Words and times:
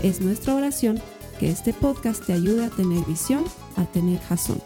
Es 0.00 0.20
nuestra 0.20 0.54
oración 0.54 1.02
que 1.40 1.50
este 1.50 1.74
podcast 1.74 2.24
te 2.24 2.32
ayude 2.32 2.66
a 2.66 2.70
tener 2.70 3.04
visión, 3.04 3.44
a 3.76 3.84
tener 3.84 4.20
jazón. 4.20 4.62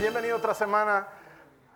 Bienvenido 0.00 0.36
otra 0.36 0.52
semana 0.54 1.06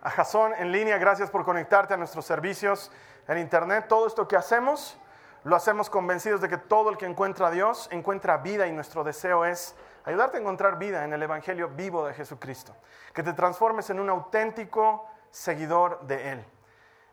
a 0.01 0.09
Jazón 0.09 0.51
en 0.59 0.73
línea. 0.73 0.97
Gracias 0.97 1.29
por 1.29 1.45
conectarte 1.45 1.93
a 1.93 1.97
nuestros 1.97 2.25
servicios 2.25 2.91
en 3.29 3.37
Internet. 3.37 3.85
Todo 3.87 4.05
esto 4.05 4.27
que 4.27 4.35
hacemos, 4.35 4.97
lo 5.45 5.55
hacemos 5.55 5.89
convencidos 5.89 6.41
de 6.41 6.49
que 6.49 6.57
todo 6.57 6.89
el 6.89 6.97
que 6.97 7.05
encuentra 7.05 7.47
a 7.47 7.51
Dios 7.51 7.87
encuentra 7.89 8.35
vida 8.35 8.67
y 8.67 8.73
nuestro 8.73 9.05
deseo 9.05 9.45
es 9.45 9.75
ayudarte 10.03 10.39
a 10.39 10.41
encontrar 10.41 10.77
vida 10.77 11.05
en 11.05 11.13
el 11.13 11.23
Evangelio 11.23 11.69
vivo 11.69 12.05
de 12.05 12.13
Jesucristo. 12.13 12.75
Que 13.13 13.23
te 13.23 13.31
transformes 13.31 13.89
en 13.91 14.01
un 14.01 14.09
auténtico 14.09 15.07
seguidor 15.31 16.05
de 16.05 16.31
Él. 16.33 16.56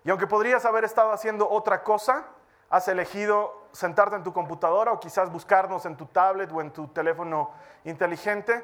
Y 0.05 0.11
aunque 0.11 0.27
podrías 0.27 0.65
haber 0.67 0.85
estado 0.85 1.13
haciendo 1.13 1.49
otra 1.49 1.83
cosa, 1.83 2.27
has 2.69 2.89
elegido 2.89 3.69
sentarte 3.73 4.17
en 4.17 4.23
tu 4.23 4.35
computadora 4.35 4.93
o 4.93 5.01
quizás 5.01 5.33
buscarnos 5.33 5.87
en 5.87 5.97
tu 5.97 6.07
tablet 6.07 6.53
o 6.53 6.61
en 6.61 6.71
tu 6.71 6.89
teléfono 6.89 7.51
inteligente. 7.85 8.63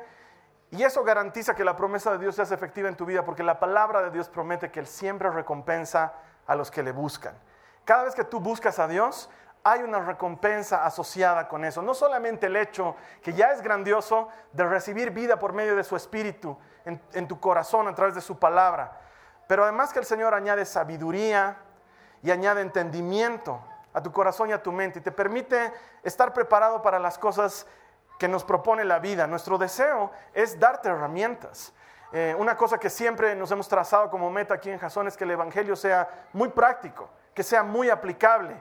Y 0.70 0.82
eso 0.82 1.02
garantiza 1.02 1.54
que 1.54 1.64
la 1.64 1.76
promesa 1.76 2.12
de 2.12 2.18
Dios 2.18 2.36
se 2.36 2.42
hace 2.42 2.54
efectiva 2.54 2.88
en 2.88 2.96
tu 2.96 3.06
vida 3.06 3.24
porque 3.24 3.42
la 3.42 3.58
palabra 3.58 4.02
de 4.02 4.10
Dios 4.10 4.28
promete 4.28 4.70
que 4.70 4.80
Él 4.80 4.86
siempre 4.86 5.30
recompensa 5.30 6.12
a 6.46 6.54
los 6.54 6.70
que 6.70 6.82
le 6.82 6.92
buscan. 6.92 7.34
Cada 7.86 8.04
vez 8.04 8.14
que 8.14 8.24
tú 8.24 8.38
buscas 8.38 8.78
a 8.78 8.86
Dios, 8.86 9.30
hay 9.64 9.82
una 9.82 10.00
recompensa 10.00 10.84
asociada 10.84 11.48
con 11.48 11.64
eso. 11.64 11.80
No 11.80 11.94
solamente 11.94 12.46
el 12.46 12.56
hecho, 12.56 12.96
que 13.22 13.32
ya 13.32 13.52
es 13.52 13.62
grandioso, 13.62 14.28
de 14.52 14.64
recibir 14.64 15.10
vida 15.10 15.38
por 15.38 15.54
medio 15.54 15.74
de 15.74 15.84
su 15.84 15.96
espíritu 15.96 16.56
en 16.84 17.28
tu 17.28 17.40
corazón 17.40 17.88
a 17.88 17.94
través 17.94 18.14
de 18.14 18.20
su 18.20 18.38
palabra, 18.38 19.00
pero 19.50 19.64
además 19.64 19.92
que 19.92 19.98
el 19.98 20.04
Señor 20.04 20.32
añade 20.32 20.64
sabiduría 20.64 21.56
y 22.22 22.30
añade 22.30 22.60
entendimiento 22.60 23.60
a 23.92 24.00
tu 24.00 24.12
corazón 24.12 24.50
y 24.50 24.52
a 24.52 24.62
tu 24.62 24.70
mente 24.70 25.00
y 25.00 25.02
te 25.02 25.10
permite 25.10 25.72
estar 26.04 26.32
preparado 26.32 26.80
para 26.82 27.00
las 27.00 27.18
cosas 27.18 27.66
que 28.16 28.28
nos 28.28 28.44
propone 28.44 28.84
la 28.84 29.00
vida. 29.00 29.26
Nuestro 29.26 29.58
deseo 29.58 30.12
es 30.34 30.60
darte 30.60 30.88
herramientas. 30.88 31.72
Eh, 32.12 32.32
una 32.38 32.56
cosa 32.56 32.78
que 32.78 32.88
siempre 32.88 33.34
nos 33.34 33.50
hemos 33.50 33.66
trazado 33.66 34.08
como 34.08 34.30
meta 34.30 34.54
aquí 34.54 34.70
en 34.70 34.78
Jason 34.78 35.08
es 35.08 35.16
que 35.16 35.24
el 35.24 35.32
Evangelio 35.32 35.74
sea 35.74 36.08
muy 36.32 36.50
práctico, 36.50 37.10
que 37.34 37.42
sea 37.42 37.64
muy 37.64 37.90
aplicable 37.90 38.54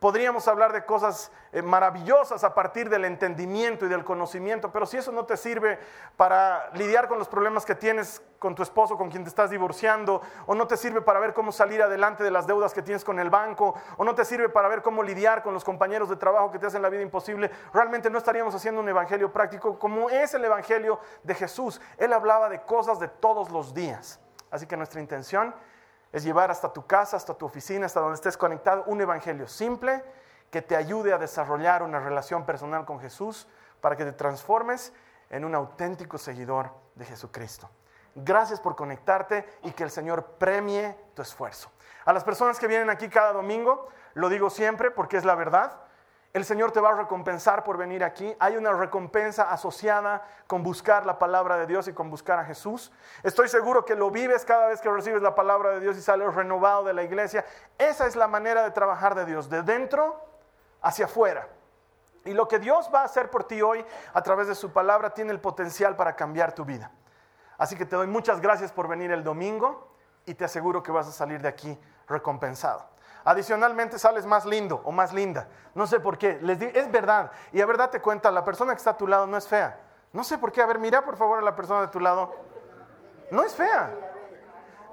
Podríamos 0.00 0.48
hablar 0.48 0.72
de 0.72 0.86
cosas 0.86 1.30
eh, 1.52 1.60
maravillosas 1.60 2.42
a 2.42 2.54
partir 2.54 2.88
del 2.88 3.04
entendimiento 3.04 3.84
y 3.84 3.90
del 3.90 4.02
conocimiento, 4.02 4.72
pero 4.72 4.86
si 4.86 4.96
eso 4.96 5.12
no 5.12 5.26
te 5.26 5.36
sirve 5.36 5.78
para 6.16 6.70
lidiar 6.72 7.06
con 7.06 7.18
los 7.18 7.28
problemas 7.28 7.66
que 7.66 7.74
tienes 7.74 8.22
con 8.38 8.54
tu 8.54 8.62
esposo, 8.62 8.96
con 8.96 9.10
quien 9.10 9.24
te 9.24 9.28
estás 9.28 9.50
divorciando, 9.50 10.22
o 10.46 10.54
no 10.54 10.66
te 10.66 10.78
sirve 10.78 11.02
para 11.02 11.20
ver 11.20 11.34
cómo 11.34 11.52
salir 11.52 11.82
adelante 11.82 12.24
de 12.24 12.30
las 12.30 12.46
deudas 12.46 12.72
que 12.72 12.80
tienes 12.80 13.04
con 13.04 13.18
el 13.18 13.28
banco, 13.28 13.74
o 13.98 14.04
no 14.04 14.14
te 14.14 14.24
sirve 14.24 14.48
para 14.48 14.68
ver 14.68 14.80
cómo 14.80 15.02
lidiar 15.02 15.42
con 15.42 15.52
los 15.52 15.64
compañeros 15.64 16.08
de 16.08 16.16
trabajo 16.16 16.50
que 16.50 16.58
te 16.58 16.64
hacen 16.64 16.80
la 16.80 16.88
vida 16.88 17.02
imposible, 17.02 17.50
realmente 17.74 18.08
no 18.08 18.16
estaríamos 18.16 18.54
haciendo 18.54 18.80
un 18.80 18.88
evangelio 18.88 19.30
práctico 19.30 19.78
como 19.78 20.08
es 20.08 20.32
el 20.32 20.42
evangelio 20.46 20.98
de 21.24 21.34
Jesús. 21.34 21.78
Él 21.98 22.14
hablaba 22.14 22.48
de 22.48 22.62
cosas 22.62 22.98
de 23.00 23.08
todos 23.08 23.50
los 23.50 23.74
días. 23.74 24.18
Así 24.50 24.66
que 24.66 24.78
nuestra 24.78 25.02
intención 25.02 25.54
es 26.12 26.24
llevar 26.24 26.50
hasta 26.50 26.72
tu 26.72 26.86
casa, 26.86 27.16
hasta 27.16 27.34
tu 27.34 27.46
oficina, 27.46 27.86
hasta 27.86 28.00
donde 28.00 28.16
estés 28.16 28.36
conectado, 28.36 28.84
un 28.86 29.00
evangelio 29.00 29.46
simple 29.46 30.02
que 30.50 30.62
te 30.62 30.76
ayude 30.76 31.12
a 31.12 31.18
desarrollar 31.18 31.82
una 31.82 32.00
relación 32.00 32.44
personal 32.44 32.84
con 32.84 33.00
Jesús 33.00 33.46
para 33.80 33.96
que 33.96 34.04
te 34.04 34.12
transformes 34.12 34.92
en 35.30 35.44
un 35.44 35.54
auténtico 35.54 36.18
seguidor 36.18 36.70
de 36.96 37.04
Jesucristo. 37.04 37.70
Gracias 38.14 38.60
por 38.60 38.74
conectarte 38.74 39.46
y 39.62 39.70
que 39.70 39.84
el 39.84 39.90
Señor 39.90 40.24
premie 40.38 40.96
tu 41.14 41.22
esfuerzo. 41.22 41.70
A 42.04 42.12
las 42.12 42.24
personas 42.24 42.58
que 42.58 42.66
vienen 42.66 42.90
aquí 42.90 43.08
cada 43.08 43.32
domingo, 43.32 43.88
lo 44.14 44.28
digo 44.28 44.50
siempre 44.50 44.90
porque 44.90 45.16
es 45.16 45.24
la 45.24 45.36
verdad, 45.36 45.80
el 46.32 46.44
Señor 46.44 46.70
te 46.70 46.80
va 46.80 46.90
a 46.90 46.94
recompensar 46.94 47.64
por 47.64 47.76
venir 47.76 48.04
aquí. 48.04 48.34
Hay 48.38 48.56
una 48.56 48.72
recompensa 48.72 49.50
asociada 49.50 50.22
con 50.46 50.62
buscar 50.62 51.04
la 51.04 51.18
palabra 51.18 51.56
de 51.56 51.66
Dios 51.66 51.88
y 51.88 51.92
con 51.92 52.08
buscar 52.08 52.38
a 52.38 52.44
Jesús. 52.44 52.92
Estoy 53.24 53.48
seguro 53.48 53.84
que 53.84 53.96
lo 53.96 54.10
vives 54.10 54.44
cada 54.44 54.68
vez 54.68 54.80
que 54.80 54.88
recibes 54.88 55.22
la 55.22 55.34
palabra 55.34 55.70
de 55.70 55.80
Dios 55.80 55.96
y 55.96 56.02
sales 56.02 56.32
renovado 56.32 56.84
de 56.84 56.92
la 56.92 57.02
iglesia. 57.02 57.44
Esa 57.78 58.06
es 58.06 58.14
la 58.14 58.28
manera 58.28 58.62
de 58.62 58.70
trabajar 58.70 59.16
de 59.16 59.24
Dios, 59.24 59.50
de 59.50 59.62
dentro 59.62 60.24
hacia 60.82 61.06
afuera. 61.06 61.48
Y 62.24 62.32
lo 62.32 62.46
que 62.46 62.60
Dios 62.60 62.88
va 62.94 63.00
a 63.00 63.04
hacer 63.04 63.28
por 63.28 63.44
ti 63.44 63.60
hoy 63.60 63.84
a 64.12 64.22
través 64.22 64.46
de 64.46 64.54
su 64.54 64.72
palabra 64.72 65.10
tiene 65.10 65.32
el 65.32 65.40
potencial 65.40 65.96
para 65.96 66.14
cambiar 66.14 66.54
tu 66.54 66.64
vida. 66.64 66.92
Así 67.58 67.76
que 67.76 67.86
te 67.86 67.96
doy 67.96 68.06
muchas 68.06 68.40
gracias 68.40 68.70
por 68.70 68.86
venir 68.86 69.10
el 69.10 69.24
domingo 69.24 69.96
y 70.26 70.34
te 70.34 70.44
aseguro 70.44 70.82
que 70.82 70.92
vas 70.92 71.08
a 71.08 71.12
salir 71.12 71.42
de 71.42 71.48
aquí 71.48 71.76
recompensado. 72.06 72.88
Adicionalmente 73.24 73.98
sales 73.98 74.26
más 74.26 74.46
lindo 74.46 74.80
o 74.84 74.92
más 74.92 75.12
linda. 75.12 75.48
No 75.74 75.86
sé 75.86 76.00
por 76.00 76.18
qué. 76.18 76.38
Les 76.42 76.60
es 76.60 76.90
verdad. 76.90 77.30
Y 77.52 77.60
a 77.60 77.66
verdad 77.66 77.90
te 77.90 78.00
cuenta, 78.00 78.30
la 78.30 78.44
persona 78.44 78.72
que 78.72 78.78
está 78.78 78.90
a 78.90 78.96
tu 78.96 79.06
lado 79.06 79.26
no 79.26 79.36
es 79.36 79.46
fea. 79.46 79.78
No 80.12 80.24
sé 80.24 80.38
por 80.38 80.52
qué. 80.52 80.62
A 80.62 80.66
ver, 80.66 80.78
mira 80.78 81.04
por 81.04 81.16
favor 81.16 81.38
a 81.38 81.42
la 81.42 81.54
persona 81.54 81.82
de 81.82 81.88
tu 81.88 82.00
lado. 82.00 82.34
No 83.30 83.42
es 83.42 83.54
fea. 83.54 83.90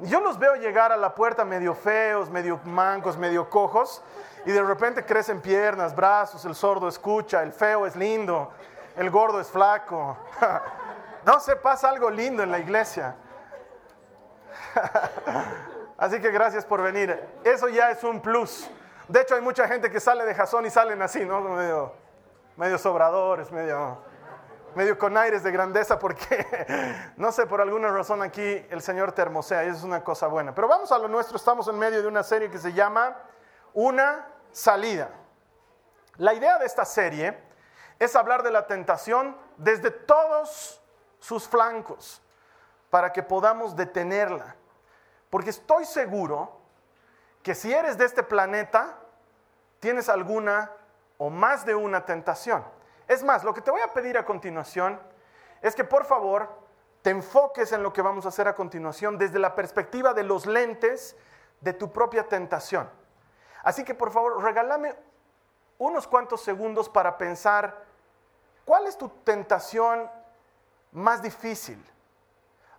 Yo 0.01 0.19
los 0.21 0.37
veo 0.37 0.55
llegar 0.55 0.91
a 0.91 0.97
la 0.97 1.15
puerta 1.15 1.43
medio 1.43 1.73
feos, 1.73 2.29
medio 2.29 2.59
mancos, 2.65 3.17
medio 3.17 3.49
cojos. 3.49 4.03
Y 4.45 4.51
de 4.51 4.61
repente 4.61 5.03
crecen 5.03 5.41
piernas, 5.41 5.95
brazos, 5.95 6.45
el 6.45 6.53
sordo 6.55 6.87
escucha, 6.87 7.41
el 7.41 7.51
feo 7.51 7.87
es 7.87 7.95
lindo, 7.95 8.51
el 8.95 9.09
gordo 9.09 9.39
es 9.39 9.49
flaco. 9.49 10.17
No 11.25 11.41
sé, 11.41 11.57
pasa 11.57 11.89
algo 11.89 12.09
lindo 12.09 12.41
en 12.41 12.49
la 12.49 12.57
iglesia. 12.57 13.13
Así 15.97 16.19
que 16.21 16.29
gracias 16.29 16.63
por 16.63 16.81
venir. 16.81 17.19
Eso 17.43 17.67
ya 17.69 17.89
es 17.89 18.03
un 18.03 18.21
plus. 18.21 18.69
De 19.07 19.21
hecho, 19.21 19.35
hay 19.35 19.41
mucha 19.41 19.67
gente 19.67 19.89
que 19.89 19.99
sale 19.99 20.25
de 20.25 20.35
jazón 20.35 20.65
y 20.65 20.69
salen 20.69 21.01
así, 21.01 21.25
¿no? 21.25 21.41
Medio, 22.55 22.77
sobradores, 22.77 23.51
medio, 23.51 24.03
con 24.99 25.17
aires 25.17 25.41
de 25.41 25.51
grandeza, 25.51 25.97
porque 25.97 26.45
no 27.17 27.31
sé, 27.31 27.47
por 27.47 27.61
alguna 27.61 27.89
razón 27.89 28.21
aquí 28.21 28.65
el 28.69 28.81
Señor 28.81 29.11
te 29.11 29.23
hermosea 29.23 29.63
eso 29.63 29.77
es 29.77 29.83
una 29.83 30.03
cosa 30.03 30.27
buena. 30.27 30.53
Pero 30.53 30.67
vamos 30.67 30.91
a 30.91 30.99
lo 30.99 31.07
nuestro, 31.07 31.37
estamos 31.37 31.67
en 31.67 31.79
medio 31.79 32.01
de 32.01 32.07
una 32.07 32.21
serie 32.21 32.51
que 32.51 32.59
se 32.59 32.73
llama 32.73 33.17
Una 33.73 34.27
salida. 34.51 35.09
La 36.17 36.33
idea 36.33 36.59
de 36.59 36.65
esta 36.65 36.85
serie 36.85 37.37
es 37.97 38.15
hablar 38.15 38.43
de 38.43 38.51
la 38.51 38.67
tentación 38.67 39.35
desde 39.57 39.89
todos 39.89 40.79
sus 41.19 41.47
flancos, 41.47 42.21
para 42.91 43.11
que 43.11 43.23
podamos 43.23 43.75
detenerla 43.75 44.55
porque 45.29 45.49
estoy 45.49 45.85
seguro 45.85 46.51
que 47.43 47.55
si 47.55 47.73
eres 47.73 47.97
de 47.97 48.05
este 48.05 48.23
planeta, 48.23 48.97
tienes 49.79 50.09
alguna 50.09 50.71
o 51.17 51.29
más 51.29 51.65
de 51.65 51.75
una 51.75 52.05
tentación. 52.05 52.63
Es 53.07 53.23
más, 53.23 53.43
lo 53.43 53.53
que 53.53 53.61
te 53.61 53.71
voy 53.71 53.81
a 53.81 53.93
pedir 53.93 54.17
a 54.17 54.25
continuación 54.25 54.99
es 55.61 55.75
que 55.75 55.83
por 55.83 56.05
favor 56.05 56.49
te 57.01 57.09
enfoques 57.09 57.71
en 57.71 57.83
lo 57.83 57.93
que 57.93 58.01
vamos 58.01 58.25
a 58.25 58.29
hacer 58.29 58.47
a 58.47 58.55
continuación 58.55 59.17
desde 59.17 59.39
la 59.39 59.55
perspectiva 59.55 60.13
de 60.13 60.23
los 60.23 60.45
lentes 60.45 61.15
de 61.61 61.73
tu 61.73 61.91
propia 61.91 62.27
tentación. 62.27 62.89
Así 63.63 63.83
que 63.83 63.95
por 63.95 64.11
favor, 64.11 64.43
regálame 64.43 64.95
unos 65.77 66.07
cuantos 66.07 66.41
segundos 66.41 66.89
para 66.89 67.17
pensar 67.17 67.83
cuál 68.65 68.87
es 68.87 68.97
tu 68.97 69.09
tentación 69.09 70.09
más 70.91 71.21
difícil 71.21 71.83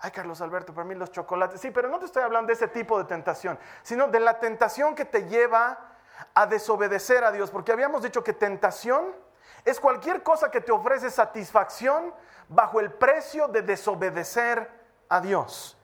ay 0.01 0.11
Carlos 0.11 0.41
Alberto, 0.41 0.73
para 0.73 0.87
mí 0.87 0.95
los 0.95 1.11
chocolates, 1.11 1.61
sí, 1.61 1.71
pero 1.71 1.89
no 1.89 1.99
te 1.99 2.07
estoy 2.07 2.23
hablando 2.23 2.49
de 2.49 2.55
ese 2.55 2.69
tipo 2.69 2.99
de 2.99 3.05
tentación, 3.05 3.59
sino 3.83 4.09
de 4.09 4.21
la 4.21 4.39
tentación 4.39 4.95
que 4.95 5.05
te 5.05 5.27
lleva 5.29 5.79
a 6.35 6.47
desobedecer 6.47 7.25
a 7.25 7.33
Dios, 7.33 7.51
porque 7.51 7.73
habíamos 7.73 8.03
dicho 8.03 8.23
que 8.23 8.33
tentación 8.33 9.15
es 9.65 9.81
cualquier 9.81 10.23
cosa 10.23 10.51
que 10.51 10.61
te 10.61 10.73
ofrece 10.73 11.11
satisfacción 11.11 12.15
bajo 12.49 12.81
el 12.81 12.93
precio 12.93 13.49
de 13.49 13.63
desobedecer 13.63 14.71
a 15.09 15.21
Dios. 15.21 15.77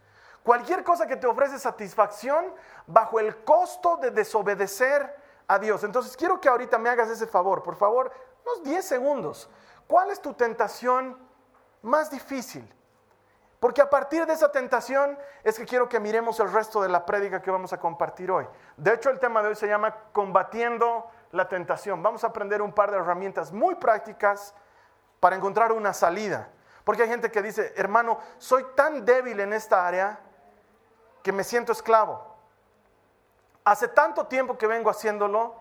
Cualquier 0.43 0.85
cosa 0.85 1.07
que 1.07 1.17
te 1.17 1.27
ofrece 1.27 1.59
satisfacción 1.59 2.55
bajo 2.87 3.19
el 3.19 3.45
costo 3.45 3.97
de 3.97 4.11
desobedecer 4.11 5.15
a 5.49 5.59
Dios. 5.59 5.85
Entonces 5.85 6.17
quiero 6.17 6.41
que 6.41 6.49
ahorita 6.49 6.79
me 6.79 6.91
hagas 6.91 7.09
ese 7.09 7.27
favor, 7.27 7.63
por 7.63 7.77
favor, 7.77 8.13
unos 8.45 8.63
10 8.63 8.85
segundos. 8.85 9.49
¿Cuál 9.87 10.11
es 10.11 10.21
tu 10.21 10.35
tentación 10.35 11.19
más 11.83 12.11
difícil? 12.11 12.71
Porque 13.65 13.81
a 13.81 13.89
partir 13.89 14.27
de 14.27 14.35
esa 14.35 14.53
tentación 14.53 15.19
es 15.43 15.59
que 15.59 15.65
quiero 15.65 15.89
que 15.89 15.99
miremos 15.99 16.39
el 16.39 16.53
resto 16.53 16.83
de 16.83 16.91
la 16.91 17.07
prédica 17.07 17.41
que 17.41 17.51
vamos 17.51 17.73
a 17.73 17.81
compartir 17.81 18.31
hoy. 18.31 18.47
De 18.77 18.93
hecho, 18.93 19.09
el 19.09 19.19
tema 19.19 19.41
de 19.41 19.49
hoy 19.49 19.57
se 19.57 19.67
llama 19.67 19.97
Combatiendo 20.13 21.09
la 21.31 21.49
tentación. 21.49 22.03
Vamos 22.03 22.25
a 22.25 22.27
aprender 22.27 22.61
un 22.61 22.75
par 22.75 22.91
de 22.91 22.99
herramientas 22.99 23.53
muy 23.53 23.77
prácticas 23.77 24.55
para 25.19 25.37
encontrar 25.37 25.73
una 25.73 25.95
salida. 25.95 26.51
Porque 26.85 27.05
hay 27.05 27.09
gente 27.09 27.31
que 27.31 27.41
dice, 27.41 27.73
hermano, 27.75 28.19
soy 28.37 28.67
tan 28.75 29.03
débil 29.07 29.41
en 29.41 29.55
esta 29.55 29.87
área 29.87 30.21
que 31.23 31.33
me 31.33 31.43
siento 31.43 31.73
esclavo. 31.73 32.37
Hace 33.65 33.89
tanto 33.89 34.27
tiempo 34.27 34.59
que 34.59 34.67
vengo 34.67 34.91
haciéndolo 34.91 35.55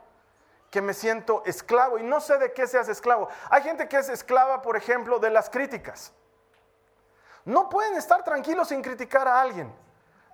que 0.69 0.81
me 0.81 0.93
siento 0.93 1.41
esclavo 1.45 1.97
y 1.97 2.03
no 2.03 2.19
sé 2.19 2.37
de 2.37 2.51
qué 2.51 2.67
seas 2.67 2.89
esclavo. 2.89 3.29
Hay 3.49 3.61
gente 3.61 3.87
que 3.87 3.95
es 3.95 4.09
esclava, 4.09 4.61
por 4.61 4.75
ejemplo, 4.75 5.19
de 5.19 5.29
las 5.29 5.49
críticas. 5.49 6.13
No 7.45 7.69
pueden 7.69 7.95
estar 7.95 8.23
tranquilos 8.23 8.69
sin 8.69 8.81
criticar 8.81 9.27
a 9.27 9.41
alguien. 9.41 9.73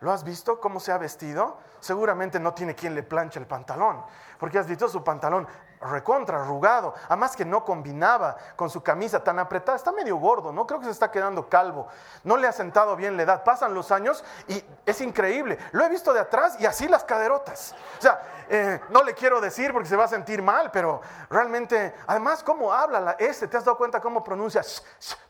¿Lo 0.02 0.12
has 0.12 0.24
visto 0.24 0.60
cómo 0.60 0.80
se 0.80 0.92
ha 0.92 0.98
vestido? 0.98 1.58
Seguramente 1.80 2.40
no 2.40 2.54
tiene 2.54 2.76
quien 2.76 2.96
le 2.96 3.04
planche 3.04 3.40
el 3.40 3.48
pantalón, 3.48 4.02
porque 4.38 4.58
has 4.58 4.68
visto 4.68 4.88
su 4.88 5.04
pantalón 5.04 5.48
recontra, 5.82 6.42
arrugado, 6.42 6.94
además 7.08 7.36
que 7.36 7.46
no 7.46 7.64
combinaba 7.64 8.36
con 8.56 8.70
su 8.70 8.84
camisa 8.84 9.24
tan 9.24 9.40
apretada, 9.40 9.78
está 9.78 9.92
medio 9.92 10.18
gordo, 10.18 10.52
no 10.52 10.68
creo 10.68 10.80
que 10.80 10.86
se 10.86 10.92
está 10.92 11.12
quedando 11.12 11.48
calvo, 11.48 11.88
no 12.24 12.38
le 12.38 12.48
ha 12.48 12.52
sentado 12.52 12.96
bien 12.96 13.16
la 13.16 13.24
edad, 13.24 13.44
pasan 13.44 13.74
los 13.74 13.92
años 13.92 14.24
y 14.48 14.64
es 14.86 15.02
increíble, 15.02 15.58
lo 15.72 15.86
he 15.86 15.90
visto 15.90 16.14
de 16.14 16.20
atrás 16.20 16.60
y 16.60 16.66
así 16.66 16.88
las 16.88 17.04
caderotas, 17.04 17.76
o 17.98 18.02
sea, 18.02 18.22
eh, 18.50 18.82
no 18.90 19.04
le 19.04 19.14
quiero 19.14 19.40
decir 19.40 19.72
porque 19.72 19.88
se 19.88 19.96
va 19.96 20.06
a 20.06 20.10
sentir 20.10 20.42
mal, 20.42 20.72
pero 20.72 21.02
realmente, 21.30 21.96
además 22.08 22.44
cómo 22.44 22.74
habla 22.74 23.00
la 23.00 23.12
S, 23.14 23.48
¿te 23.48 23.58
has 23.58 23.64
dado 23.64 23.78
cuenta 23.78 24.02
cómo 24.02 24.24
pronuncia 24.24 24.62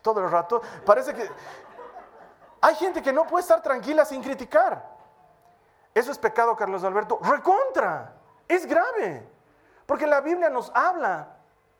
todo 0.01 0.21
el 0.21 0.31
rato? 0.31 0.61
Parece 0.85 1.13
que 1.13 1.29
hay 2.61 2.75
gente 2.75 3.01
que 3.01 3.13
no 3.13 3.25
puede 3.25 3.41
estar 3.41 3.61
tranquila 3.61 4.05
sin 4.05 4.21
criticar. 4.21 4.97
Eso 5.93 6.11
es 6.11 6.17
pecado, 6.17 6.55
Carlos 6.55 6.83
Alberto. 6.83 7.19
Recontra. 7.21 8.13
Es 8.47 8.65
grave. 8.65 9.27
Porque 9.89 10.05
la 10.05 10.21
Biblia 10.21 10.51
nos 10.51 10.71
habla 10.75 11.29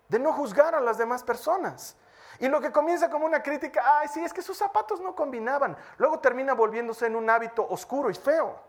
de 0.07 0.17
no 0.17 0.33
juzgar 0.33 0.73
a 0.73 0.79
las 0.79 0.97
demás 0.97 1.21
personas. 1.21 1.95
Y 2.39 2.47
lo 2.47 2.59
que 2.59 2.71
comienza 2.71 3.07
como 3.07 3.27
una 3.27 3.43
crítica, 3.43 3.83
ay, 3.99 4.07
sí, 4.07 4.23
es 4.23 4.33
que 4.33 4.41
sus 4.41 4.57
zapatos 4.57 4.99
no 4.99 5.13
combinaban. 5.13 5.77
Luego 5.99 6.17
termina 6.17 6.55
volviéndose 6.55 7.05
en 7.05 7.15
un 7.15 7.29
hábito 7.29 7.67
oscuro 7.69 8.09
y 8.09 8.15
feo. 8.15 8.59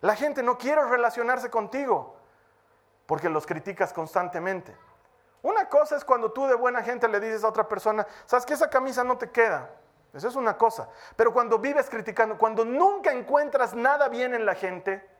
La 0.00 0.14
gente 0.14 0.44
no 0.44 0.56
quiere 0.56 0.80
relacionarse 0.84 1.50
contigo 1.50 2.14
porque 3.06 3.28
los 3.28 3.46
criticas 3.46 3.92
constantemente. 3.92 4.76
Una 5.42 5.68
cosa 5.68 5.96
es 5.96 6.04
cuando 6.04 6.30
tú 6.30 6.46
de 6.46 6.54
buena 6.54 6.84
gente 6.84 7.08
le 7.08 7.18
dices 7.18 7.42
a 7.42 7.48
otra 7.48 7.66
persona, 7.66 8.06
sabes 8.26 8.46
que 8.46 8.54
esa 8.54 8.70
camisa 8.70 9.02
no 9.02 9.18
te 9.18 9.28
queda. 9.32 9.70
Eso 10.14 10.28
es 10.28 10.36
una 10.36 10.56
cosa. 10.56 10.88
Pero 11.16 11.32
cuando 11.32 11.58
vives 11.58 11.90
criticando, 11.90 12.38
cuando 12.38 12.64
nunca 12.64 13.10
encuentras 13.10 13.74
nada 13.74 14.08
bien 14.08 14.34
en 14.34 14.46
la 14.46 14.54
gente, 14.54 15.11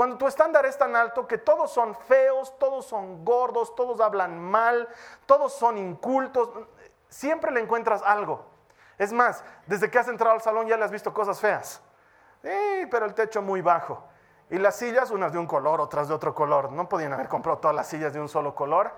cuando 0.00 0.16
tu 0.16 0.26
estándar 0.26 0.64
es 0.64 0.78
tan 0.78 0.96
alto 0.96 1.26
que 1.26 1.36
todos 1.36 1.70
son 1.70 1.94
feos, 1.94 2.58
todos 2.58 2.86
son 2.86 3.22
gordos, 3.22 3.74
todos 3.74 4.00
hablan 4.00 4.40
mal, 4.40 4.88
todos 5.26 5.52
son 5.52 5.76
incultos, 5.76 6.48
siempre 7.10 7.50
le 7.50 7.60
encuentras 7.60 8.00
algo. 8.02 8.46
Es 8.96 9.12
más, 9.12 9.44
desde 9.66 9.90
que 9.90 9.98
has 9.98 10.08
entrado 10.08 10.32
al 10.32 10.40
salón 10.40 10.66
ya 10.66 10.78
le 10.78 10.86
has 10.86 10.90
visto 10.90 11.12
cosas 11.12 11.38
feas. 11.38 11.82
Sí, 12.42 12.86
pero 12.90 13.04
el 13.04 13.12
techo 13.12 13.42
muy 13.42 13.60
bajo. 13.60 14.02
Y 14.48 14.56
las 14.56 14.76
sillas, 14.76 15.10
unas 15.10 15.34
de 15.34 15.38
un 15.38 15.46
color, 15.46 15.82
otras 15.82 16.08
de 16.08 16.14
otro 16.14 16.34
color. 16.34 16.72
No 16.72 16.88
podían 16.88 17.12
haber 17.12 17.28
comprado 17.28 17.58
todas 17.58 17.76
las 17.76 17.86
sillas 17.86 18.14
de 18.14 18.22
un 18.22 18.28
solo 18.30 18.54
color. 18.54 18.90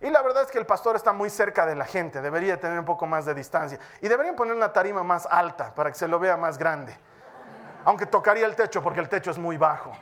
Y 0.00 0.10
la 0.10 0.22
verdad 0.22 0.42
es 0.42 0.50
que 0.50 0.58
el 0.58 0.66
pastor 0.66 0.96
está 0.96 1.12
muy 1.12 1.30
cerca 1.30 1.66
de 1.66 1.76
la 1.76 1.84
gente, 1.84 2.20
debería 2.20 2.58
tener 2.58 2.80
un 2.80 2.84
poco 2.84 3.06
más 3.06 3.26
de 3.26 3.34
distancia. 3.34 3.78
Y 4.00 4.08
deberían 4.08 4.34
poner 4.34 4.56
una 4.56 4.72
tarima 4.72 5.04
más 5.04 5.28
alta 5.30 5.72
para 5.72 5.92
que 5.92 5.98
se 5.98 6.08
lo 6.08 6.18
vea 6.18 6.36
más 6.36 6.58
grande. 6.58 6.98
Aunque 7.84 8.06
tocaría 8.06 8.46
el 8.46 8.56
techo 8.56 8.82
porque 8.82 9.00
el 9.00 9.08
techo 9.08 9.30
es 9.30 9.38
muy 9.38 9.56
bajo. 9.56 9.92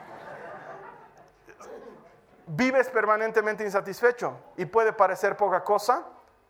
Vives 2.46 2.88
permanentemente 2.88 3.62
insatisfecho 3.64 4.38
y 4.56 4.64
puede 4.64 4.92
parecer 4.92 5.36
poca 5.36 5.62
cosa, 5.62 6.04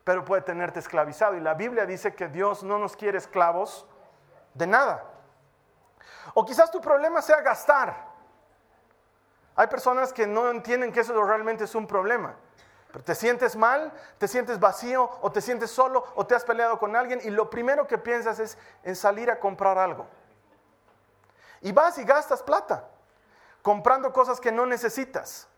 pero 0.05 0.25
puede 0.25 0.43
tenerte 0.43 0.79
esclavizado. 0.79 1.35
Y 1.37 1.41
la 1.41 1.55
Biblia 1.55 1.87
dice 1.87 2.15
que 2.15 2.29
Dios 2.29 2.63
no 2.63 2.79
nos 2.79 2.97
quiere 2.97 3.19
esclavos 3.19 3.87
de 4.55 4.67
nada. 4.67 5.05
O 6.35 6.45
quizás 6.45 6.71
tu 6.71 6.81
problema 6.81 7.21
sea 7.21 7.41
gastar. 7.41 8.09
Hay 9.57 9.67
personas 9.67 10.13
que 10.13 10.27
no 10.27 10.51
entienden 10.51 10.93
que 10.93 11.01
eso 11.01 11.21
realmente 11.25 11.65
es 11.65 11.75
un 11.75 11.87
problema. 11.87 12.37
Pero 12.93 13.05
te 13.05 13.15
sientes 13.15 13.57
mal, 13.57 13.93
te 14.19 14.29
sientes 14.29 14.61
vacío 14.61 15.11
o 15.21 15.33
te 15.33 15.41
sientes 15.41 15.71
solo 15.71 16.05
o 16.15 16.27
te 16.27 16.35
has 16.35 16.45
peleado 16.45 16.79
con 16.79 16.97
alguien 16.97 17.21
y 17.23 17.31
lo 17.31 17.51
primero 17.51 17.87
que 17.87 17.99
piensas 17.99 18.39
es 18.39 18.57
en 18.83 18.97
salir 18.97 19.31
a 19.31 19.39
comprar 19.41 19.77
algo. 19.77 20.07
Y 21.61 21.73
vas 21.73 21.99
y 21.99 22.05
gastas 22.05 22.43
plata 22.43 22.89
comprando 23.63 24.13
cosas 24.13 24.41
que 24.41 24.53
no 24.53 24.67
necesitas 24.67 25.49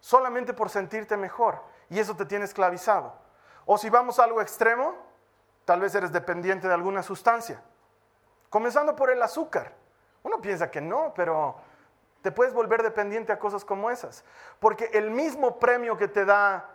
solamente 0.00 0.52
por 0.52 0.68
sentirte 0.68 1.16
mejor 1.16 1.62
y 1.88 1.98
eso 1.98 2.14
te 2.14 2.26
tiene 2.26 2.44
esclavizado. 2.44 3.14
O 3.64 3.78
si 3.78 3.88
vamos 3.88 4.18
a 4.18 4.24
algo 4.24 4.42
extremo, 4.42 4.94
tal 5.64 5.80
vez 5.80 5.94
eres 5.94 6.12
dependiente 6.12 6.68
de 6.68 6.74
alguna 6.74 7.02
sustancia. 7.02 7.62
Comenzando 8.50 8.94
por 8.94 9.10
el 9.10 9.22
azúcar. 9.22 9.72
Uno 10.22 10.40
piensa 10.40 10.70
que 10.70 10.80
no, 10.80 11.12
pero 11.16 11.56
te 12.22 12.30
puedes 12.30 12.52
volver 12.52 12.82
dependiente 12.82 13.32
a 13.32 13.38
cosas 13.38 13.64
como 13.64 13.90
esas. 13.90 14.24
Porque 14.60 14.90
el 14.92 15.10
mismo 15.10 15.58
premio 15.58 15.96
que 15.96 16.08
te 16.08 16.24
da 16.24 16.70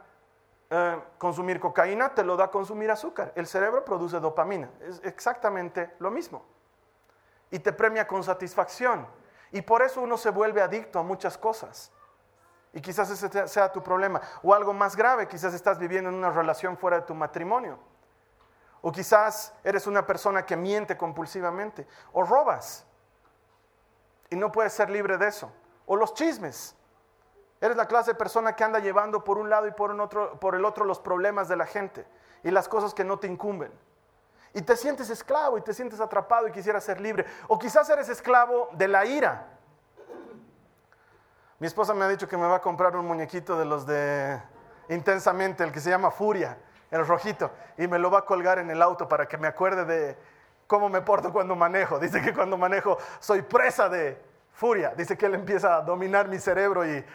eh, 0.71 1.01
consumir 1.18 1.59
cocaína, 1.59 2.13
te 2.13 2.24
lo 2.24 2.36
da 2.36 2.50
consumir 2.50 2.91
azúcar. 2.91 3.31
El 3.36 3.47
cerebro 3.47 3.86
produce 3.86 4.19
dopamina. 4.19 4.69
Es 4.81 5.01
exactamente 5.03 5.95
lo 6.00 6.12
mismo. 6.12 6.44
Y 7.51 7.60
te 7.60 7.74
premia 7.74 8.07
con 8.07 8.24
satisfacción. 8.24 9.07
Y 9.51 9.62
por 9.62 9.81
eso 9.81 10.01
uno 10.01 10.18
se 10.18 10.30
vuelve 10.30 10.62
adicto 10.62 11.00
a 11.00 11.04
muchas 11.04 11.38
cosas. 11.38 11.92
Y 12.74 12.81
quizás 12.81 13.10
ese 13.10 13.48
sea 13.48 13.72
tu 13.72 13.81
problema. 13.81 14.22
O 14.44 14.54
algo 14.54 14.74
más 14.74 14.96
grave, 14.96 15.28
quizás 15.28 15.54
estás 15.54 15.80
viviendo 15.80 16.10
en 16.10 16.16
una 16.16 16.30
relación 16.30 16.78
fuera 16.78 17.00
de 17.00 17.06
tu 17.06 17.16
matrimonio. 17.16 17.80
O 18.81 18.92
quizás 18.92 19.54
eres 19.63 19.88
una 19.88 20.06
persona 20.06 20.46
que 20.46 20.56
miente 20.56 20.96
compulsivamente. 20.96 21.88
O 22.13 22.24
robas 22.24 22.86
y 24.30 24.36
no 24.36 24.51
puedes 24.51 24.74
ser 24.74 24.90
libre 24.90 25.18
de 25.18 25.28
eso. 25.28 25.51
O 25.86 25.96
los 25.96 26.13
chismes. 26.13 26.75
Eres 27.62 27.75
la 27.75 27.88
clase 27.88 28.12
de 28.12 28.16
persona 28.16 28.56
que 28.56 28.63
anda 28.63 28.80
llevando 28.80 29.24
por 29.24 29.38
un 29.38 29.50
lado 29.50 29.68
y 29.68 29.72
por, 29.72 29.92
otro, 30.00 30.40
el 30.54 30.66
otro 30.66 30.86
los 30.86 31.00
problemas 31.00 31.50
de 31.50 31.57
la 31.57 31.66
gente 31.66 32.06
y 32.44 32.51
las 32.51 32.69
cosas 32.69 32.94
que 32.94 33.04
no 33.04 33.19
te 33.19 33.28
incumben. 33.28 33.72
Y 34.54 34.62
te 34.62 34.75
sientes 34.75 35.10
esclavo 35.10 35.57
y 35.57 35.62
te 35.62 35.74
sientes 35.74 36.00
atrapado 36.00 36.48
y 36.48 36.51
quisieras 36.51 36.84
ser 36.84 37.00
libre. 37.00 37.25
O 37.48 37.60
quizás 37.60 37.89
eres 37.89 38.10
esclavo 38.10 38.70
de 38.74 38.88
la 38.88 39.06
ira. 39.06 39.48
Mi 41.60 41.68
esposa 41.68 41.94
me 41.94 42.06
ha 42.06 42.08
dicho 42.08 42.27
que 42.27 42.38
me 42.38 42.48
va 42.48 42.56
a 42.56 42.62
comprar 42.62 42.96
un 42.96 43.06
muñequito 43.06 43.58
de 43.60 43.65
los 43.65 43.86
de 43.86 44.41
intensamente, 44.88 45.63
el 45.63 45.72
que 45.72 45.79
se 45.79 45.89
llama 45.89 46.10
Furia, 46.10 46.58
el 46.89 47.06
rojito, 47.06 47.51
y 47.77 47.88
me 47.88 48.00
lo 48.00 48.10
va 48.10 48.20
a 48.20 48.25
colgar 48.25 48.60
en 48.60 48.72
el 48.72 48.82
auto 48.82 49.08
para 49.08 49.27
que 49.27 49.38
me 49.38 49.48
acuerde 49.48 49.86
de 49.86 50.18
cómo 50.68 50.89
me 50.89 51.01
porto 51.01 51.32
cuando 51.32 51.56
manejo. 51.56 52.00
Dice 52.00 52.22
que 52.22 52.34
cuando 52.34 52.58
manejo 52.58 52.98
soy 53.20 53.41
presa 53.41 53.89
de 53.89 54.22
furia. 54.53 54.94
Dice 54.96 55.18
que 55.18 55.25
él 55.25 55.36
empieza 55.36 55.77
a 55.77 55.82
dominar 55.82 56.27
mi 56.27 56.39
cerebro 56.39 56.86
y, 56.86 57.06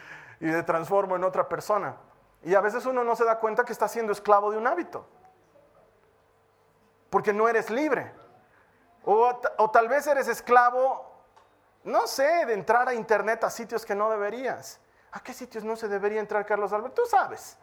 y 0.40 0.44
me 0.44 0.62
transformo 0.62 1.16
en 1.16 1.24
otra 1.24 1.48
persona. 1.48 1.96
Y 2.42 2.54
a 2.54 2.60
veces 2.60 2.84
uno 2.86 3.04
no 3.04 3.16
se 3.16 3.24
da 3.24 3.38
cuenta 3.38 3.64
que 3.64 3.72
está 3.72 3.88
siendo 3.88 4.12
esclavo 4.12 4.50
de 4.50 4.58
un 4.58 4.66
hábito. 4.66 5.06
Porque 7.14 7.32
no 7.32 7.48
eres 7.48 7.70
libre. 7.70 8.12
O, 9.04 9.40
o 9.58 9.70
tal 9.70 9.86
vez 9.86 10.04
eres 10.08 10.26
esclavo, 10.26 11.12
no 11.84 12.08
sé, 12.08 12.44
de 12.44 12.54
entrar 12.54 12.88
a 12.88 12.92
internet 12.92 13.44
a 13.44 13.50
sitios 13.50 13.86
que 13.86 13.94
no 13.94 14.10
deberías. 14.10 14.80
¿A 15.12 15.20
qué 15.20 15.32
sitios 15.32 15.62
no 15.62 15.76
se 15.76 15.86
debería 15.86 16.18
entrar, 16.18 16.44
Carlos 16.44 16.72
Alberto? 16.72 17.02
Tú 17.02 17.08
sabes. 17.08 17.56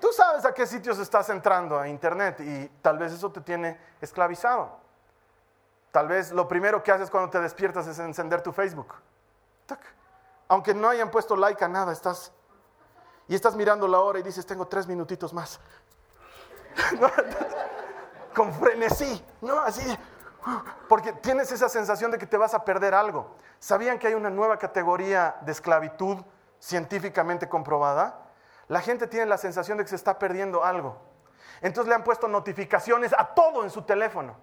Tú 0.00 0.08
sabes 0.10 0.46
a 0.46 0.54
qué 0.54 0.66
sitios 0.66 0.98
estás 1.00 1.28
entrando 1.28 1.78
a 1.78 1.86
internet 1.86 2.40
y 2.40 2.66
tal 2.80 2.96
vez 2.96 3.12
eso 3.12 3.30
te 3.30 3.42
tiene 3.42 3.78
esclavizado. 4.00 4.74
Tal 5.92 6.08
vez 6.08 6.32
lo 6.32 6.48
primero 6.48 6.82
que 6.82 6.92
haces 6.92 7.10
cuando 7.10 7.28
te 7.28 7.40
despiertas 7.40 7.86
es 7.88 7.98
encender 7.98 8.40
tu 8.40 8.52
Facebook. 8.52 8.94
Aunque 10.48 10.72
no 10.72 10.88
hayan 10.88 11.10
puesto 11.10 11.36
like 11.36 11.62
a 11.62 11.68
nada, 11.68 11.92
estás 11.92 12.32
y 13.28 13.34
estás 13.34 13.54
mirando 13.54 13.86
la 13.86 14.00
hora 14.00 14.18
y 14.18 14.22
dices, 14.22 14.46
tengo 14.46 14.66
tres 14.66 14.86
minutitos 14.86 15.34
más. 15.34 15.60
Con 18.34 18.52
frenesí, 18.52 19.24
¿no? 19.40 19.60
Así, 19.60 19.82
porque 20.88 21.12
tienes 21.12 21.52
esa 21.52 21.68
sensación 21.68 22.10
de 22.10 22.18
que 22.18 22.26
te 22.26 22.36
vas 22.36 22.54
a 22.54 22.64
perder 22.64 22.94
algo. 22.94 23.36
¿Sabían 23.58 23.98
que 23.98 24.08
hay 24.08 24.14
una 24.14 24.30
nueva 24.30 24.58
categoría 24.58 25.36
de 25.42 25.52
esclavitud 25.52 26.18
científicamente 26.58 27.48
comprobada? 27.48 28.24
la 28.68 28.80
gente 28.80 29.06
tiene 29.06 29.26
la 29.26 29.38
sensación 29.38 29.78
de 29.78 29.84
que 29.84 29.90
se 29.90 29.96
está 29.96 30.18
perdiendo 30.18 30.64
algo. 30.64 30.96
Entonces 31.60 31.88
le 31.88 31.94
han 31.94 32.04
puesto 32.04 32.28
notificaciones 32.28 33.12
a 33.16 33.34
todo 33.34 33.62
en 33.62 33.70
su 33.70 33.82
teléfono. 33.82 34.36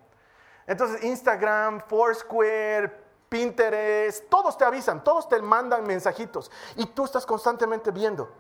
Entonces 0.67 1.03
Instagram, 1.03 1.81
Foursquare, 1.87 2.89
Pinterest, 3.29 4.29
todos 4.29 4.57
te 4.57 4.65
avisan, 4.65 5.03
todos 5.03 5.27
te 5.27 5.41
mandan 5.41 5.85
mensajitos 5.85 6.51
y 6.75 6.85
tú 6.87 7.05
estás 7.05 7.25
constantemente 7.25 7.91
viendo 7.91 8.31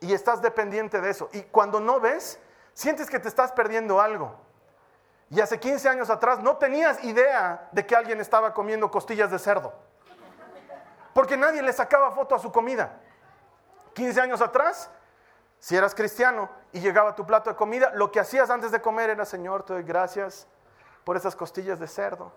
y 0.00 0.12
estás 0.12 0.42
dependiente 0.42 1.00
de 1.00 1.10
eso. 1.10 1.28
Y 1.32 1.42
cuando 1.42 1.80
no 1.80 2.00
ves, 2.00 2.38
sientes 2.74 3.08
que 3.08 3.18
te 3.18 3.28
estás 3.28 3.52
perdiendo 3.52 4.00
algo. 4.00 4.34
Y 5.30 5.40
hace 5.40 5.60
15 5.60 5.88
años 5.88 6.10
atrás 6.10 6.40
no 6.40 6.56
tenías 6.56 7.02
idea 7.04 7.68
de 7.72 7.86
que 7.86 7.94
alguien 7.94 8.20
estaba 8.20 8.54
comiendo 8.54 8.90
costillas 8.90 9.30
de 9.30 9.38
cerdo. 9.38 9.74
Porque 11.12 11.36
nadie 11.36 11.62
le 11.62 11.72
sacaba 11.72 12.10
foto 12.12 12.34
a 12.34 12.38
su 12.38 12.50
comida. 12.50 13.00
15 13.94 14.20
años 14.20 14.40
atrás, 14.40 14.90
si 15.58 15.76
eras 15.76 15.94
cristiano 15.94 16.48
y 16.72 16.80
llegaba 16.80 17.14
tu 17.14 17.26
plato 17.26 17.50
de 17.50 17.56
comida, 17.56 17.90
lo 17.94 18.10
que 18.10 18.20
hacías 18.20 18.48
antes 18.48 18.70
de 18.70 18.80
comer 18.80 19.10
era, 19.10 19.24
Señor, 19.24 19.64
te 19.64 19.72
doy 19.74 19.82
gracias 19.82 20.46
por 21.04 21.16
esas 21.16 21.34
costillas 21.34 21.78
de 21.78 21.88
cerdo 21.88 22.32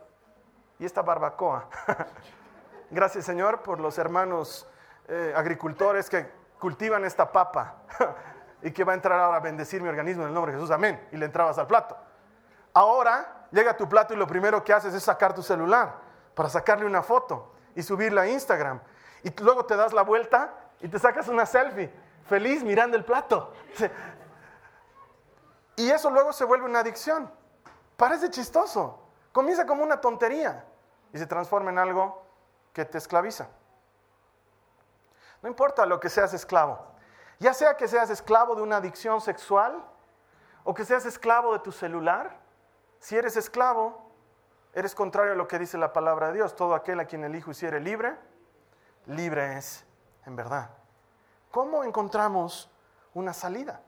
y 0.79 0.85
esta 0.85 1.01
barbacoa. 1.01 1.69
gracias, 2.89 3.25
Señor, 3.25 3.61
por 3.61 3.79
los 3.79 3.97
hermanos 3.97 4.67
eh, 5.07 5.33
agricultores 5.35 6.09
que 6.09 6.29
cultivan 6.59 7.05
esta 7.05 7.31
papa 7.31 7.83
y 8.61 8.71
que 8.71 8.83
va 8.83 8.93
a 8.93 8.95
entrar 8.95 9.19
ahora 9.19 9.37
a 9.37 9.41
bendecir 9.41 9.81
mi 9.81 9.89
organismo 9.89 10.23
en 10.23 10.29
el 10.29 10.33
nombre 10.33 10.51
de 10.51 10.57
Jesús. 10.57 10.71
Amén. 10.71 11.07
Y 11.11 11.17
le 11.17 11.25
entrabas 11.25 11.57
al 11.57 11.67
plato. 11.67 11.95
Ahora 12.73 13.47
llega 13.51 13.75
tu 13.75 13.87
plato 13.87 14.13
y 14.13 14.17
lo 14.17 14.27
primero 14.27 14.63
que 14.63 14.73
haces 14.73 14.93
es 14.93 15.03
sacar 15.03 15.33
tu 15.33 15.43
celular 15.43 15.95
para 16.35 16.49
sacarle 16.49 16.85
una 16.85 17.03
foto 17.03 17.53
y 17.75 17.83
subirla 17.83 18.21
a 18.21 18.27
Instagram. 18.27 18.79
Y 19.23 19.31
luego 19.41 19.65
te 19.65 19.75
das 19.75 19.93
la 19.93 20.03
vuelta 20.03 20.53
y 20.79 20.87
te 20.87 20.97
sacas 20.99 21.27
una 21.27 21.45
selfie, 21.45 21.91
feliz 22.27 22.63
mirando 22.63 22.97
el 22.97 23.05
plato. 23.05 23.53
Y 25.77 25.89
eso 25.89 26.11
luego 26.11 26.31
se 26.33 26.45
vuelve 26.45 26.65
una 26.65 26.79
adicción. 26.79 27.31
Parece 27.97 28.29
chistoso. 28.29 28.99
Comienza 29.31 29.65
como 29.65 29.83
una 29.83 29.99
tontería 29.99 30.65
y 31.13 31.17
se 31.17 31.25
transforma 31.25 31.71
en 31.71 31.79
algo 31.79 32.23
que 32.73 32.85
te 32.85 32.97
esclaviza. 32.97 33.47
No 35.41 35.49
importa 35.49 35.85
lo 35.85 35.99
que 35.99 36.09
seas 36.09 36.33
esclavo. 36.33 36.85
Ya 37.39 37.53
sea 37.53 37.77
que 37.77 37.87
seas 37.87 38.09
esclavo 38.09 38.53
de 38.53 38.61
una 38.61 38.77
adicción 38.77 39.21
sexual 39.21 39.83
o 40.63 40.73
que 40.73 40.85
seas 40.85 41.05
esclavo 41.05 41.53
de 41.53 41.59
tu 41.59 41.71
celular 41.71 42.40
si 43.01 43.17
eres 43.17 43.35
esclavo, 43.35 43.99
eres 44.73 44.93
contrario 44.93 45.33
a 45.33 45.35
lo 45.35 45.47
que 45.47 45.57
dice 45.57 45.75
la 45.77 45.91
palabra 45.91 46.27
de 46.27 46.33
Dios. 46.33 46.55
Todo 46.55 46.75
aquel 46.75 46.99
a 46.99 47.05
quien 47.05 47.23
el 47.23 47.35
Hijo 47.35 47.49
hiciere 47.49 47.79
libre, 47.79 48.15
libre 49.07 49.57
es 49.57 49.83
en 50.27 50.35
verdad. 50.35 50.69
¿Cómo 51.49 51.83
encontramos 51.83 52.69
una 53.15 53.33
salida? 53.33 53.81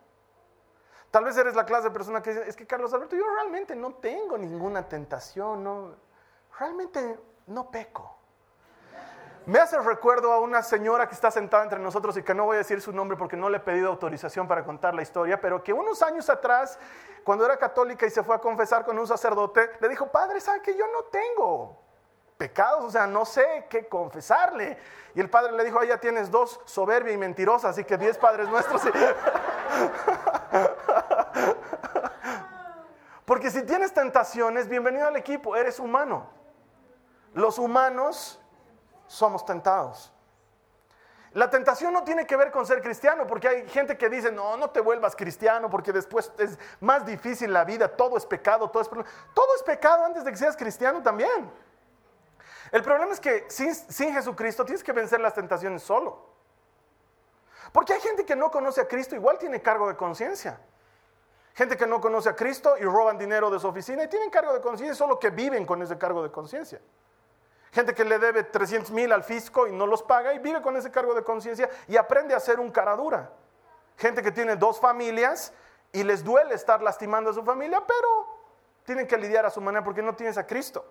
Tal 1.11 1.25
vez 1.25 1.37
eres 1.37 1.53
la 1.53 1.63
clase 1.63 1.89
de 1.89 1.91
persona 1.91 2.23
que 2.23 2.31
dice, 2.31 2.49
es 2.49 2.55
que 2.55 2.65
Carlos 2.65 2.91
Alberto, 2.91 3.15
yo 3.15 3.23
realmente 3.35 3.75
no 3.75 3.93
tengo 3.93 4.35
ninguna 4.35 4.89
tentación, 4.89 5.63
no, 5.63 5.95
realmente 6.57 7.19
no 7.45 7.69
peco. 7.69 8.17
Me 9.45 9.59
hace 9.59 9.77
recuerdo 9.77 10.31
a 10.31 10.39
una 10.39 10.63
señora 10.63 11.09
que 11.09 11.15
está 11.15 11.29
sentada 11.29 11.63
entre 11.63 11.77
nosotros 11.77 12.15
y 12.15 12.23
que 12.23 12.33
no 12.33 12.45
voy 12.45 12.55
a 12.55 12.59
decir 12.59 12.79
su 12.79 12.93
nombre 12.93 13.17
porque 13.17 13.35
no 13.35 13.49
le 13.49 13.57
he 13.57 13.59
pedido 13.59 13.89
autorización 13.89 14.47
para 14.47 14.63
contar 14.63 14.95
la 14.95 15.01
historia, 15.01 15.41
pero 15.41 15.61
que 15.61 15.73
unos 15.73 16.01
años 16.01 16.29
atrás, 16.29 16.79
cuando 17.25 17.43
era 17.43 17.57
católica 17.57 18.05
y 18.05 18.09
se 18.09 18.23
fue 18.23 18.35
a 18.35 18.39
confesar 18.39 18.85
con 18.85 18.97
un 18.97 19.05
sacerdote, 19.05 19.71
le 19.81 19.89
dijo, 19.89 20.07
padre, 20.07 20.39
¿sabe 20.39 20.61
que 20.61 20.77
yo 20.77 20.85
no 20.93 21.03
tengo 21.05 21.77
pecados? 22.37 22.85
O 22.85 22.89
sea, 22.89 23.05
no 23.05 23.25
sé 23.25 23.65
qué 23.69 23.85
confesarle. 23.89 24.77
Y 25.13 25.19
el 25.19 25.29
padre 25.29 25.51
le 25.51 25.65
dijo, 25.65 25.77
ahí 25.77 25.89
ya 25.89 25.97
tienes 25.99 26.31
dos, 26.31 26.61
soberbia 26.63 27.11
y 27.11 27.17
mentirosa, 27.17 27.67
así 27.67 27.83
que 27.83 27.97
diez 27.97 28.17
padres 28.17 28.47
nuestros. 28.47 28.81
porque 33.25 33.51
si 33.51 33.63
tienes 33.63 33.93
tentaciones, 33.93 34.69
bienvenido 34.69 35.05
al 35.05 35.17
equipo, 35.17 35.57
eres 35.57 35.79
humano. 35.79 36.29
Los 37.33 37.57
humanos 37.59 38.39
somos 39.07 39.45
tentados. 39.45 40.11
La 41.33 41.49
tentación 41.49 41.93
no 41.93 42.03
tiene 42.03 42.27
que 42.27 42.35
ver 42.35 42.51
con 42.51 42.65
ser 42.65 42.81
cristiano, 42.81 43.25
porque 43.25 43.47
hay 43.47 43.67
gente 43.67 43.97
que 43.97 44.07
dice, 44.07 44.31
no, 44.31 44.55
no 44.55 44.69
te 44.69 44.81
vuelvas 44.81 45.15
cristiano, 45.15 45.67
porque 45.69 45.91
después 45.91 46.31
es 46.37 46.59
más 46.79 47.05
difícil 47.05 47.51
la 47.51 47.65
vida, 47.65 47.87
todo 47.87 48.17
es 48.17 48.25
pecado, 48.25 48.69
todo 48.69 48.83
es 48.83 48.89
Todo 48.89 49.55
es 49.55 49.63
pecado 49.63 50.05
antes 50.05 50.23
de 50.23 50.31
que 50.31 50.37
seas 50.37 50.55
cristiano 50.55 51.01
también. 51.01 51.51
El 52.71 52.83
problema 52.83 53.13
es 53.13 53.19
que 53.19 53.45
sin, 53.49 53.73
sin 53.73 54.13
Jesucristo 54.13 54.63
tienes 54.63 54.83
que 54.83 54.91
vencer 54.91 55.19
las 55.19 55.33
tentaciones 55.33 55.81
solo. 55.81 56.33
Porque 57.71 57.93
hay 57.93 58.01
gente 58.01 58.25
que 58.25 58.35
no 58.35 58.51
conoce 58.51 58.81
a 58.81 58.87
Cristo, 58.87 59.15
igual 59.15 59.39
tiene 59.39 59.59
cargo 59.59 59.87
de 59.87 59.95
conciencia. 59.95 60.59
Gente 61.55 61.75
que 61.77 61.87
no 61.87 61.99
conoce 61.99 62.29
a 62.29 62.35
Cristo 62.35 62.75
y 62.79 62.83
roban 62.83 63.17
dinero 63.17 63.49
de 63.49 63.59
su 63.59 63.67
oficina 63.67 64.03
y 64.03 64.07
tienen 64.07 64.29
cargo 64.29 64.53
de 64.53 64.61
conciencia, 64.61 64.95
solo 64.95 65.19
que 65.19 65.31
viven 65.31 65.65
con 65.65 65.81
ese 65.81 65.97
cargo 65.97 66.21
de 66.21 66.31
conciencia. 66.31 66.79
Gente 67.73 67.95
que 67.95 68.05
le 68.05 68.19
debe 68.19 68.43
300 68.43 68.91
mil 68.91 69.11
al 69.11 69.23
fisco 69.23 69.67
y 69.67 69.71
no 69.71 69.87
los 69.87 70.03
paga 70.03 70.31
y 70.35 70.37
vive 70.37 70.61
con 70.61 70.77
ese 70.77 70.91
cargo 70.91 71.15
de 71.15 71.23
conciencia 71.23 71.67
y 71.87 71.97
aprende 71.97 72.35
a 72.35 72.39
ser 72.39 72.59
un 72.59 72.69
cara 72.69 72.95
dura. 72.95 73.31
Gente 73.97 74.21
que 74.21 74.31
tiene 74.31 74.55
dos 74.55 74.79
familias 74.79 75.51
y 75.91 76.03
les 76.03 76.23
duele 76.23 76.53
estar 76.53 76.83
lastimando 76.83 77.31
a 77.31 77.33
su 77.33 77.43
familia, 77.43 77.83
pero 77.85 78.27
tienen 78.83 79.07
que 79.07 79.17
lidiar 79.17 79.47
a 79.47 79.49
su 79.49 79.59
manera 79.59 79.83
porque 79.83 80.03
no 80.03 80.13
tienes 80.13 80.37
a 80.37 80.45
Cristo. 80.45 80.85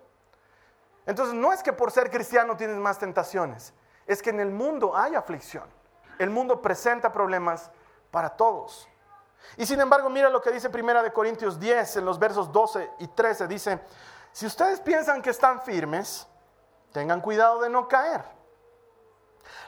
Entonces 1.05 1.33
no 1.33 1.53
es 1.53 1.63
que 1.63 1.71
por 1.71 1.89
ser 1.89 2.09
cristiano 2.11 2.57
tienes 2.57 2.75
más 2.75 2.99
tentaciones, 2.99 3.73
es 4.05 4.21
que 4.21 4.31
en 4.31 4.41
el 4.41 4.51
mundo 4.51 4.93
hay 4.93 5.15
aflicción. 5.15 5.63
El 6.19 6.31
mundo 6.31 6.61
presenta 6.61 7.13
problemas 7.13 7.71
para 8.11 8.29
todos. 8.29 8.89
Y 9.55 9.65
sin 9.65 9.79
embargo, 9.79 10.09
mira 10.09 10.29
lo 10.29 10.41
que 10.41 10.51
dice 10.51 10.69
Primera 10.69 11.01
de 11.01 11.13
Corintios 11.13 11.57
10 11.57 11.97
en 11.97 12.05
los 12.05 12.19
versos 12.19 12.51
12 12.51 12.91
y 12.99 13.07
13 13.07 13.47
dice, 13.47 13.79
si 14.33 14.45
ustedes 14.45 14.81
piensan 14.81 15.21
que 15.21 15.29
están 15.29 15.61
firmes, 15.61 16.27
Tengan 16.93 17.19
cuidado 17.19 17.59
de 17.59 17.69
no 17.69 17.87
caer. 17.87 18.23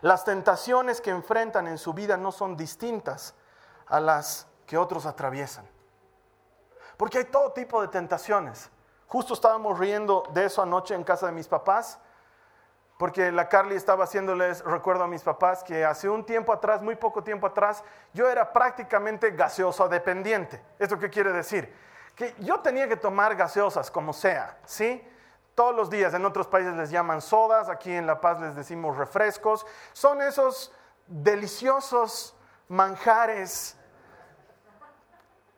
Las 0.01 0.23
tentaciones 0.23 1.01
que 1.01 1.09
enfrentan 1.09 1.67
en 1.67 1.77
su 1.77 1.93
vida 1.93 2.15
no 2.15 2.31
son 2.31 2.55
distintas 2.55 3.35
a 3.87 3.99
las 3.99 4.47
que 4.65 4.77
otros 4.77 5.05
atraviesan. 5.05 5.67
Porque 6.97 7.17
hay 7.17 7.25
todo 7.25 7.51
tipo 7.51 7.81
de 7.81 7.87
tentaciones. 7.87 8.69
Justo 9.07 9.33
estábamos 9.33 9.77
riendo 9.77 10.23
de 10.33 10.45
eso 10.45 10.61
anoche 10.61 10.93
en 10.93 11.03
casa 11.03 11.25
de 11.25 11.31
mis 11.31 11.47
papás, 11.47 11.99
porque 12.97 13.31
la 13.31 13.49
Carly 13.49 13.75
estaba 13.75 14.05
haciéndoles 14.05 14.63
recuerdo 14.63 15.03
a 15.03 15.07
mis 15.07 15.21
papás 15.21 15.63
que 15.63 15.83
hace 15.83 16.07
un 16.07 16.25
tiempo 16.25 16.53
atrás, 16.53 16.81
muy 16.81 16.95
poco 16.95 17.23
tiempo 17.23 17.47
atrás, 17.47 17.83
yo 18.13 18.29
era 18.29 18.53
prácticamente 18.53 19.31
gaseoso 19.31 19.89
dependiente. 19.89 20.63
¿Esto 20.79 20.97
qué 20.97 21.09
quiere 21.09 21.33
decir? 21.33 21.73
Que 22.15 22.33
yo 22.39 22.59
tenía 22.61 22.87
que 22.87 22.95
tomar 22.95 23.35
gaseosas 23.35 23.91
como 23.91 24.13
sea, 24.13 24.57
¿sí? 24.65 25.05
Todos 25.55 25.73
los 25.73 25.89
días. 25.89 26.13
En 26.13 26.25
otros 26.25 26.47
países 26.47 26.75
les 26.75 26.91
llaman 26.91 27.21
sodas, 27.21 27.69
aquí 27.69 27.91
en 27.91 28.05
La 28.05 28.21
Paz 28.21 28.39
les 28.39 28.55
decimos 28.55 28.97
refrescos. 28.97 29.65
Son 29.93 30.21
esos 30.21 30.71
deliciosos 31.07 32.35
manjares 32.67 33.77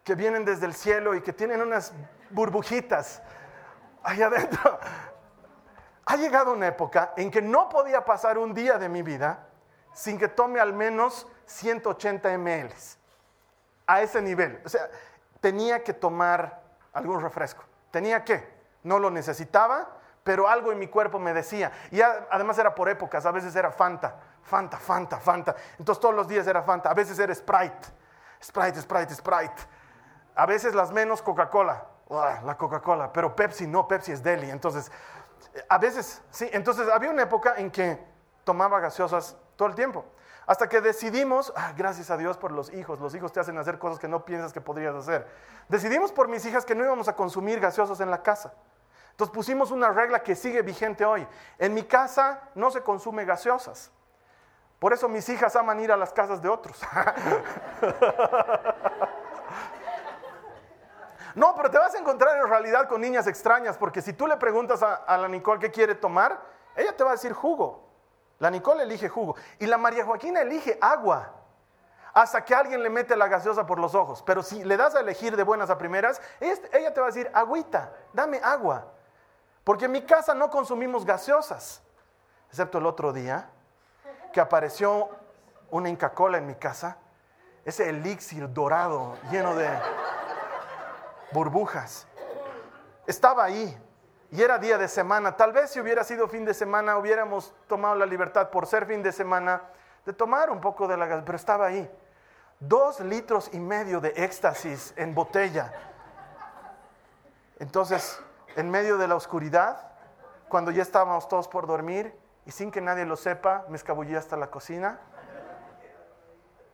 que 0.04 0.16
vienen 0.16 0.46
desde 0.46 0.68
el 0.68 0.74
cielo 0.74 1.16
y 1.16 1.22
que 1.22 1.34
tienen 1.34 1.62
unas 1.62 1.92
burbujitas 2.30 3.22
ahí 4.04 4.22
adentro. 4.22 4.80
Ha 6.06 6.16
llegado 6.16 6.54
una 6.54 6.68
época 6.68 7.14
en 7.18 7.30
que 7.30 7.42
no 7.42 7.68
podía 7.68 8.06
pasar 8.06 8.38
un 8.38 8.54
día 8.54 8.78
de 8.78 8.88
mi 8.88 9.02
vida 9.02 9.50
sin 9.94 10.18
que 10.18 10.30
tome 10.30 10.60
al 10.60 10.74
menos 10.74 11.28
180 11.48 12.38
ml. 12.38 12.74
A 13.88 14.02
ese 14.02 14.22
nivel. 14.22 14.62
O 14.66 14.70
sea, 14.70 14.90
tenía 15.42 15.84
que 15.84 15.94
tomar 15.94 16.62
algún 16.94 17.20
refresco. 17.20 17.64
Tenía 17.92 18.24
que 18.24 18.57
no 18.88 19.00
lo 19.00 19.12
necesitaba, 19.12 19.88
pero 20.24 20.48
algo 20.48 20.72
en 20.72 20.80
mi 20.80 20.88
cuerpo 20.88 21.20
me 21.20 21.34
decía. 21.34 21.72
Y 21.92 22.02
además 22.02 22.58
era 22.58 22.74
por 22.76 22.90
épocas, 22.90 23.26
a 23.26 23.32
veces 23.32 23.56
era 23.56 23.72
Fanta, 23.72 24.16
Fanta, 24.44 24.78
Fanta, 24.78 25.20
Fanta. 25.20 25.56
Entonces 25.78 26.02
todos 26.02 26.16
los 26.16 26.28
días 26.28 26.48
era 26.48 26.62
Fanta, 26.64 26.90
a 26.90 26.94
veces 26.94 27.18
era 27.20 27.34
Sprite, 27.34 27.88
Sprite, 28.44 28.82
Sprite, 28.82 29.14
Sprite. 29.14 29.62
A 30.36 30.46
veces 30.46 30.76
las 30.76 30.92
menos 30.92 31.22
Coca-Cola, 31.22 31.86
la 32.10 32.58
Coca-Cola, 32.58 33.12
pero 33.12 33.36
Pepsi 33.36 33.68
no, 33.68 33.88
Pepsi 33.88 34.12
es 34.12 34.22
deli. 34.22 34.50
Entonces, 34.50 34.92
a 35.68 35.78
veces, 35.78 36.22
sí, 36.30 36.50
entonces 36.52 36.88
había 36.90 37.10
una 37.10 37.24
época 37.24 37.56
en 37.58 37.72
que 37.72 38.00
tomaba 38.44 38.80
gaseosas 38.80 39.36
todo 39.56 39.68
el 39.68 39.76
tiempo. 39.76 40.06
Hasta 40.46 40.70
que 40.70 40.80
decidimos, 40.80 41.52
ah, 41.58 41.74
gracias 41.76 42.10
a 42.10 42.16
Dios 42.16 42.38
por 42.38 42.52
los 42.52 42.74
hijos, 42.74 43.00
los 43.02 43.14
hijos 43.16 43.34
te 43.34 43.42
hacen 43.42 43.58
hacer 43.58 43.80
cosas 43.80 44.00
que 44.00 44.08
no 44.08 44.24
piensas 44.24 44.54
que 44.54 44.62
podrías 44.62 44.96
hacer. 44.96 45.28
Decidimos 45.68 46.14
por 46.14 46.30
mis 46.30 46.46
hijas 46.46 46.64
que 46.64 46.74
no 46.74 46.86
íbamos 46.86 47.10
a 47.10 47.16
consumir 47.18 47.60
gaseosas 47.60 48.00
en 48.00 48.10
la 48.10 48.24
casa. 48.24 48.54
Entonces 49.18 49.34
pusimos 49.34 49.72
una 49.72 49.90
regla 49.90 50.22
que 50.22 50.36
sigue 50.36 50.62
vigente 50.62 51.04
hoy. 51.04 51.28
En 51.58 51.74
mi 51.74 51.82
casa 51.82 52.40
no 52.54 52.70
se 52.70 52.84
consume 52.84 53.26
gaseosas. 53.26 53.90
Por 54.78 54.94
eso 54.94 55.10
mis 55.10 55.28
hijas 55.28 55.56
aman 55.56 55.80
ir 55.80 55.92
a 55.92 55.98
las 55.98 56.14
casas 56.14 56.40
de 56.40 56.48
otros. 56.48 56.80
no, 61.34 61.56
pero 61.56 61.72
te 61.72 61.80
vas 61.80 61.96
a 61.96 61.98
encontrar 61.98 62.38
en 62.38 62.48
realidad 62.48 62.88
con 62.88 63.02
niñas 63.02 63.26
extrañas, 63.26 63.76
porque 63.76 64.04
si 64.04 64.14
tú 64.14 64.28
le 64.28 64.38
preguntas 64.38 64.84
a, 64.84 64.94
a, 64.94 65.18
la 65.18 65.28
Nicole 65.28 65.60
qué 65.60 65.72
quiere 65.72 65.96
tomar, 65.96 66.40
ella 66.76 66.96
te 66.96 67.04
va 67.04 67.10
a 67.10 67.14
decir 67.14 67.34
jugo. 67.34 67.90
La 68.38 68.52
Nicole 68.52 68.84
elige 68.84 69.10
jugo. 69.10 69.36
Y 69.58 69.66
la 69.66 69.80
María 69.80 70.06
Joaquina 70.06 70.42
elige 70.42 70.78
agua. 70.80 71.34
Hasta 72.14 72.46
que 72.46 72.54
alguien 72.54 72.84
le 72.84 72.92
mete 72.92 73.16
la 73.16 73.28
gaseosa 73.28 73.66
por 73.66 73.80
los 73.80 73.96
ojos. 73.96 74.22
Pero 74.22 74.44
si 74.44 74.64
le 74.64 74.78
das 74.78 74.94
a 74.94 75.00
elegir 75.00 75.36
de 75.36 75.42
buenas 75.42 75.72
a 75.72 75.80
primeras, 75.80 76.22
ella 76.40 76.94
te 76.94 77.02
va 77.02 77.08
a 77.08 77.10
decir, 77.10 77.32
agüita, 77.34 77.92
dame 78.14 78.40
agua. 78.44 78.94
Porque 79.68 79.84
en 79.84 79.92
mi 79.92 80.02
casa 80.04 80.34
no 80.34 80.50
consumimos 80.50 81.04
gaseosas, 81.04 81.82
excepto 82.48 82.78
el 82.78 82.86
otro 82.86 83.12
día 83.12 83.50
que 84.32 84.40
apareció 84.40 85.10
una 85.72 85.90
Inca 85.90 86.14
Cola 86.14 86.38
en 86.38 86.48
mi 86.48 86.56
casa, 86.56 86.96
ese 87.66 87.90
elixir 87.90 88.54
dorado 88.54 89.18
lleno 89.30 89.54
de 89.56 89.68
burbujas. 91.34 92.08
estaba 93.08 93.44
ahí 93.44 93.78
y 94.32 94.42
era 94.42 94.58
día 94.58 94.78
de 94.78 94.88
semana. 94.88 95.36
Tal 95.36 95.52
vez 95.52 95.72
si 95.72 95.82
hubiera 95.82 96.06
sido 96.06 96.30
fin 96.30 96.46
de 96.46 96.54
semana 96.54 96.98
hubiéramos 96.98 97.54
tomado 97.68 97.96
la 97.96 98.06
libertad 98.06 98.50
por 98.50 98.68
ser 98.68 98.86
fin 98.86 99.04
de 99.04 99.12
semana 99.12 99.64
de 100.06 100.14
tomar 100.14 100.50
un 100.50 100.62
poco 100.62 100.88
de 100.88 100.96
la 100.96 101.08
gas, 101.08 101.24
pero 101.26 101.36
estaba 101.36 101.66
ahí. 101.66 101.92
Dos 102.62 103.02
litros 103.02 103.50
y 103.52 103.60
medio 103.60 104.00
de 104.00 104.14
éxtasis 104.16 104.94
en 104.96 105.14
botella. 105.14 105.74
Entonces, 107.60 108.22
en 108.58 108.72
medio 108.72 108.98
de 108.98 109.08
la 109.08 109.16
oscuridad, 109.16 109.92
cuando 110.50 110.72
ya 110.72 110.82
estábamos 110.82 111.28
todos 111.28 111.48
por 111.48 111.68
dormir 111.68 112.18
y 112.44 112.52
sin 112.52 112.72
que 112.72 112.82
nadie 112.82 113.06
lo 113.06 113.16
sepa, 113.16 113.66
me 113.70 113.78
escabullí 113.78 114.16
hasta 114.16 114.36
la 114.36 114.48
cocina 114.48 115.00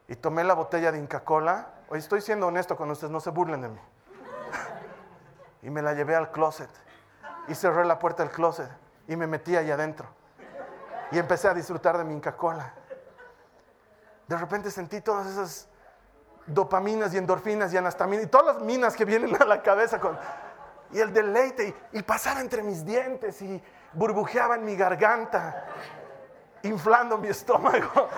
y 0.07 0.15
tomé 0.15 0.45
la 0.45 0.53
botella 0.53 0.93
de 0.93 0.97
Inca 0.97 1.25
Cola. 1.25 1.67
Hoy 1.89 1.99
estoy 1.99 2.21
siendo 2.21 2.47
honesto 2.47 2.77
con 2.77 2.89
ustedes, 2.89 3.11
no 3.11 3.19
se 3.19 3.31
burlen 3.31 3.61
de 3.61 3.67
mí. 3.67 3.79
y 5.61 5.69
me 5.69 5.81
la 5.81 5.93
llevé 5.93 6.15
al 6.15 6.31
closet 6.31 6.69
y 7.49 7.55
cerré 7.55 7.83
la 7.83 7.99
puerta 7.99 8.23
del 8.23 8.31
closet 8.31 8.69
y 9.09 9.17
me 9.17 9.27
metí 9.27 9.57
ahí 9.57 9.69
adentro. 9.69 10.07
Y 11.11 11.19
empecé 11.19 11.49
a 11.49 11.53
disfrutar 11.53 11.97
de 11.97 12.05
mi 12.05 12.13
Inca 12.13 12.37
Cola. 12.37 12.73
De 14.29 14.37
repente 14.37 14.71
sentí 14.71 15.01
todas 15.01 15.27
esas 15.27 15.67
dopaminas 16.47 17.13
y 17.13 17.17
endorfinas 17.17 17.73
y 17.73 17.77
anastaminas 17.77 18.25
y 18.25 18.29
todas 18.29 18.55
las 18.55 18.63
minas 18.63 18.95
que 18.95 19.03
vienen 19.03 19.35
a 19.41 19.43
la 19.43 19.61
cabeza 19.61 19.99
con 19.99 20.17
y 20.93 20.99
el 20.99 21.11
deleite 21.11 21.75
y, 21.91 22.01
pasaba 22.03 22.39
entre 22.39 22.61
mis 22.61 22.85
dientes 22.85 23.41
y 23.41 23.61
burbujeaba 23.93 24.55
en 24.55 24.65
mi 24.65 24.75
garganta, 24.75 25.65
inflando 26.61 27.17
mi 27.17 27.27
estómago. 27.27 28.09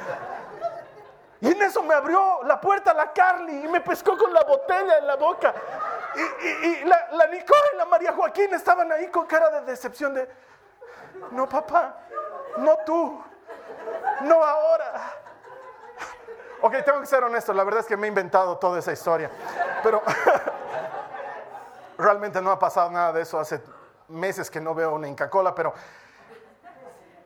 Y 1.42 1.52
en 1.52 1.62
eso 1.62 1.84
me 1.84 1.94
abrió 1.94 2.44
la 2.44 2.60
puerta 2.60 2.94
la 2.94 3.12
Carly 3.14 3.66
y 3.66 3.68
me 3.68 3.82
pescó 3.82 4.18
con 4.18 4.34
la 4.34 4.44
botella 4.44 4.98
en 4.98 5.08
la 5.08 5.16
boca. 5.16 5.54
Y, 6.64 6.86
la, 6.86 7.10
la 7.12 7.28
Nicole 7.28 7.62
y 7.74 7.78
la 7.78 7.86
María 7.86 8.14
Joaquín 8.14 8.54
estaban 8.54 8.92
ahí 8.92 9.08
con 9.08 9.26
cara 9.26 9.50
de 9.62 9.66
decepción 9.66 10.14
de, 10.14 10.28
no 11.32 11.48
papá, 11.48 11.98
no 12.58 12.78
tú, 12.86 13.22
no 14.22 14.44
ahora. 14.44 15.14
Ok, 16.62 16.74
tengo 16.84 17.00
que 17.02 17.06
ser 17.06 17.24
honesto, 17.24 17.54
la 17.54 17.64
verdad 17.64 17.82
es 17.82 17.86
que 17.86 17.98
me 17.98 18.08
he 18.08 18.10
inventado 18.10 18.58
toda 18.58 18.80
esa 18.80 18.92
historia. 18.92 19.30
Pero 19.84 20.02
realmente 21.98 22.42
no 22.42 22.52
ha 22.52 22.60
pasado 22.60 22.92
nada 22.92 23.14
de 23.14 23.22
eso. 23.22 23.40
Hace 23.40 23.62
meses 24.08 24.50
que 24.50 24.62
no 24.62 24.74
veo 24.74 24.94
una 24.96 25.08
Inca 25.08 25.30
Cola, 25.30 25.56
pero, 25.56 25.74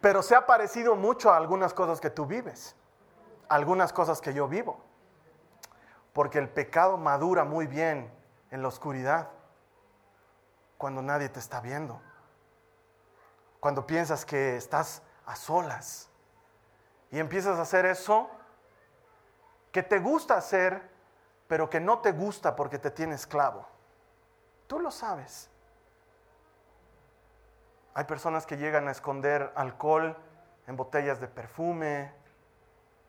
pero 0.01 0.21
se 0.21 0.35
ha 0.35 0.45
parecido 0.45 0.95
mucho 0.95 1.31
a 1.31 1.37
algunas 1.37 1.73
cosas 1.73 1.99
que 1.99 2.09
tú 2.09 2.25
vives, 2.25 2.75
algunas 3.47 3.93
cosas 3.93 4.21
que 4.21 4.33
yo 4.33 4.47
vivo. 4.47 4.79
Porque 6.13 6.39
el 6.39 6.49
pecado 6.49 6.97
madura 6.97 7.43
muy 7.43 7.67
bien 7.67 8.11
en 8.51 8.61
la 8.61 8.67
oscuridad, 8.67 9.29
cuando 10.77 11.01
nadie 11.01 11.29
te 11.29 11.39
está 11.39 11.59
viendo, 11.59 12.01
cuando 13.59 13.85
piensas 13.85 14.25
que 14.25 14.55
estás 14.55 15.01
a 15.25 15.35
solas 15.35 16.09
y 17.11 17.19
empiezas 17.19 17.59
a 17.59 17.63
hacer 17.63 17.85
eso 17.85 18.29
que 19.71 19.83
te 19.83 19.99
gusta 19.99 20.37
hacer, 20.37 20.89
pero 21.47 21.69
que 21.69 21.79
no 21.79 21.99
te 21.99 22.11
gusta 22.11 22.55
porque 22.55 22.79
te 22.79 22.91
tiene 22.91 23.15
esclavo. 23.15 23.67
Tú 24.69 24.79
lo 24.79 24.91
sabes. 24.91 25.49
Hay 27.95 28.03
personas 28.03 28.45
que 28.45 28.55
llegan 28.55 28.87
a 28.87 28.91
esconder 28.91 29.51
alcohol 29.55 30.15
en 30.67 30.77
botellas 30.77 31.19
de 31.19 31.27
perfume, 31.27 32.13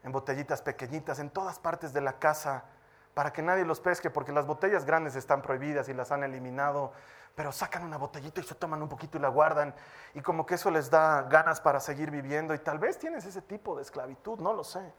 en 0.03 0.11
botellitas 0.11 0.63
pequeñitas, 0.63 1.19
en 1.19 1.29
todas 1.29 1.59
partes 1.59 1.93
de 1.93 2.01
la 2.01 2.19
casa, 2.19 2.65
para 3.13 3.35
que 3.35 3.43
nadie 3.43 3.67
los 3.67 3.79
pesque, 3.79 4.09
porque 4.09 4.33
las 4.33 4.47
botellas 4.47 4.87
grandes 4.87 5.17
están 5.17 5.43
prohibidas 5.43 5.91
y 5.91 5.93
las 5.93 6.11
han 6.13 6.25
eliminado, 6.25 6.95
pero 7.35 7.53
sacan 7.53 7.85
una 7.85 7.99
botellita 7.99 8.41
y 8.41 8.45
se 8.45 8.55
toman 8.55 8.83
un 8.83 8.89
poquito 8.89 9.19
y 9.19 9.21
la 9.21 9.29
guardan, 9.29 9.75
y 10.15 10.23
como 10.23 10.47
que 10.47 10.55
eso 10.55 10.71
les 10.71 10.89
da 10.89 11.25
ganas 11.25 11.61
para 11.61 11.79
seguir 11.79 12.11
viviendo, 12.11 12.55
y 12.55 12.59
tal 12.61 12.79
vez 12.79 12.99
tienes 12.99 13.27
ese 13.27 13.43
tipo 13.43 13.77
de 13.77 13.83
esclavitud, 13.83 14.39
no 14.39 14.55
lo 14.55 14.65
sé. 14.65 14.95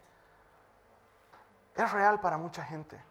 Es 1.74 1.92
real 1.92 2.22
para 2.22 2.38
mucha 2.38 2.64
gente. 2.64 3.04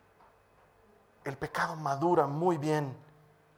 El 1.25 1.37
pecado 1.37 1.75
madura 1.75 2.29
muy 2.29 2.57
bien 2.57 3.10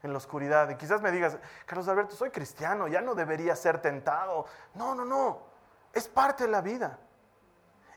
en 0.03 0.13
la 0.13 0.19
oscuridad. 0.19 0.69
Y 0.71 0.77
quizás 0.77 1.01
me 1.01 1.11
digas, 1.11 1.37
Carlos 1.67 1.89
Alberto, 1.89 2.17
soy 2.17 2.31
cristiano, 2.31 2.89
ya 2.89 3.01
no 3.01 3.15
debería 3.15 3.55
ser 3.57 3.81
tentado. 3.81 4.47
No, 4.75 4.95
no, 4.95 5.05
no, 5.05 5.41
es 5.93 6.09
parte 6.09 6.45
de 6.45 6.51
la 6.51 6.61
vida. 6.61 6.99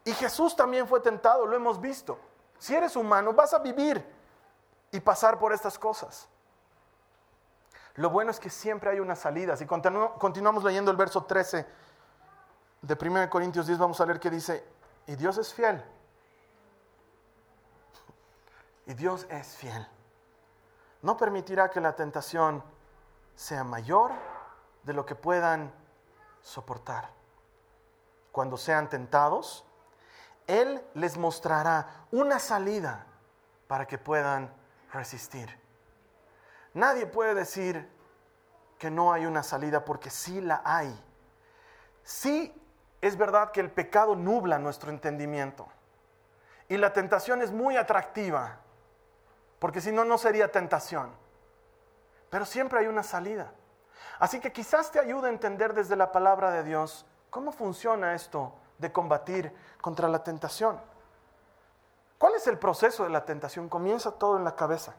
Y 0.03 0.13
Jesús 0.13 0.55
también 0.55 0.87
fue 0.87 0.99
tentado, 0.99 1.45
lo 1.45 1.55
hemos 1.55 1.81
visto. 1.81 2.19
Si 2.59 2.75
eres 2.75 2.95
humano, 2.95 3.33
vas 3.33 3.53
a 3.53 3.59
vivir 3.59 4.05
y 4.91 4.99
pasar 4.99 5.39
por 5.39 5.51
estas 5.51 5.79
cosas. 5.79 6.29
Lo 7.95 8.09
bueno 8.09 8.31
es 8.31 8.39
que 8.39 8.49
siempre 8.49 8.91
hay 8.91 8.99
una 8.99 9.15
salida. 9.15 9.57
Si 9.57 9.65
continuamos 9.65 10.63
leyendo 10.63 10.91
el 10.91 10.97
verso 10.97 11.23
13 11.23 11.65
de 12.81 12.97
1 12.99 13.29
Corintios 13.29 13.65
10, 13.67 13.79
vamos 13.79 13.99
a 13.99 14.05
leer 14.05 14.19
que 14.19 14.29
dice, 14.29 14.63
y 15.07 15.15
Dios 15.15 15.37
es 15.37 15.53
fiel. 15.53 15.83
Y 18.85 18.93
Dios 18.93 19.25
es 19.29 19.55
fiel 19.55 19.87
no 21.05 21.15
permitirá 21.17 21.69
que 21.69 21.79
la 21.79 21.95
tentación 21.95 22.63
sea 23.35 23.63
mayor 23.63 24.11
de 24.81 24.91
lo 24.91 25.05
que 25.05 25.13
puedan 25.13 25.71
soportar. 26.41 27.11
Cuando 28.31 28.57
sean 28.57 28.89
tentados, 28.89 29.67
Él 30.47 30.83
les 30.95 31.15
mostrará 31.15 32.07
una 32.11 32.39
salida 32.39 33.05
para 33.67 33.85
que 33.85 33.99
puedan 33.99 34.51
resistir. 34.93 35.47
Nadie 36.73 37.05
puede 37.05 37.35
decir 37.35 37.87
que 38.79 38.89
no 38.89 39.13
hay 39.13 39.27
una 39.27 39.43
salida 39.43 39.85
porque 39.85 40.09
sí 40.09 40.41
la 40.41 40.63
hay. 40.65 40.91
Sí 42.01 42.51
es 42.99 43.15
verdad 43.15 43.51
que 43.51 43.59
el 43.59 43.69
pecado 43.69 44.15
nubla 44.15 44.57
nuestro 44.57 44.89
entendimiento 44.89 45.67
y 46.67 46.77
la 46.77 46.93
tentación 46.93 47.43
es 47.43 47.51
muy 47.51 47.77
atractiva 47.77 48.64
porque 49.65 49.81
si 49.81 49.91
no, 49.91 50.05
no 50.05 50.19
sería 50.19 50.51
tentación. 50.51 51.09
Pero 52.29 52.45
siempre 52.45 52.77
hay 52.77 52.85
una 52.85 53.01
salida. 53.01 53.51
Así 54.19 54.39
que 54.39 54.53
quizás 54.53 54.91
te 54.91 54.99
ayude 54.99 55.25
a 55.25 55.31
entender 55.31 55.73
desde 55.73 55.95
la 55.95 56.11
palabra 56.11 56.51
de 56.51 56.63
Dios 56.63 57.03
cómo 57.31 57.51
funciona 57.51 58.13
esto 58.13 58.53
de 58.77 58.91
combatir 58.91 59.51
contra 59.81 60.07
la 60.07 60.23
tentación. 60.23 60.79
¿Cuál 62.19 62.35
es 62.35 62.45
el 62.45 62.59
proceso 62.59 63.05
de 63.05 63.09
la 63.09 63.25
tentación? 63.25 63.67
Comienza 63.67 64.11
todo 64.11 64.37
en 64.37 64.43
la 64.43 64.55
cabeza. 64.55 64.93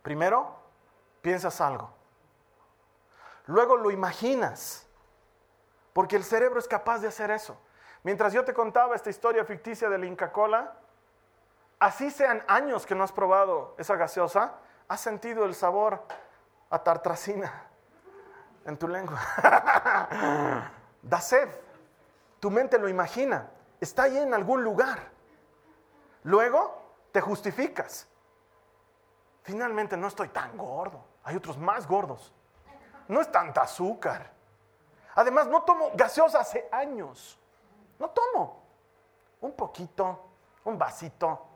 Primero, 0.00 0.56
piensas 1.20 1.60
algo. 1.60 1.90
Luego 3.48 3.76
lo 3.76 3.90
imaginas, 3.90 4.86
porque 5.92 6.16
el 6.16 6.24
cerebro 6.24 6.58
es 6.58 6.66
capaz 6.66 7.00
de 7.00 7.08
hacer 7.08 7.32
eso. 7.32 7.54
Mientras 8.02 8.32
yo 8.32 8.46
te 8.46 8.54
contaba 8.54 8.96
esta 8.96 9.10
historia 9.10 9.44
ficticia 9.44 9.90
de 9.90 10.06
Inca 10.06 10.32
Cola, 10.32 10.72
así 11.78 12.10
sean 12.10 12.42
años 12.48 12.86
que 12.86 12.94
no 12.94 13.04
has 13.04 13.12
probado 13.12 13.74
esa 13.78 13.96
gaseosa, 13.96 14.54
has 14.88 15.00
sentido 15.00 15.44
el 15.44 15.54
sabor 15.54 16.02
a 16.70 16.78
tartracina 16.78 17.68
en 18.64 18.76
tu 18.76 18.88
lengua. 18.88 19.18
da 21.02 21.20
sed. 21.20 21.48
Tu 22.40 22.50
mente 22.50 22.78
lo 22.78 22.88
imagina. 22.88 23.50
Está 23.80 24.04
ahí 24.04 24.18
en 24.18 24.34
algún 24.34 24.62
lugar. 24.62 25.10
Luego 26.24 26.82
te 27.12 27.20
justificas. 27.20 28.06
Finalmente 29.42 29.96
no 29.96 30.08
estoy 30.08 30.28
tan 30.28 30.56
gordo. 30.56 31.02
Hay 31.24 31.36
otros 31.36 31.56
más 31.56 31.86
gordos. 31.86 32.32
No 33.08 33.20
es 33.20 33.32
tanta 33.32 33.62
azúcar. 33.62 34.30
Además, 35.14 35.46
no 35.46 35.62
tomo 35.62 35.90
gaseosa 35.94 36.40
hace 36.40 36.68
años. 36.70 37.38
No 37.98 38.10
tomo. 38.10 38.62
Un 39.40 39.52
poquito, 39.52 40.26
un 40.64 40.78
vasito. 40.78 41.47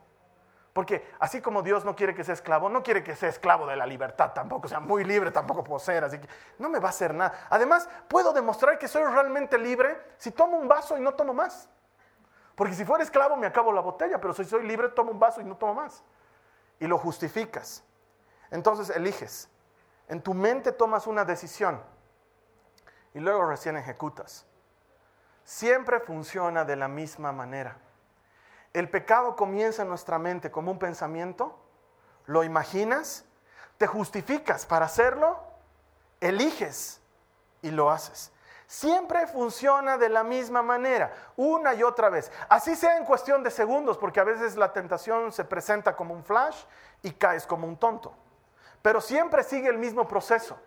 Porque 0.73 1.07
así 1.19 1.39
como 1.39 1.61
Dios 1.61 1.85
no 1.85 1.95
quiere 1.95 2.15
que 2.15 2.23
sea 2.23 2.33
esclavo, 2.33 2.67
no 2.67 2.81
quiere 2.81 3.03
que 3.03 3.15
sea 3.15 3.29
esclavo 3.29 3.67
de 3.67 3.75
la 3.75 3.85
libertad 3.85 4.33
tampoco, 4.33 4.65
o 4.65 4.69
sea, 4.69 4.79
muy 4.79 5.03
libre 5.03 5.29
tampoco 5.29 5.63
puedo 5.63 5.79
ser, 5.79 6.03
así 6.03 6.17
que 6.17 6.27
no 6.57 6.67
me 6.67 6.79
va 6.79 6.87
a 6.87 6.89
hacer 6.89 7.13
nada. 7.13 7.47
Además, 7.51 7.87
puedo 8.07 8.33
demostrar 8.33 8.79
que 8.79 8.87
soy 8.87 9.03
realmente 9.03 9.59
libre 9.59 10.01
si 10.17 10.31
tomo 10.31 10.57
un 10.57 10.67
vaso 10.67 10.97
y 10.97 11.01
no 11.01 11.13
tomo 11.13 11.33
más. 11.33 11.69
Porque 12.55 12.73
si 12.73 12.85
fuera 12.85 13.03
esclavo 13.03 13.35
me 13.35 13.45
acabo 13.45 13.71
la 13.71 13.81
botella, 13.81 14.19
pero 14.19 14.33
si 14.33 14.45
soy 14.45 14.65
libre 14.65 14.89
tomo 14.89 15.11
un 15.11 15.19
vaso 15.19 15.41
y 15.41 15.43
no 15.43 15.57
tomo 15.57 15.75
más. 15.75 16.03
Y 16.79 16.87
lo 16.87 16.97
justificas. 16.97 17.83
Entonces 18.49 18.95
eliges. 18.95 19.49
En 20.07 20.21
tu 20.21 20.33
mente 20.33 20.71
tomas 20.71 21.05
una 21.05 21.23
decisión 21.23 21.81
y 23.13 23.19
luego 23.19 23.45
recién 23.45 23.77
ejecutas. 23.77 24.45
Siempre 25.43 25.99
funciona 25.99 26.65
de 26.65 26.75
la 26.75 26.87
misma 26.87 27.31
manera. 27.31 27.77
El 28.73 28.89
pecado 28.89 29.35
comienza 29.35 29.83
en 29.83 29.89
nuestra 29.89 30.17
mente 30.17 30.49
como 30.51 30.71
un 30.71 30.79
pensamiento, 30.79 31.59
lo 32.25 32.43
imaginas, 32.43 33.23
te 33.77 33.85
justificas 33.87 34.65
para 34.65 34.85
hacerlo, 34.85 35.39
eliges 36.19 36.99
y 37.61 37.69
lo 37.69 37.91
haces. 37.91 38.31
Siempre 38.65 39.27
funciona 39.27 39.97
de 39.97 40.09
la 40.09 40.23
misma 40.23 40.63
manera, 40.63 41.13
una 41.35 41.75
y 41.75 41.83
otra 41.83 42.09
vez. 42.09 42.31
Así 42.49 42.75
sea 42.75 42.97
en 42.97 43.05
cuestión 43.05 43.43
de 43.43 43.51
segundos, 43.51 43.99
porque 43.99 44.19
a 44.19 44.23
veces 44.23 44.55
la 44.55 44.73
tentación 44.73 45.31
se 45.31 45.45
presenta 45.45 45.95
como 45.95 46.15
un 46.15 46.23
flash 46.23 46.63
y 47.03 47.11
caes 47.11 47.45
como 47.45 47.67
un 47.67 47.77
tonto. 47.77 48.15
pero 48.81 48.99
siempre 48.99 49.43
sigue 49.43 49.69
el 49.69 49.77
mismo 49.77 50.07
proceso. 50.07 50.59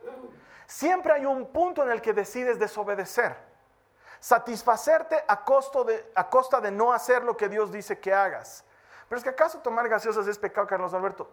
Siempre 0.67 1.13
hay 1.13 1.27
un 1.27 1.47
punto 1.47 1.83
en 1.85 1.91
el 1.91 2.01
que 2.01 2.13
decides 2.13 2.59
desobedecer, 2.59 3.37
satisfacerte 4.21 5.25
a, 5.27 5.45
a 6.15 6.31
costa 6.31 6.61
de 6.61 6.71
no 6.71 6.93
hacer 6.93 7.25
lo 7.25 7.37
que 7.37 7.49
Dios 7.49 7.71
dice 7.73 7.99
que 7.99 8.13
hagas. 8.13 8.65
Pero 9.09 9.19
es 9.19 9.23
que 9.23 9.31
acaso 9.31 9.59
tomar 9.61 9.89
gaseosas 9.89 10.27
es 10.27 10.39
pecado, 10.39 10.67
Carlos 10.67 10.95
Alberto. 10.95 11.31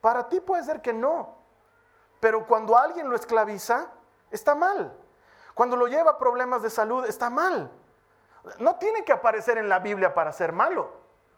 Para 0.00 0.28
ti 0.28 0.40
puede 0.40 0.62
ser 0.64 0.82
que 0.82 0.92
no, 0.92 1.36
pero 2.20 2.46
cuando 2.46 2.76
alguien 2.76 3.08
lo 3.08 3.16
esclaviza, 3.16 3.88
está 4.30 4.54
mal. 4.54 4.96
Cuando 5.54 5.76
lo 5.76 5.86
lleva 5.86 6.12
a 6.12 6.18
problemas 6.18 6.62
de 6.62 6.70
salud, 6.70 7.06
está 7.06 7.30
mal. 7.30 7.70
No 8.58 8.76
tiene 8.76 9.04
que 9.04 9.12
aparecer 9.12 9.58
en 9.58 9.68
la 9.68 9.78
Biblia 9.78 10.14
para 10.14 10.32
ser 10.32 10.52
malo. 10.52 10.92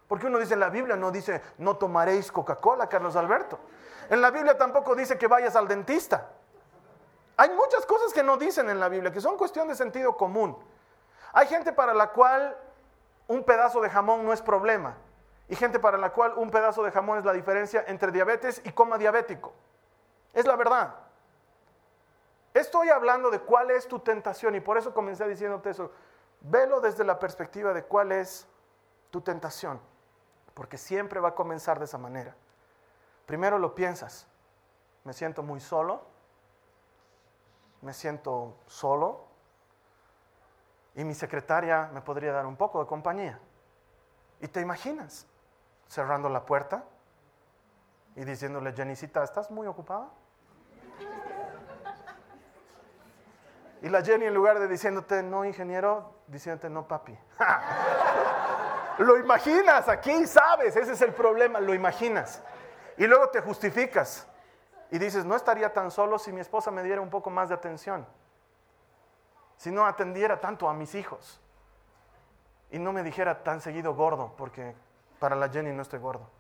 Porque 0.08 0.26
uno 0.26 0.38
dice 0.38 0.54
en 0.54 0.60
la 0.60 0.70
Biblia, 0.70 0.96
no 0.96 1.10
dice, 1.10 1.42
no 1.58 1.76
tomaréis 1.76 2.32
Coca-Cola, 2.32 2.88
Carlos 2.88 3.14
Alberto. 3.14 3.58
En 4.08 4.20
la 4.20 4.30
Biblia 4.30 4.56
tampoco 4.56 4.94
dice 4.94 5.18
que 5.18 5.26
vayas 5.26 5.54
al 5.54 5.68
dentista. 5.68 6.30
Hay 7.36 7.50
muchas 7.50 7.86
cosas 7.86 8.12
que 8.12 8.22
no 8.22 8.36
dicen 8.36 8.68
en 8.70 8.80
la 8.80 8.88
Biblia, 8.88 9.12
que 9.12 9.20
son 9.20 9.36
cuestión 9.36 9.68
de 9.68 9.76
sentido 9.76 10.16
común. 10.16 10.58
Hay 11.38 11.46
gente 11.46 11.72
para 11.72 11.94
la 11.94 12.10
cual 12.10 12.58
un 13.28 13.44
pedazo 13.44 13.80
de 13.80 13.88
jamón 13.88 14.24
no 14.24 14.32
es 14.32 14.42
problema. 14.42 14.96
Y 15.48 15.54
gente 15.54 15.78
para 15.78 15.96
la 15.96 16.10
cual 16.10 16.32
un 16.34 16.50
pedazo 16.50 16.82
de 16.82 16.90
jamón 16.90 17.16
es 17.16 17.24
la 17.24 17.32
diferencia 17.32 17.84
entre 17.86 18.10
diabetes 18.10 18.60
y 18.64 18.72
coma 18.72 18.98
diabético. 18.98 19.52
Es 20.32 20.46
la 20.46 20.56
verdad. 20.56 20.96
Estoy 22.52 22.88
hablando 22.88 23.30
de 23.30 23.38
cuál 23.38 23.70
es 23.70 23.86
tu 23.86 24.00
tentación 24.00 24.56
y 24.56 24.60
por 24.60 24.78
eso 24.78 24.92
comencé 24.92 25.28
diciéndote 25.28 25.70
eso. 25.70 25.92
Velo 26.40 26.80
desde 26.80 27.04
la 27.04 27.20
perspectiva 27.20 27.72
de 27.72 27.84
cuál 27.84 28.10
es 28.10 28.48
tu 29.12 29.20
tentación, 29.20 29.80
porque 30.54 30.76
siempre 30.76 31.20
va 31.20 31.28
a 31.28 31.34
comenzar 31.36 31.78
de 31.78 31.84
esa 31.84 31.98
manera. 31.98 32.34
Primero 33.26 33.60
lo 33.60 33.76
piensas, 33.76 34.26
me 35.04 35.12
siento 35.12 35.44
muy 35.44 35.60
solo, 35.60 36.02
me 37.80 37.92
siento 37.92 38.56
solo 38.66 39.27
y 40.94 41.04
mi 41.04 41.14
secretaria 41.14 41.90
me 41.92 42.00
podría 42.00 42.32
dar 42.32 42.46
un 42.46 42.56
poco 42.56 42.80
de 42.80 42.86
compañía. 42.86 43.38
Y 44.40 44.48
te 44.48 44.60
imaginas 44.60 45.26
cerrando 45.86 46.28
la 46.28 46.44
puerta 46.44 46.84
y 48.14 48.24
diciéndole, 48.24 48.72
Jenicita, 48.72 49.22
¿estás 49.22 49.50
muy 49.50 49.66
ocupada? 49.66 50.08
Y 53.80 53.88
la 53.88 54.02
Jenny 54.02 54.26
en 54.26 54.34
lugar 54.34 54.58
de 54.58 54.66
diciéndote, 54.66 55.22
no, 55.22 55.44
ingeniero, 55.44 56.12
diciéndote, 56.26 56.68
no, 56.68 56.88
papi. 56.88 57.16
lo 58.98 59.18
imaginas 59.18 59.88
aquí, 59.88 60.26
sabes, 60.26 60.74
ese 60.74 60.92
es 60.92 61.02
el 61.02 61.14
problema, 61.14 61.60
lo 61.60 61.74
imaginas. 61.74 62.42
Y 62.96 63.06
luego 63.06 63.28
te 63.28 63.40
justificas 63.40 64.26
y 64.90 64.98
dices, 64.98 65.24
no 65.24 65.36
estaría 65.36 65.72
tan 65.72 65.90
solo 65.90 66.18
si 66.18 66.32
mi 66.32 66.40
esposa 66.40 66.72
me 66.72 66.82
diera 66.82 67.00
un 67.00 67.10
poco 67.10 67.30
más 67.30 67.50
de 67.50 67.54
atención, 67.54 68.06
si 69.58 69.72
no 69.72 69.84
atendiera 69.84 70.40
tanto 70.40 70.68
a 70.68 70.72
mis 70.72 70.94
hijos 70.94 71.40
y 72.70 72.78
no 72.78 72.92
me 72.92 73.02
dijera 73.02 73.42
tan 73.42 73.60
seguido 73.60 73.94
gordo, 73.94 74.32
porque 74.38 74.74
para 75.18 75.34
la 75.34 75.48
Jenny 75.48 75.72
no 75.72 75.82
estoy 75.82 75.98
gordo. 75.98 76.30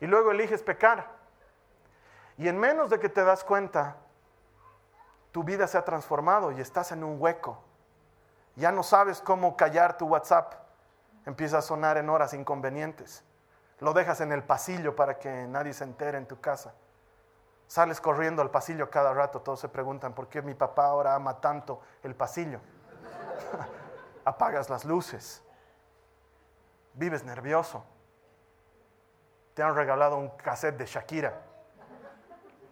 Y 0.00 0.06
luego 0.06 0.32
eliges 0.32 0.62
pecar. 0.62 1.06
Y 2.38 2.48
en 2.48 2.58
menos 2.58 2.90
de 2.90 2.98
que 2.98 3.08
te 3.08 3.22
das 3.24 3.44
cuenta, 3.44 3.96
tu 5.32 5.44
vida 5.44 5.66
se 5.66 5.76
ha 5.76 5.84
transformado 5.84 6.50
y 6.50 6.60
estás 6.60 6.90
en 6.90 7.04
un 7.04 7.20
hueco. 7.20 7.62
Ya 8.56 8.72
no 8.72 8.82
sabes 8.82 9.20
cómo 9.20 9.56
callar 9.56 9.98
tu 9.98 10.06
WhatsApp. 10.06 10.54
Empieza 11.26 11.58
a 11.58 11.62
sonar 11.62 11.98
en 11.98 12.08
horas 12.08 12.32
inconvenientes. 12.32 13.22
Lo 13.80 13.92
dejas 13.92 14.20
en 14.20 14.32
el 14.32 14.42
pasillo 14.42 14.96
para 14.96 15.18
que 15.18 15.46
nadie 15.46 15.74
se 15.74 15.84
entere 15.84 16.16
en 16.16 16.26
tu 16.26 16.40
casa. 16.40 16.72
Sales 17.66 18.00
corriendo 18.00 18.42
al 18.42 18.50
pasillo 18.50 18.90
cada 18.90 19.12
rato. 19.12 19.40
Todos 19.40 19.60
se 19.60 19.68
preguntan 19.68 20.14
por 20.14 20.28
qué 20.28 20.42
mi 20.42 20.54
papá 20.54 20.86
ahora 20.86 21.14
ama 21.14 21.40
tanto 21.40 21.80
el 22.02 22.14
pasillo. 22.14 22.60
Apagas 24.24 24.70
las 24.70 24.84
luces. 24.84 25.42
Vives 26.94 27.24
nervioso. 27.24 27.84
Te 29.54 29.62
han 29.62 29.74
regalado 29.74 30.16
un 30.16 30.30
cassette 30.30 30.76
de 30.76 30.86
Shakira 30.86 31.34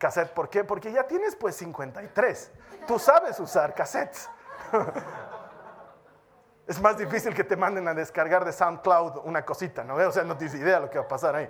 cassette. 0.02 0.32
¿Por 0.32 0.48
qué? 0.48 0.64
Porque 0.64 0.90
ya 0.90 1.04
tienes 1.06 1.36
pues 1.36 1.54
53. 1.56 2.50
Tú 2.88 2.98
sabes 2.98 3.38
usar 3.38 3.72
cassettes. 3.72 4.28
es 6.66 6.80
más 6.80 6.98
difícil 6.98 7.32
que 7.32 7.44
te 7.44 7.56
manden 7.56 7.86
a 7.86 7.94
descargar 7.94 8.44
de 8.44 8.52
SoundCloud 8.52 9.18
una 9.24 9.44
cosita, 9.44 9.84
¿no? 9.84 9.94
O 9.94 10.10
sea, 10.10 10.24
no 10.24 10.36
tienes 10.36 10.56
idea 10.56 10.80
lo 10.80 10.90
que 10.90 10.98
va 10.98 11.04
a 11.04 11.08
pasar 11.08 11.36
ahí. 11.36 11.48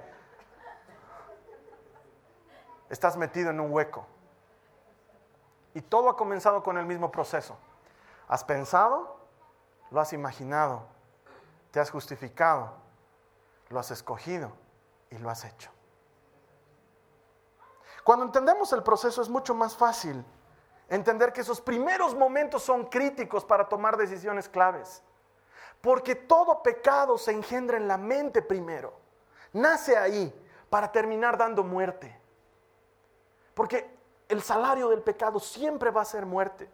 Estás 2.92 3.16
metido 3.16 3.48
en 3.48 3.58
un 3.58 3.72
hueco. 3.72 4.04
Y 5.72 5.80
todo 5.80 6.10
ha 6.10 6.16
comenzado 6.18 6.62
con 6.62 6.76
el 6.76 6.84
mismo 6.84 7.10
proceso. 7.10 7.56
Has 8.28 8.44
pensado, 8.44 9.16
lo 9.90 9.98
has 9.98 10.12
imaginado, 10.12 10.82
te 11.70 11.80
has 11.80 11.90
justificado, 11.90 12.74
lo 13.70 13.80
has 13.80 13.90
escogido 13.90 14.52
y 15.08 15.16
lo 15.16 15.30
has 15.30 15.42
hecho. 15.46 15.70
Cuando 18.04 18.26
entendemos 18.26 18.74
el 18.74 18.82
proceso 18.82 19.22
es 19.22 19.30
mucho 19.30 19.54
más 19.54 19.74
fácil 19.74 20.22
entender 20.90 21.32
que 21.32 21.40
esos 21.40 21.62
primeros 21.62 22.14
momentos 22.14 22.62
son 22.62 22.84
críticos 22.84 23.42
para 23.42 23.70
tomar 23.70 23.96
decisiones 23.96 24.50
claves. 24.50 25.02
Porque 25.80 26.14
todo 26.14 26.62
pecado 26.62 27.16
se 27.16 27.32
engendra 27.32 27.78
en 27.78 27.88
la 27.88 27.96
mente 27.96 28.42
primero. 28.42 28.92
Nace 29.54 29.96
ahí 29.96 30.30
para 30.68 30.92
terminar 30.92 31.38
dando 31.38 31.64
muerte. 31.64 32.20
Porque 33.54 33.98
el 34.28 34.42
salario 34.42 34.88
del 34.88 35.02
pecado 35.02 35.38
siempre 35.40 35.90
va 35.90 36.02
a 36.02 36.06
ser 36.06 36.26
muerte. 36.26 36.70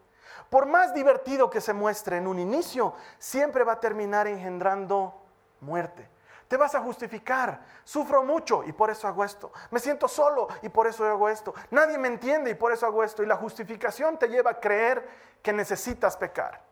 Por 0.50 0.66
más 0.66 0.94
divertido 0.94 1.50
que 1.50 1.60
se 1.60 1.72
muestre 1.72 2.16
en 2.16 2.26
un 2.26 2.38
inicio, 2.38 2.94
siempre 3.18 3.64
va 3.64 3.72
a 3.72 3.80
terminar 3.80 4.26
engendrando 4.26 5.14
muerte. 5.60 6.08
Te 6.48 6.56
vas 6.56 6.74
a 6.74 6.80
justificar. 6.80 7.60
Sufro 7.84 8.22
mucho 8.22 8.64
y 8.64 8.72
por 8.72 8.90
eso 8.90 9.06
hago 9.06 9.22
esto. 9.22 9.52
Me 9.70 9.78
siento 9.78 10.08
solo 10.08 10.48
y 10.62 10.70
por 10.70 10.86
eso 10.86 11.04
hago 11.04 11.28
esto. 11.28 11.54
Nadie 11.70 11.98
me 11.98 12.08
entiende 12.08 12.50
y 12.50 12.54
por 12.54 12.72
eso 12.72 12.86
hago 12.86 13.04
esto. 13.04 13.22
Y 13.22 13.26
la 13.26 13.36
justificación 13.36 14.18
te 14.18 14.28
lleva 14.28 14.52
a 14.52 14.60
creer 14.60 15.06
que 15.42 15.52
necesitas 15.52 16.16
pecar. 16.16 16.62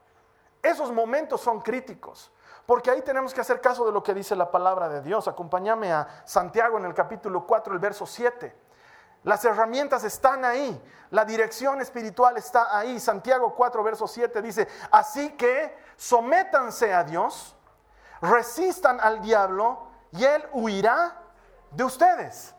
Esos 0.63 0.91
momentos 0.91 1.43
son 1.43 1.61
críticos. 1.61 2.33
Porque 2.65 2.91
ahí 2.91 3.03
tenemos 3.03 3.33
que 3.33 3.41
hacer 3.41 3.61
caso 3.61 3.85
de 3.85 3.93
lo 3.93 4.03
que 4.03 4.15
dice 4.15 4.35
la 4.35 4.51
palabra 4.51 4.89
de 4.89 5.03
Dios. 5.03 5.29
Acompáñame 5.29 5.93
a 5.93 6.23
Santiago 6.25 6.79
en 6.79 6.87
el 6.87 6.95
capítulo 6.95 7.47
4, 7.47 7.75
el 7.75 7.79
verso 7.79 8.07
7. 8.07 8.66
Las 9.23 9.45
herramientas 9.45 10.05
están 10.05 10.45
ahí, 10.45 10.81
la 11.11 11.25
dirección 11.25 11.81
espiritual 11.81 12.37
está 12.37 12.79
ahí. 12.79 13.01
Santiago 13.01 13.55
4, 13.55 13.83
verso 13.83 14.07
7 14.07 14.41
dice, 14.41 14.69
así 14.91 15.31
que 15.33 15.77
sométanse 15.97 16.95
a 16.95 17.03
Dios 17.03 17.57
resistan 18.21 19.01
al 19.01 19.21
diablo 19.21 19.89
y 20.13 20.25
él 20.25 20.45
huirá 20.53 21.21
de 21.71 21.85
ustedes. 21.85 22.55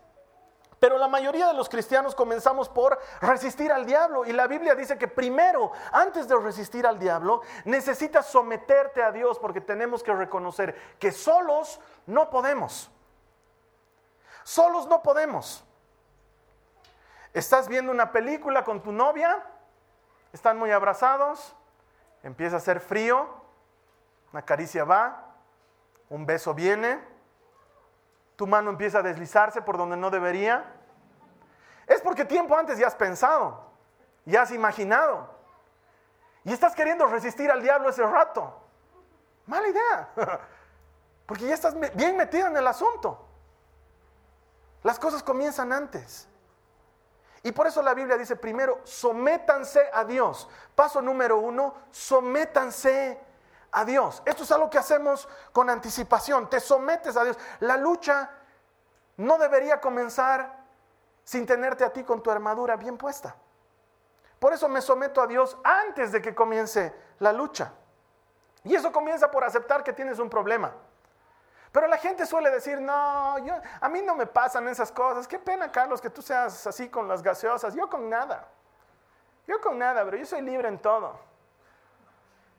Pero 0.79 0.99
la 0.99 1.07
mayoría 1.07 1.47
de 1.47 1.55
los 1.55 1.69
cristianos 1.69 2.13
comenzamos 2.13 2.69
por 2.69 2.99
resistir 3.19 3.71
al 3.71 3.85
diablo 3.85 4.25
y 4.25 4.31
la 4.31 4.45
Biblia 4.45 4.75
dice 4.75 4.97
que 4.97 5.07
primero, 5.07 5.71
antes 5.91 6.27
de 6.27 6.35
resistir 6.35 6.85
al 6.85 6.99
diablo, 6.99 7.41
necesitas 7.65 8.27
someterte 8.27 9.01
a 9.01 9.11
Dios 9.11 9.39
porque 9.39 9.59
tenemos 9.59 10.03
que 10.03 10.13
reconocer 10.13 10.75
que 10.99 11.11
solos 11.11 11.79
no 12.05 12.29
podemos. 12.29 12.91
Solos 14.43 14.87
no 14.87 15.01
podemos. 15.01 15.63
Estás 17.37 17.67
viendo 17.67 17.91
una 17.91 18.11
película 18.11 18.63
con 18.63 18.81
tu 18.81 18.91
novia, 18.91 19.45
están 20.33 20.57
muy 20.57 20.71
abrazados, 20.71 21.55
empieza 22.23 22.55
a 22.55 22.57
hacer 22.57 22.79
frío, 22.79 23.29
una 24.33 24.41
caricia 24.41 24.83
va, 24.85 25.35
un 26.09 26.25
beso 26.25 26.55
viene, 26.55 26.99
tu 28.37 28.47
mano 28.47 28.71
empieza 28.71 28.97
a 28.97 29.03
deslizarse 29.03 29.61
por 29.61 29.77
donde 29.77 29.95
no 29.95 30.09
debería. 30.09 30.65
Es 31.85 32.01
porque 32.01 32.25
tiempo 32.25 32.57
antes 32.57 32.79
ya 32.79 32.87
has 32.87 32.95
pensado, 32.95 33.69
ya 34.25 34.41
has 34.41 34.49
imaginado. 34.49 35.29
Y 36.43 36.51
estás 36.51 36.73
queriendo 36.73 37.05
resistir 37.05 37.51
al 37.51 37.61
diablo 37.61 37.89
ese 37.89 38.01
rato. 38.01 38.63
Mala 39.45 39.67
idea. 39.67 40.09
Porque 41.27 41.45
ya 41.45 41.53
estás 41.53 41.75
bien 41.93 42.17
metido 42.17 42.47
en 42.47 42.57
el 42.57 42.65
asunto. 42.65 43.27
Las 44.81 44.97
cosas 44.97 45.21
comienzan 45.21 45.71
antes. 45.71 46.27
Y 47.43 47.51
por 47.51 47.67
eso 47.67 47.81
la 47.81 47.93
Biblia 47.93 48.17
dice 48.17 48.35
primero, 48.35 48.81
sométanse 48.83 49.89
a 49.93 50.03
Dios. 50.03 50.49
Paso 50.75 51.01
número 51.01 51.37
uno, 51.37 51.73
sométanse 51.91 53.19
a 53.71 53.85
Dios. 53.85 54.21
Esto 54.25 54.43
es 54.43 54.51
algo 54.51 54.69
que 54.69 54.77
hacemos 54.77 55.27
con 55.51 55.69
anticipación. 55.69 56.49
Te 56.49 56.59
sometes 56.59 57.15
a 57.15 57.23
Dios. 57.23 57.37
La 57.59 57.77
lucha 57.77 58.29
no 59.17 59.37
debería 59.37 59.79
comenzar 59.79 60.57
sin 61.23 61.45
tenerte 61.45 61.83
a 61.83 61.91
ti 61.91 62.03
con 62.03 62.23
tu 62.23 62.31
armadura 62.31 62.75
bien 62.75 62.97
puesta. 62.97 63.35
Por 64.39 64.53
eso 64.53 64.69
me 64.69 64.81
someto 64.81 65.21
a 65.21 65.27
Dios 65.27 65.57
antes 65.63 66.11
de 66.11 66.21
que 66.21 66.35
comience 66.35 66.93
la 67.19 67.33
lucha. 67.33 67.73
Y 68.63 68.75
eso 68.75 68.91
comienza 68.91 69.31
por 69.31 69.43
aceptar 69.43 69.83
que 69.83 69.93
tienes 69.93 70.19
un 70.19 70.29
problema. 70.29 70.73
Pero 71.71 71.87
la 71.87 71.97
gente 71.97 72.25
suele 72.25 72.49
decir, 72.49 72.79
no, 72.79 73.37
yo, 73.39 73.53
a 73.81 73.89
mí 73.89 74.01
no 74.01 74.15
me 74.15 74.25
pasan 74.25 74.67
esas 74.67 74.91
cosas. 74.91 75.27
Qué 75.27 75.39
pena, 75.39 75.71
Carlos, 75.71 76.01
que 76.01 76.09
tú 76.09 76.21
seas 76.21 76.65
así 76.65 76.89
con 76.89 77.07
las 77.07 77.21
gaseosas. 77.21 77.73
Yo 77.73 77.89
con 77.89 78.09
nada. 78.09 78.47
Yo 79.47 79.61
con 79.61 79.77
nada, 79.77 80.03
pero 80.03 80.17
yo 80.17 80.25
soy 80.25 80.41
libre 80.41 80.67
en 80.67 80.79
todo. 80.79 81.19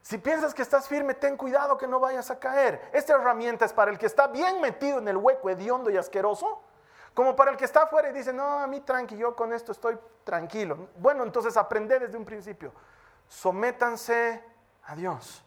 Si 0.02 0.16
piensas 0.16 0.54
que 0.54 0.62
estás 0.62 0.88
firme, 0.88 1.14
ten 1.14 1.36
cuidado 1.36 1.76
que 1.76 1.86
no 1.86 2.00
vayas 2.00 2.30
a 2.30 2.38
caer. 2.38 2.90
Esta 2.92 3.14
herramienta 3.14 3.64
es 3.64 3.72
para 3.72 3.90
el 3.90 3.98
que 3.98 4.06
está 4.06 4.26
bien 4.26 4.60
metido 4.60 4.98
en 4.98 5.08
el 5.08 5.16
hueco 5.16 5.50
hediondo 5.50 5.90
y 5.90 5.98
asqueroso, 5.98 6.62
como 7.12 7.36
para 7.36 7.50
el 7.50 7.56
que 7.56 7.66
está 7.66 7.82
afuera 7.82 8.08
y 8.08 8.12
dice, 8.12 8.32
no, 8.32 8.58
a 8.58 8.66
mí 8.66 8.80
tranqui, 8.80 9.16
yo 9.16 9.36
con 9.36 9.52
esto 9.52 9.72
estoy 9.72 9.98
tranquilo. 10.24 10.88
Bueno, 10.96 11.24
entonces 11.24 11.56
aprende 11.56 11.98
desde 11.98 12.16
un 12.16 12.24
principio. 12.24 12.72
Sométanse 13.28 14.42
a 14.84 14.94
Dios. 14.94 15.44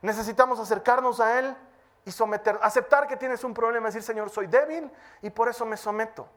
Necesitamos 0.00 0.60
acercarnos 0.60 1.18
a 1.18 1.38
Él 1.40 1.56
y 2.04 2.10
someter, 2.10 2.58
aceptar 2.62 3.06
que 3.06 3.16
tienes 3.16 3.44
un 3.44 3.54
problema, 3.54 3.86
decir, 3.86 4.02
Señor, 4.02 4.30
soy 4.30 4.46
débil 4.46 4.90
y 5.20 5.30
por 5.30 5.48
eso 5.48 5.64
me 5.64 5.76
someto. 5.76 6.28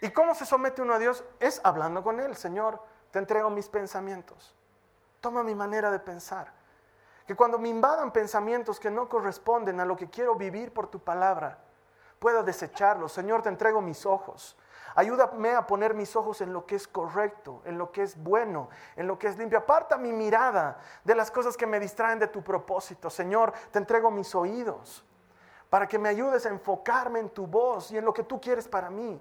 ¿Y 0.00 0.10
cómo 0.10 0.34
se 0.34 0.44
somete 0.44 0.82
uno 0.82 0.94
a 0.94 0.98
Dios? 0.98 1.24
Es 1.40 1.60
hablando 1.64 2.02
con 2.02 2.20
Él, 2.20 2.36
Señor, 2.36 2.82
te 3.10 3.18
entrego 3.18 3.48
mis 3.48 3.68
pensamientos. 3.68 4.54
Toma 5.20 5.42
mi 5.42 5.54
manera 5.54 5.90
de 5.90 5.98
pensar. 5.98 6.52
Que 7.26 7.34
cuando 7.34 7.58
me 7.58 7.68
invadan 7.68 8.12
pensamientos 8.12 8.78
que 8.78 8.90
no 8.90 9.08
corresponden 9.08 9.80
a 9.80 9.86
lo 9.86 9.96
que 9.96 10.10
quiero 10.10 10.34
vivir 10.34 10.74
por 10.74 10.88
tu 10.88 10.98
palabra, 10.98 11.58
pueda 12.18 12.42
desecharlos. 12.42 13.12
Señor, 13.12 13.42
te 13.42 13.48
entrego 13.48 13.80
mis 13.80 14.04
ojos. 14.04 14.56
Ayúdame 14.96 15.54
a 15.54 15.66
poner 15.66 15.92
mis 15.92 16.14
ojos 16.14 16.40
en 16.40 16.52
lo 16.52 16.66
que 16.66 16.76
es 16.76 16.86
correcto, 16.86 17.62
en 17.64 17.78
lo 17.78 17.90
que 17.90 18.02
es 18.02 18.16
bueno, 18.16 18.68
en 18.94 19.08
lo 19.08 19.18
que 19.18 19.26
es 19.26 19.36
limpio. 19.36 19.58
Aparta 19.58 19.98
mi 19.98 20.12
mirada 20.12 20.78
de 21.02 21.16
las 21.16 21.30
cosas 21.32 21.56
que 21.56 21.66
me 21.66 21.80
distraen 21.80 22.20
de 22.20 22.28
tu 22.28 22.42
propósito. 22.42 23.10
Señor, 23.10 23.52
te 23.72 23.78
entrego 23.78 24.10
mis 24.12 24.34
oídos 24.34 25.04
para 25.68 25.88
que 25.88 25.98
me 25.98 26.08
ayudes 26.08 26.46
a 26.46 26.50
enfocarme 26.50 27.18
en 27.18 27.30
tu 27.30 27.48
voz 27.48 27.90
y 27.90 27.98
en 27.98 28.04
lo 28.04 28.14
que 28.14 28.22
tú 28.22 28.40
quieres 28.40 28.68
para 28.68 28.88
mí. 28.88 29.20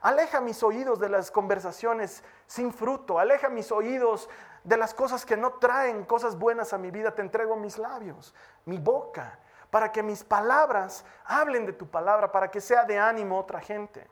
Aleja 0.00 0.40
mis 0.40 0.60
oídos 0.64 0.98
de 0.98 1.08
las 1.08 1.30
conversaciones 1.30 2.24
sin 2.48 2.72
fruto. 2.72 3.20
Aleja 3.20 3.48
mis 3.48 3.70
oídos 3.70 4.28
de 4.64 4.76
las 4.76 4.92
cosas 4.92 5.24
que 5.24 5.36
no 5.36 5.52
traen 5.54 6.04
cosas 6.04 6.36
buenas 6.36 6.72
a 6.72 6.78
mi 6.78 6.90
vida. 6.90 7.14
Te 7.14 7.22
entrego 7.22 7.54
mis 7.54 7.78
labios, 7.78 8.34
mi 8.64 8.78
boca, 8.78 9.38
para 9.70 9.92
que 9.92 10.02
mis 10.02 10.24
palabras 10.24 11.04
hablen 11.24 11.64
de 11.64 11.72
tu 11.72 11.88
palabra, 11.88 12.32
para 12.32 12.50
que 12.50 12.60
sea 12.60 12.84
de 12.84 12.98
ánimo 12.98 13.38
otra 13.38 13.60
gente 13.60 14.10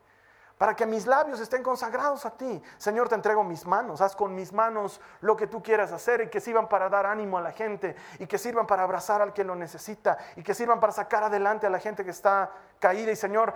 para 0.61 0.77
que 0.77 0.85
mis 0.85 1.07
labios 1.07 1.40
estén 1.40 1.62
consagrados 1.62 2.27
a 2.27 2.37
ti. 2.37 2.62
Señor, 2.77 3.09
te 3.09 3.14
entrego 3.14 3.42
mis 3.42 3.64
manos, 3.64 4.03
haz 4.03 4.14
con 4.14 4.35
mis 4.35 4.53
manos 4.53 5.01
lo 5.23 5.35
que 5.35 5.46
tú 5.46 5.62
quieras 5.62 5.90
hacer 5.90 6.20
y 6.20 6.29
que 6.29 6.38
sirvan 6.38 6.68
para 6.68 6.90
dar 6.90 7.07
ánimo 7.07 7.38
a 7.38 7.40
la 7.40 7.51
gente 7.51 7.96
y 8.18 8.27
que 8.27 8.37
sirvan 8.37 8.66
para 8.66 8.83
abrazar 8.83 9.23
al 9.23 9.33
que 9.33 9.42
lo 9.42 9.57
necesita 9.57 10.18
y 10.37 10.42
que 10.42 10.53
sirvan 10.53 10.79
para 10.79 10.92
sacar 10.92 11.23
adelante 11.23 11.66
a 11.66 11.70
la 11.70 11.79
gente 11.79 12.05
que 12.05 12.11
está 12.11 12.51
caída. 12.79 13.11
Y 13.11 13.16
Señor, 13.16 13.55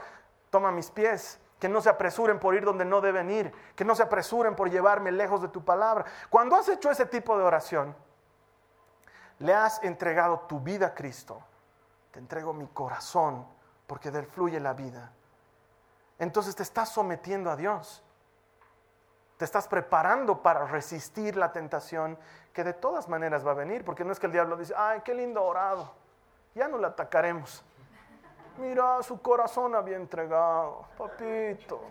toma 0.48 0.72
mis 0.72 0.90
pies, 0.90 1.38
que 1.60 1.68
no 1.68 1.82
se 1.82 1.90
apresuren 1.90 2.40
por 2.40 2.54
ir 2.54 2.64
donde 2.64 2.86
no 2.86 3.02
deben 3.02 3.30
ir, 3.30 3.52
que 3.76 3.84
no 3.84 3.94
se 3.94 4.02
apresuren 4.02 4.56
por 4.56 4.70
llevarme 4.70 5.12
lejos 5.12 5.42
de 5.42 5.48
tu 5.48 5.62
palabra. 5.62 6.06
Cuando 6.30 6.56
has 6.56 6.70
hecho 6.70 6.90
ese 6.90 7.04
tipo 7.04 7.36
de 7.36 7.44
oración, 7.44 7.94
le 9.40 9.52
has 9.52 9.84
entregado 9.84 10.46
tu 10.48 10.58
vida 10.58 10.86
a 10.86 10.94
Cristo. 10.94 11.42
Te 12.12 12.18
entrego 12.18 12.54
mi 12.54 12.66
corazón 12.68 13.46
porque 13.86 14.10
de 14.10 14.20
él 14.20 14.26
fluye 14.26 14.58
la 14.58 14.72
vida 14.72 15.12
entonces 16.24 16.56
te 16.56 16.62
estás 16.62 16.88
sometiendo 16.88 17.50
a 17.50 17.56
Dios. 17.56 18.02
Te 19.37 19.44
estás 19.44 19.68
preparando 19.68 20.42
para 20.42 20.66
resistir 20.66 21.37
la 21.37 21.52
tentación 21.52 22.18
que 22.52 22.64
de 22.64 22.72
todas 22.72 23.08
maneras 23.08 23.46
va 23.46 23.50
a 23.50 23.54
venir, 23.54 23.84
porque 23.84 24.04
no 24.04 24.12
es 24.12 24.18
que 24.18 24.26
el 24.26 24.32
diablo 24.32 24.56
dice, 24.56 24.74
ay, 24.76 25.02
qué 25.04 25.14
lindo 25.14 25.42
orado, 25.44 25.92
ya 26.54 26.66
no 26.66 26.78
le 26.78 26.87
atacaremos. 26.87 27.62
Mira, 28.56 29.02
su 29.02 29.20
corazón 29.20 29.74
había 29.74 29.96
entregado, 29.96 30.87
papito. 30.96 31.82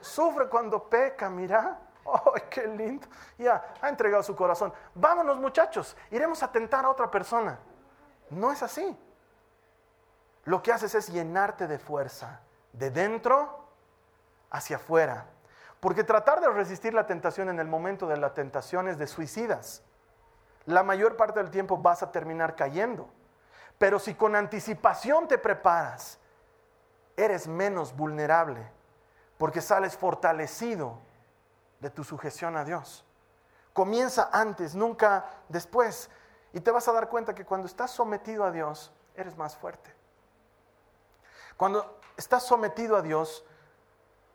Sufre 0.00 0.48
cuando 0.48 0.82
peca, 0.88 1.28
mira. 1.28 1.78
¡Ay, 2.04 2.42
qué 2.48 2.66
lindo! 2.66 3.06
Ya, 3.38 3.74
ha 3.80 3.88
entregado 3.88 4.22
su 4.22 4.34
corazón. 4.34 4.72
Vámonos, 4.94 5.38
muchachos, 5.38 5.96
iremos 6.10 6.42
a 6.42 6.50
tentar 6.50 6.84
a 6.84 6.90
otra 6.90 7.10
persona. 7.10 7.58
No 8.30 8.50
es 8.50 8.62
así. 8.62 8.96
Lo 10.44 10.62
que 10.62 10.72
haces 10.72 10.94
es 10.94 11.08
llenarte 11.08 11.66
de 11.66 11.78
fuerza 11.78 12.40
de 12.72 12.90
dentro 12.90 13.68
hacia 14.50 14.76
afuera. 14.76 15.26
Porque 15.80 16.04
tratar 16.04 16.40
de 16.40 16.48
resistir 16.48 16.94
la 16.94 17.06
tentación 17.06 17.48
en 17.48 17.58
el 17.58 17.66
momento 17.66 18.06
de 18.06 18.16
la 18.16 18.34
tentación 18.34 18.88
es 18.88 18.98
de 18.98 19.06
suicidas. 19.06 19.82
La 20.66 20.82
mayor 20.82 21.16
parte 21.16 21.40
del 21.40 21.50
tiempo 21.50 21.76
vas 21.76 22.02
a 22.02 22.12
terminar 22.12 22.54
cayendo. 22.54 23.08
Pero 23.78 23.98
si 23.98 24.14
con 24.14 24.36
anticipación 24.36 25.26
te 25.26 25.38
preparas, 25.38 26.18
eres 27.16 27.48
menos 27.48 27.96
vulnerable 27.96 28.70
porque 29.42 29.60
sales 29.60 29.96
fortalecido 29.96 31.00
de 31.80 31.90
tu 31.90 32.04
sujeción 32.04 32.56
a 32.56 32.64
Dios. 32.64 33.04
Comienza 33.72 34.30
antes, 34.32 34.76
nunca 34.76 35.26
después. 35.48 36.08
Y 36.52 36.60
te 36.60 36.70
vas 36.70 36.86
a 36.86 36.92
dar 36.92 37.08
cuenta 37.08 37.34
que 37.34 37.44
cuando 37.44 37.66
estás 37.66 37.90
sometido 37.90 38.44
a 38.44 38.52
Dios, 38.52 38.92
eres 39.16 39.36
más 39.36 39.56
fuerte. 39.56 39.92
Cuando 41.62 42.00
estás 42.16 42.44
sometido 42.44 42.96
a 42.96 43.02
Dios, 43.02 43.44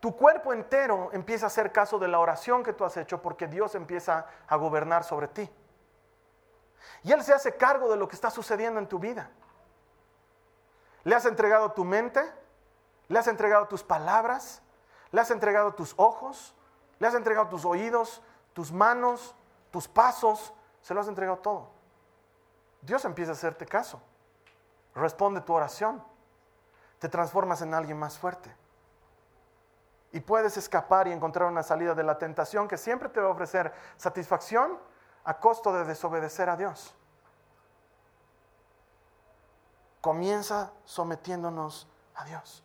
tu 0.00 0.16
cuerpo 0.16 0.54
entero 0.54 1.10
empieza 1.12 1.44
a 1.44 1.48
hacer 1.48 1.72
caso 1.72 1.98
de 1.98 2.08
la 2.08 2.20
oración 2.20 2.62
que 2.62 2.72
tú 2.72 2.86
has 2.86 2.96
hecho 2.96 3.20
porque 3.20 3.46
Dios 3.46 3.74
empieza 3.74 4.24
a 4.46 4.56
gobernar 4.56 5.04
sobre 5.04 5.28
ti. 5.28 5.50
Y 7.02 7.12
Él 7.12 7.22
se 7.22 7.34
hace 7.34 7.54
cargo 7.54 7.90
de 7.90 7.98
lo 7.98 8.08
que 8.08 8.16
está 8.16 8.30
sucediendo 8.30 8.80
en 8.80 8.88
tu 8.88 8.98
vida. 8.98 9.30
Le 11.04 11.14
has 11.14 11.26
entregado 11.26 11.72
tu 11.72 11.84
mente, 11.84 12.22
le 13.08 13.18
has 13.18 13.26
entregado 13.26 13.68
tus 13.68 13.82
palabras, 13.82 14.62
le 15.10 15.20
has 15.20 15.30
entregado 15.30 15.74
tus 15.74 15.92
ojos, 15.98 16.54
le 16.98 17.08
has 17.08 17.14
entregado 17.14 17.48
tus 17.48 17.66
oídos, 17.66 18.22
tus 18.54 18.72
manos, 18.72 19.34
tus 19.70 19.86
pasos, 19.86 20.54
se 20.80 20.94
lo 20.94 21.02
has 21.02 21.08
entregado 21.08 21.40
todo. 21.40 21.68
Dios 22.80 23.04
empieza 23.04 23.32
a 23.32 23.34
hacerte 23.34 23.66
caso. 23.66 24.00
Responde 24.94 25.42
tu 25.42 25.52
oración 25.52 26.02
te 26.98 27.08
transformas 27.08 27.62
en 27.62 27.74
alguien 27.74 27.98
más 27.98 28.18
fuerte. 28.18 28.54
Y 30.12 30.20
puedes 30.20 30.56
escapar 30.56 31.06
y 31.06 31.12
encontrar 31.12 31.48
una 31.48 31.62
salida 31.62 31.94
de 31.94 32.02
la 32.02 32.18
tentación 32.18 32.66
que 32.66 32.76
siempre 32.78 33.08
te 33.08 33.20
va 33.20 33.28
a 33.28 33.32
ofrecer 33.32 33.72
satisfacción 33.96 34.78
a 35.24 35.38
costo 35.38 35.72
de 35.72 35.84
desobedecer 35.84 36.48
a 36.48 36.56
Dios. 36.56 36.94
Comienza 40.00 40.72
sometiéndonos 40.84 41.88
a 42.14 42.24
Dios. 42.24 42.64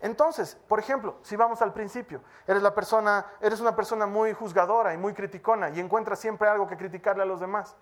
Entonces, 0.00 0.56
por 0.66 0.80
ejemplo, 0.80 1.16
si 1.22 1.36
vamos 1.36 1.62
al 1.62 1.72
principio, 1.72 2.22
eres 2.48 2.60
la 2.60 2.74
persona, 2.74 3.24
eres 3.40 3.60
una 3.60 3.76
persona 3.76 4.04
muy 4.04 4.32
juzgadora 4.32 4.92
y 4.92 4.96
muy 4.96 5.14
criticona 5.14 5.70
y 5.70 5.78
encuentras 5.78 6.18
siempre 6.18 6.48
algo 6.48 6.66
que 6.66 6.76
criticarle 6.76 7.22
a 7.22 7.26
los 7.26 7.38
demás. 7.38 7.76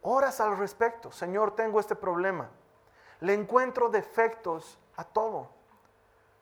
Oras 0.00 0.40
al 0.40 0.56
respecto, 0.56 1.12
Señor, 1.12 1.54
tengo 1.54 1.80
este 1.80 1.94
problema. 1.94 2.48
Le 3.20 3.34
encuentro 3.34 3.88
defectos 3.88 4.78
a 4.96 5.04
todo. 5.04 5.48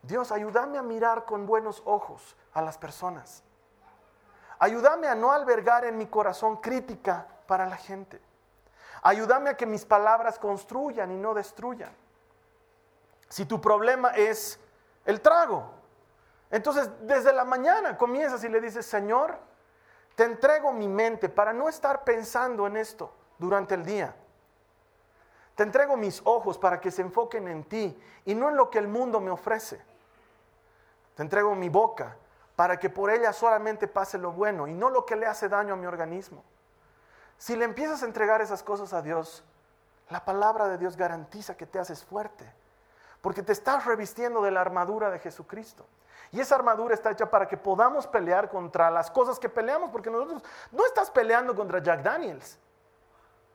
Dios, 0.02 0.30
ayúdame 0.30 0.78
a 0.78 0.82
mirar 0.82 1.24
con 1.24 1.46
buenos 1.46 1.82
ojos 1.84 2.36
a 2.52 2.62
las 2.62 2.78
personas. 2.78 3.42
Ayúdame 4.58 5.08
a 5.08 5.14
no 5.14 5.32
albergar 5.32 5.84
en 5.84 5.98
mi 5.98 6.06
corazón 6.06 6.56
crítica 6.58 7.26
para 7.46 7.66
la 7.66 7.76
gente. 7.76 8.20
Ayúdame 9.02 9.50
a 9.50 9.56
que 9.56 9.66
mis 9.66 9.84
palabras 9.84 10.38
construyan 10.38 11.10
y 11.12 11.16
no 11.16 11.34
destruyan. 11.34 11.94
Si 13.28 13.44
tu 13.44 13.60
problema 13.60 14.10
es 14.10 14.58
el 15.04 15.20
trago, 15.20 15.70
entonces 16.50 16.88
desde 17.02 17.32
la 17.32 17.44
mañana 17.44 17.98
comienzas 17.98 18.42
y 18.44 18.48
le 18.48 18.60
dices, 18.60 18.86
Señor, 18.86 19.38
te 20.14 20.24
entrego 20.24 20.72
mi 20.72 20.88
mente 20.88 21.28
para 21.28 21.52
no 21.52 21.68
estar 21.68 22.04
pensando 22.04 22.66
en 22.66 22.76
esto 22.76 23.12
durante 23.38 23.74
el 23.74 23.84
día. 23.84 24.14
Te 25.56 25.62
entrego 25.62 25.96
mis 25.96 26.20
ojos 26.24 26.58
para 26.58 26.80
que 26.80 26.90
se 26.90 27.00
enfoquen 27.00 27.48
en 27.48 27.64
ti 27.64 27.98
y 28.26 28.34
no 28.34 28.50
en 28.50 28.56
lo 28.56 28.70
que 28.70 28.78
el 28.78 28.86
mundo 28.86 29.20
me 29.20 29.30
ofrece. 29.30 29.82
Te 31.14 31.22
entrego 31.22 31.54
mi 31.54 31.70
boca 31.70 32.14
para 32.54 32.78
que 32.78 32.90
por 32.90 33.10
ella 33.10 33.32
solamente 33.32 33.88
pase 33.88 34.18
lo 34.18 34.32
bueno 34.32 34.68
y 34.68 34.74
no 34.74 34.90
lo 34.90 35.06
que 35.06 35.16
le 35.16 35.26
hace 35.26 35.48
daño 35.48 35.72
a 35.72 35.76
mi 35.78 35.86
organismo. 35.86 36.44
Si 37.38 37.56
le 37.56 37.64
empiezas 37.64 38.02
a 38.02 38.06
entregar 38.06 38.42
esas 38.42 38.62
cosas 38.62 38.92
a 38.92 39.00
Dios, 39.00 39.42
la 40.10 40.26
palabra 40.26 40.68
de 40.68 40.76
Dios 40.76 40.94
garantiza 40.94 41.56
que 41.56 41.66
te 41.66 41.78
haces 41.78 42.04
fuerte, 42.04 42.50
porque 43.22 43.42
te 43.42 43.52
estás 43.52 43.86
revistiendo 43.86 44.42
de 44.42 44.50
la 44.50 44.60
armadura 44.60 45.10
de 45.10 45.18
Jesucristo. 45.18 45.86
Y 46.32 46.40
esa 46.40 46.54
armadura 46.54 46.94
está 46.94 47.12
hecha 47.12 47.30
para 47.30 47.48
que 47.48 47.56
podamos 47.56 48.06
pelear 48.06 48.50
contra 48.50 48.90
las 48.90 49.10
cosas 49.10 49.38
que 49.38 49.48
peleamos, 49.48 49.90
porque 49.90 50.10
nosotros 50.10 50.42
no 50.70 50.84
estás 50.84 51.10
peleando 51.10 51.54
contra 51.54 51.82
Jack 51.82 52.02
Daniels. 52.02 52.58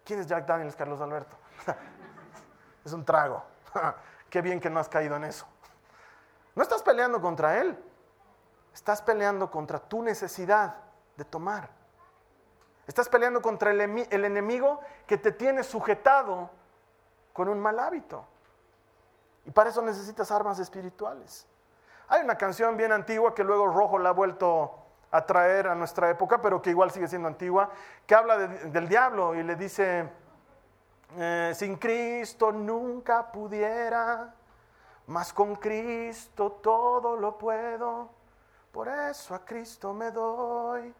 ¿Quién 0.03 0.19
es 0.19 0.27
Jack 0.27 0.45
Daniels, 0.45 0.75
Carlos 0.75 0.99
Alberto? 1.01 1.37
es 2.85 2.93
un 2.93 3.05
trago. 3.05 3.43
Qué 4.29 4.41
bien 4.41 4.59
que 4.59 4.69
no 4.69 4.79
has 4.79 4.89
caído 4.89 5.15
en 5.15 5.25
eso. 5.25 5.45
No 6.55 6.63
estás 6.63 6.83
peleando 6.83 7.21
contra 7.21 7.59
Él, 7.59 7.77
estás 8.73 9.01
peleando 9.01 9.49
contra 9.49 9.79
tu 9.79 10.01
necesidad 10.01 10.75
de 11.15 11.25
tomar. 11.25 11.69
Estás 12.87 13.07
peleando 13.07 13.41
contra 13.41 13.71
el, 13.71 13.79
enemigo 13.79 14.81
que 15.05 15.17
te 15.17 15.31
tiene 15.31 15.63
sujetado 15.63 16.49
con 17.31 17.47
un 17.47 17.59
mal 17.59 17.79
hábito. 17.79 18.25
Y 19.45 19.51
para 19.51 19.69
eso 19.69 19.81
necesitas 19.81 20.31
armas 20.31 20.59
espirituales. 20.59 21.47
Hay 22.09 22.21
una 22.21 22.37
canción 22.37 22.75
bien 22.75 22.91
antigua 22.91 23.33
que 23.33 23.43
luego 23.43 23.67
Rojo 23.67 23.97
la 23.97 24.09
ha 24.09 24.13
vuelto 24.13 24.80
a 25.11 25.25
traer 25.25 25.67
a 25.67 25.75
nuestra 25.75 26.09
época, 26.09 26.41
pero 26.41 26.61
que 26.61 26.69
igual 26.69 26.91
sigue 26.91 27.07
siendo 27.07 27.27
antigua, 27.27 27.69
que 28.05 28.15
habla 28.15 28.37
del 28.37 28.87
diablo 28.87 29.35
y 29.35 29.43
le 29.43 29.55
dice, 29.55 30.09
eh, 31.17 31.51
sin 31.53 31.75
Cristo 31.75 32.51
nunca 32.51 33.29
pudiera, 33.31 34.33
mas 35.07 35.33
con 35.33 35.55
Cristo 35.55 36.53
todo 36.53 37.17
lo 37.17 37.37
puedo, 37.37 38.09
por 38.71 38.87
eso 38.87 39.35
a 39.35 39.43
Cristo 39.43 39.93
me 39.93 40.11
doy. 40.11 40.93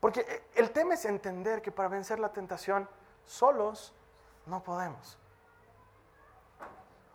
Porque 0.00 0.20
eh, 0.20 0.48
el 0.56 0.70
tema 0.72 0.94
es 0.94 1.04
entender 1.04 1.62
que 1.62 1.70
para 1.70 1.88
vencer 1.88 2.18
la 2.18 2.32
tentación 2.32 2.88
solos 3.24 3.94
no 4.46 4.62
podemos. 4.62 5.16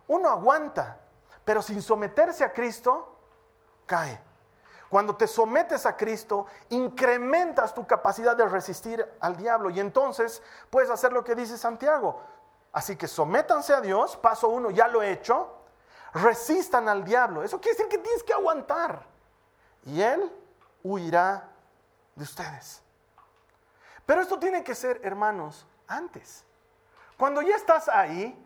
Uno 0.08 0.30
aguanta, 0.30 0.98
pero 1.44 1.60
sin 1.62 1.82
someterse 1.82 2.42
a 2.42 2.52
Cristo, 2.52 3.16
cae. 3.86 4.29
Cuando 4.90 5.14
te 5.14 5.28
sometes 5.28 5.86
a 5.86 5.96
Cristo, 5.96 6.46
incrementas 6.70 7.72
tu 7.72 7.86
capacidad 7.86 8.36
de 8.36 8.44
resistir 8.46 9.06
al 9.20 9.36
diablo 9.36 9.70
y 9.70 9.78
entonces 9.78 10.42
puedes 10.68 10.90
hacer 10.90 11.12
lo 11.12 11.22
que 11.22 11.36
dice 11.36 11.56
Santiago. 11.56 12.20
Así 12.72 12.96
que 12.96 13.06
sométanse 13.06 13.72
a 13.72 13.80
Dios, 13.80 14.16
paso 14.16 14.48
uno, 14.48 14.72
ya 14.72 14.88
lo 14.88 15.00
he 15.00 15.12
hecho, 15.12 15.48
resistan 16.12 16.88
al 16.88 17.04
diablo. 17.04 17.44
Eso 17.44 17.60
quiere 17.60 17.76
decir 17.76 17.88
que 17.88 17.98
tienes 17.98 18.24
que 18.24 18.32
aguantar 18.32 19.06
y 19.84 20.02
Él 20.02 20.28
huirá 20.82 21.48
de 22.16 22.24
ustedes. 22.24 22.82
Pero 24.04 24.22
esto 24.22 24.40
tiene 24.40 24.64
que 24.64 24.74
ser, 24.74 25.00
hermanos, 25.04 25.68
antes. 25.86 26.44
Cuando 27.16 27.42
ya 27.42 27.54
estás 27.54 27.88
ahí, 27.88 28.36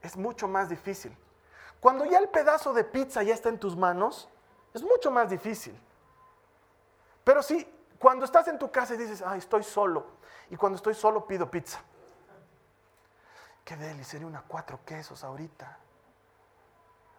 es 0.00 0.16
mucho 0.16 0.48
más 0.48 0.70
difícil. 0.70 1.14
Cuando 1.80 2.06
ya 2.06 2.16
el 2.16 2.30
pedazo 2.30 2.72
de 2.72 2.84
pizza 2.84 3.22
ya 3.22 3.34
está 3.34 3.50
en 3.50 3.58
tus 3.58 3.76
manos, 3.76 4.30
es 4.74 4.82
mucho 4.82 5.10
más 5.10 5.30
difícil. 5.30 5.80
Pero 7.22 7.42
sí, 7.42 7.66
cuando 7.98 8.26
estás 8.26 8.48
en 8.48 8.58
tu 8.58 8.70
casa 8.70 8.94
y 8.94 8.98
dices, 8.98 9.22
ay, 9.22 9.38
estoy 9.38 9.62
solo, 9.62 10.04
y 10.50 10.56
cuando 10.56 10.76
estoy 10.76 10.94
solo 10.94 11.26
pido 11.26 11.50
pizza. 11.50 11.80
Qué 13.64 13.76
deli, 13.76 14.04
sería 14.04 14.26
una 14.26 14.42
cuatro 14.42 14.80
quesos 14.84 15.24
ahorita. 15.24 15.78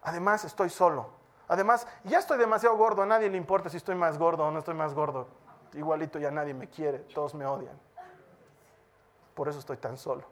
Además, 0.03 0.45
estoy 0.45 0.69
solo. 0.69 1.09
Además, 1.47 1.87
ya 2.03 2.19
estoy 2.19 2.37
demasiado 2.37 2.77
gordo, 2.77 3.01
a 3.01 3.05
nadie 3.05 3.29
le 3.29 3.37
importa 3.37 3.69
si 3.69 3.77
estoy 3.77 3.95
más 3.95 4.19
gordo 4.19 4.45
o 4.45 4.51
no 4.51 4.59
estoy 4.59 4.75
más 4.75 4.93
gordo. 4.93 5.27
Igualito 5.73 6.19
ya 6.19 6.29
nadie 6.29 6.53
me 6.53 6.69
quiere, 6.69 6.99
todos 6.99 7.33
me 7.33 7.45
odian. 7.45 7.79
Por 9.33 9.49
eso 9.49 9.59
estoy 9.59 9.77
tan 9.77 9.97
solo. 9.97 10.23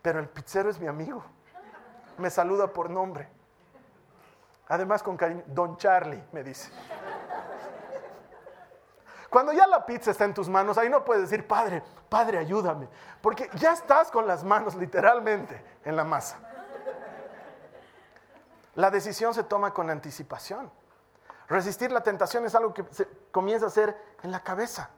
Pero 0.00 0.20
el 0.20 0.28
pizzero 0.28 0.70
es 0.70 0.78
mi 0.78 0.86
amigo. 0.86 1.22
Me 2.18 2.30
saluda 2.30 2.72
por 2.72 2.88
nombre. 2.88 3.28
Además 4.68 5.02
con 5.02 5.16
cariño, 5.16 5.42
Don 5.46 5.76
Charlie, 5.76 6.22
me 6.32 6.42
dice. 6.42 6.70
Cuando 9.28 9.52
ya 9.52 9.66
la 9.66 9.84
pizza 9.84 10.12
está 10.12 10.24
en 10.24 10.32
tus 10.32 10.48
manos, 10.48 10.78
ahí 10.78 10.88
no 10.88 11.04
puedes 11.04 11.28
decir, 11.28 11.46
Padre, 11.46 11.82
Padre, 12.08 12.38
ayúdame. 12.38 12.88
Porque 13.20 13.50
ya 13.54 13.72
estás 13.72 14.10
con 14.10 14.26
las 14.26 14.44
manos 14.44 14.76
literalmente 14.76 15.62
en 15.84 15.96
la 15.96 16.04
masa. 16.04 16.38
La 18.76 18.90
decisión 18.90 19.34
se 19.34 19.44
toma 19.44 19.74
con 19.74 19.90
anticipación. 19.90 20.70
Resistir 21.48 21.92
la 21.92 22.02
tentación 22.02 22.44
es 22.46 22.54
algo 22.54 22.72
que 22.72 22.84
se 22.90 23.08
comienza 23.30 23.66
a 23.66 23.68
hacer 23.68 23.96
en 24.22 24.30
la 24.30 24.42
cabeza. 24.42 24.90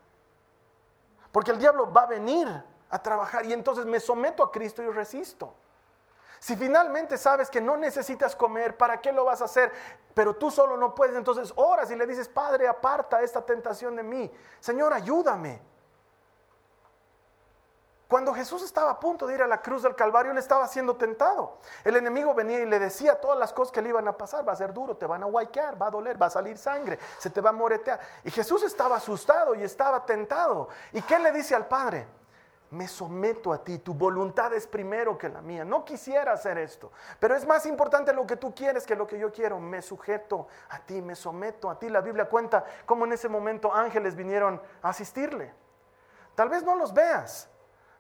Porque 1.33 1.51
el 1.51 1.59
diablo 1.59 1.93
va 1.93 2.03
a 2.03 2.07
venir 2.07 2.47
a 2.91 3.03
trabajar 3.03 3.45
y 3.47 3.53
entonces 3.53 3.85
me 3.85 4.01
someto 4.01 4.43
a 4.43 4.53
Cristo 4.53 4.83
y 4.83 4.91
resisto. 4.91 5.55
Si 6.39 6.57
finalmente 6.57 7.17
sabes 7.17 7.51
que 7.51 7.61
no 7.61 7.77
necesitas 7.77 8.37
comer, 8.37 8.77
¿para 8.77 9.01
qué 9.01 9.13
lo 9.13 9.25
vas 9.25 9.43
a 9.43 9.47
hacer? 9.47 9.73
Pero 10.15 10.37
tú 10.37 10.51
solo 10.51 10.77
no 10.77 10.95
puedes, 10.95 11.17
entonces 11.17 11.53
oras 11.57 11.91
y 11.91 11.97
le 11.97 12.07
dices, 12.07 12.29
Padre, 12.29 12.69
aparta 12.69 13.23
esta 13.23 13.45
tentación 13.45 13.97
de 13.97 14.03
mí. 14.03 14.33
Señor, 14.61 14.93
ayúdame. 14.93 15.61
Cuando 18.09 18.33
Jesús 18.33 18.63
estaba 18.63 18.93
a 18.93 19.01
punto 19.01 19.27
de 19.27 19.35
ir 19.35 19.43
a 19.43 19.49
la 19.49 19.61
cruz 19.61 19.83
del 19.83 19.97
Calvario, 19.97 20.31
él 20.31 20.39
estaba 20.39 20.69
siendo 20.69 20.95
tentado. 20.95 21.59
El 21.83 21.97
enemigo 21.97 22.35
venía 22.35 22.61
y 22.61 22.67
le 22.67 22.79
decía 22.79 23.21
todas 23.21 23.37
las 23.37 23.53
cosas 23.53 23.73
que 23.73 23.83
le 23.83 23.89
iban 23.89 24.07
a 24.07 24.17
pasar. 24.17 24.49
Va 24.49 24.53
a 24.53 24.57
ser 24.57 24.73
duro, 24.73 24.97
te 24.97 25.07
van 25.07 25.25
a 25.25 25.27
guayquear, 25.27 25.81
va 25.81 25.89
a 25.89 25.91
doler, 25.91 26.21
va 26.21 26.27
a 26.27 26.31
salir 26.31 26.57
sangre, 26.57 27.01
se 27.19 27.31
te 27.31 27.41
va 27.41 27.51
a 27.51 27.53
moretear. 27.53 27.99
Y 28.23 28.31
Jesús 28.31 28.63
estaba 28.63 28.97
asustado 28.97 29.57
y 29.57 29.65
estaba 29.65 30.07
tentado. 30.07 30.69
¿Y 30.93 31.03
qué 31.03 31.19
le 31.19 31.33
dice 31.33 31.57
al 31.57 31.67
Padre? 31.67 32.07
Me 32.71 32.89
someto 32.89 33.53
a 33.53 33.63
ti, 33.63 33.79
tu 33.79 33.95
voluntad 33.95 34.53
es 34.53 34.67
primero 34.67 35.17
que 35.17 35.29
la 35.29 35.41
mía. 35.41 35.65
No 35.65 35.85
quisiera 35.85 36.33
hacer 36.33 36.59
esto, 36.59 36.91
pero 37.21 37.35
es 37.35 37.47
más 37.47 37.67
importante 37.67 38.13
lo 38.13 38.27
que 38.27 38.37
tú 38.37 38.55
quieres 38.55 38.85
que 38.85 38.97
lo 38.97 39.07
que 39.07 39.19
yo 39.19 39.33
quiero. 39.33 39.61
Me 39.61 39.83
sujeto 39.83 40.49
a 40.71 40.81
ti, 40.81 41.01
me 41.01 41.15
someto 41.15 41.71
a 41.71 41.79
ti. 41.79 41.89
La 41.89 42.01
Biblia 42.01 42.29
cuenta 42.29 42.65
cómo 42.85 43.05
en 43.05 43.13
ese 43.13 43.29
momento 43.29 43.73
ángeles 43.73 44.17
vinieron 44.17 44.61
a 44.83 44.89
asistirle. 44.89 45.53
Tal 46.35 46.49
vez 46.49 46.65
no 46.65 46.75
los 46.75 46.93
veas, 46.93 47.49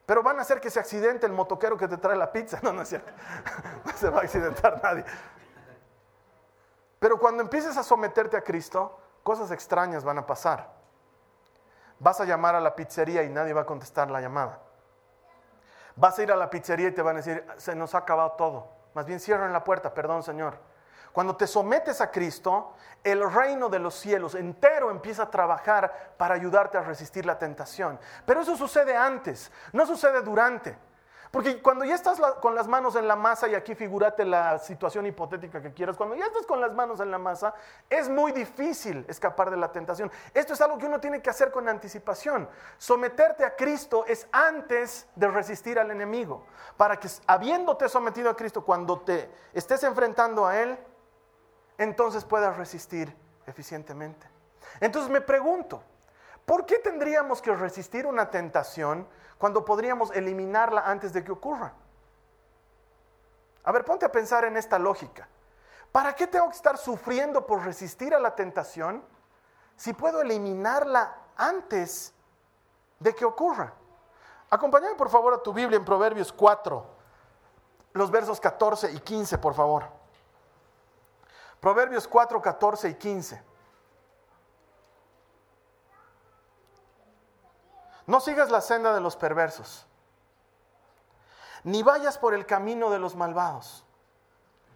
pero 0.04 0.22
van 0.22 0.38
a 0.38 0.42
hacer 0.42 0.60
que 0.60 0.70
se 0.70 0.80
accidente 0.80 1.26
el 1.26 1.32
motoquero 1.32 1.76
que 1.76 1.88
te 1.88 1.96
trae 1.96 2.16
la 2.16 2.32
pizza. 2.32 2.60
No, 2.62 2.72
no 2.72 2.82
es 2.82 2.88
cierto. 2.88 3.10
No 3.84 3.92
se 3.92 4.10
va 4.10 4.18
a 4.18 4.22
accidentar 4.22 4.80
nadie. 4.82 5.04
Pero 6.98 7.18
cuando 7.18 7.42
empieces 7.42 7.76
a 7.76 7.82
someterte 7.82 8.36
a 8.36 8.42
Cristo, 8.42 8.98
cosas 9.22 9.50
extrañas 9.50 10.04
van 10.04 10.18
a 10.18 10.26
pasar. 10.26 10.75
Vas 11.98 12.20
a 12.20 12.24
llamar 12.24 12.54
a 12.54 12.60
la 12.60 12.74
pizzería 12.74 13.22
y 13.22 13.28
nadie 13.28 13.52
va 13.52 13.62
a 13.62 13.66
contestar 13.66 14.10
la 14.10 14.20
llamada. 14.20 14.60
Vas 15.96 16.18
a 16.18 16.22
ir 16.22 16.32
a 16.32 16.36
la 16.36 16.50
pizzería 16.50 16.88
y 16.88 16.92
te 16.92 17.02
van 17.02 17.16
a 17.16 17.20
decir, 17.20 17.46
se 17.56 17.74
nos 17.74 17.94
ha 17.94 17.98
acabado 17.98 18.32
todo. 18.32 18.68
Más 18.94 19.06
bien 19.06 19.20
cierren 19.20 19.52
la 19.52 19.64
puerta, 19.64 19.92
perdón 19.94 20.22
Señor. 20.22 20.58
Cuando 21.12 21.34
te 21.34 21.46
sometes 21.46 22.02
a 22.02 22.10
Cristo, 22.10 22.74
el 23.02 23.30
reino 23.32 23.70
de 23.70 23.78
los 23.78 23.94
cielos 23.94 24.34
entero 24.34 24.90
empieza 24.90 25.22
a 25.22 25.30
trabajar 25.30 26.12
para 26.18 26.34
ayudarte 26.34 26.76
a 26.76 26.82
resistir 26.82 27.24
la 27.24 27.38
tentación. 27.38 27.98
Pero 28.26 28.42
eso 28.42 28.54
sucede 28.54 28.94
antes, 28.94 29.50
no 29.72 29.86
sucede 29.86 30.20
durante. 30.20 30.76
Porque 31.30 31.60
cuando 31.60 31.84
ya 31.84 31.94
estás 31.94 32.20
con 32.40 32.54
las 32.54 32.68
manos 32.68 32.96
en 32.96 33.08
la 33.08 33.16
masa, 33.16 33.48
y 33.48 33.54
aquí 33.54 33.74
figúrate 33.74 34.24
la 34.24 34.58
situación 34.58 35.06
hipotética 35.06 35.60
que 35.60 35.72
quieras, 35.72 35.96
cuando 35.96 36.14
ya 36.14 36.26
estás 36.26 36.46
con 36.46 36.60
las 36.60 36.72
manos 36.72 37.00
en 37.00 37.10
la 37.10 37.18
masa, 37.18 37.54
es 37.90 38.08
muy 38.08 38.32
difícil 38.32 39.04
escapar 39.08 39.50
de 39.50 39.56
la 39.56 39.72
tentación. 39.72 40.10
Esto 40.32 40.52
es 40.54 40.60
algo 40.60 40.78
que 40.78 40.86
uno 40.86 41.00
tiene 41.00 41.20
que 41.20 41.30
hacer 41.30 41.50
con 41.50 41.68
anticipación. 41.68 42.48
Someterte 42.78 43.44
a 43.44 43.56
Cristo 43.56 44.04
es 44.06 44.28
antes 44.32 45.08
de 45.14 45.28
resistir 45.28 45.78
al 45.78 45.90
enemigo, 45.90 46.46
para 46.76 46.98
que 46.98 47.08
habiéndote 47.26 47.88
sometido 47.88 48.30
a 48.30 48.36
Cristo, 48.36 48.64
cuando 48.64 49.00
te 49.00 49.30
estés 49.52 49.82
enfrentando 49.82 50.46
a 50.46 50.60
Él, 50.60 50.78
entonces 51.78 52.24
puedas 52.24 52.56
resistir 52.56 53.14
eficientemente. 53.46 54.26
Entonces 54.80 55.10
me 55.10 55.20
pregunto, 55.20 55.82
¿por 56.44 56.66
qué 56.66 56.78
tendríamos 56.78 57.42
que 57.42 57.54
resistir 57.54 58.06
una 58.06 58.30
tentación? 58.30 59.06
Cuando 59.38 59.64
podríamos 59.64 60.10
eliminarla 60.12 60.82
antes 60.82 61.12
de 61.12 61.22
que 61.22 61.32
ocurra. 61.32 61.72
A 63.64 63.72
ver, 63.72 63.84
ponte 63.84 64.06
a 64.06 64.12
pensar 64.12 64.44
en 64.44 64.56
esta 64.56 64.78
lógica. 64.78 65.28
¿Para 65.92 66.14
qué 66.14 66.26
tengo 66.26 66.48
que 66.48 66.56
estar 66.56 66.78
sufriendo 66.78 67.46
por 67.46 67.64
resistir 67.64 68.14
a 68.14 68.20
la 68.20 68.34
tentación 68.34 69.02
si 69.76 69.92
puedo 69.92 70.20
eliminarla 70.20 71.16
antes 71.36 72.12
de 72.98 73.14
que 73.14 73.24
ocurra? 73.24 73.72
Acompáñame 74.50 74.94
por 74.94 75.10
favor 75.10 75.34
a 75.34 75.42
tu 75.42 75.52
Biblia 75.52 75.76
en 75.76 75.84
Proverbios 75.84 76.32
4, 76.32 76.86
los 77.94 78.10
versos 78.10 78.40
14 78.40 78.92
y 78.92 79.00
15, 79.00 79.38
por 79.38 79.54
favor. 79.54 79.84
Proverbios 81.60 82.06
4, 82.06 82.40
14 82.40 82.90
y 82.90 82.94
15. 82.94 83.42
No 88.06 88.20
sigas 88.20 88.50
la 88.50 88.60
senda 88.60 88.94
de 88.94 89.00
los 89.00 89.16
perversos, 89.16 89.86
ni 91.64 91.82
vayas 91.82 92.18
por 92.18 92.34
el 92.34 92.46
camino 92.46 92.90
de 92.90 93.00
los 93.00 93.16
malvados. 93.16 93.84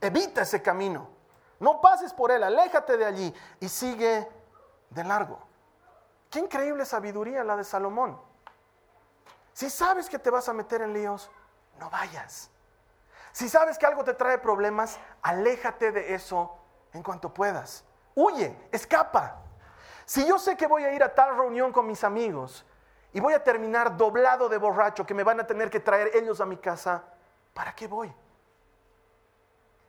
Evita 0.00 0.42
ese 0.42 0.60
camino. 0.60 1.08
No 1.60 1.80
pases 1.80 2.12
por 2.12 2.30
él, 2.30 2.42
aléjate 2.42 2.96
de 2.96 3.04
allí 3.04 3.34
y 3.60 3.68
sigue 3.68 4.28
de 4.88 5.04
largo. 5.04 5.38
Qué 6.30 6.38
increíble 6.38 6.84
sabiduría 6.84 7.44
la 7.44 7.56
de 7.56 7.64
Salomón. 7.64 8.20
Si 9.52 9.68
sabes 9.68 10.08
que 10.08 10.18
te 10.18 10.30
vas 10.30 10.48
a 10.48 10.52
meter 10.52 10.80
en 10.82 10.92
líos, 10.92 11.30
no 11.78 11.90
vayas. 11.90 12.50
Si 13.32 13.48
sabes 13.48 13.78
que 13.78 13.86
algo 13.86 14.02
te 14.04 14.14
trae 14.14 14.38
problemas, 14.38 14.98
aléjate 15.22 15.92
de 15.92 16.14
eso 16.14 16.56
en 16.92 17.02
cuanto 17.02 17.32
puedas. 17.32 17.84
Huye, 18.14 18.56
escapa. 18.72 19.42
Si 20.04 20.26
yo 20.26 20.38
sé 20.38 20.56
que 20.56 20.66
voy 20.66 20.84
a 20.84 20.92
ir 20.92 21.04
a 21.04 21.14
tal 21.14 21.36
reunión 21.36 21.72
con 21.72 21.86
mis 21.86 22.02
amigos 22.02 22.64
y 23.12 23.20
voy 23.20 23.34
a 23.34 23.42
terminar 23.42 23.96
doblado 23.96 24.48
de 24.48 24.58
borracho 24.58 25.04
que 25.04 25.14
me 25.14 25.24
van 25.24 25.40
a 25.40 25.46
tener 25.46 25.70
que 25.70 25.80
traer 25.80 26.10
ellos 26.14 26.40
a 26.40 26.46
mi 26.46 26.56
casa, 26.56 27.02
¿para 27.52 27.74
qué 27.74 27.86
voy? 27.88 28.12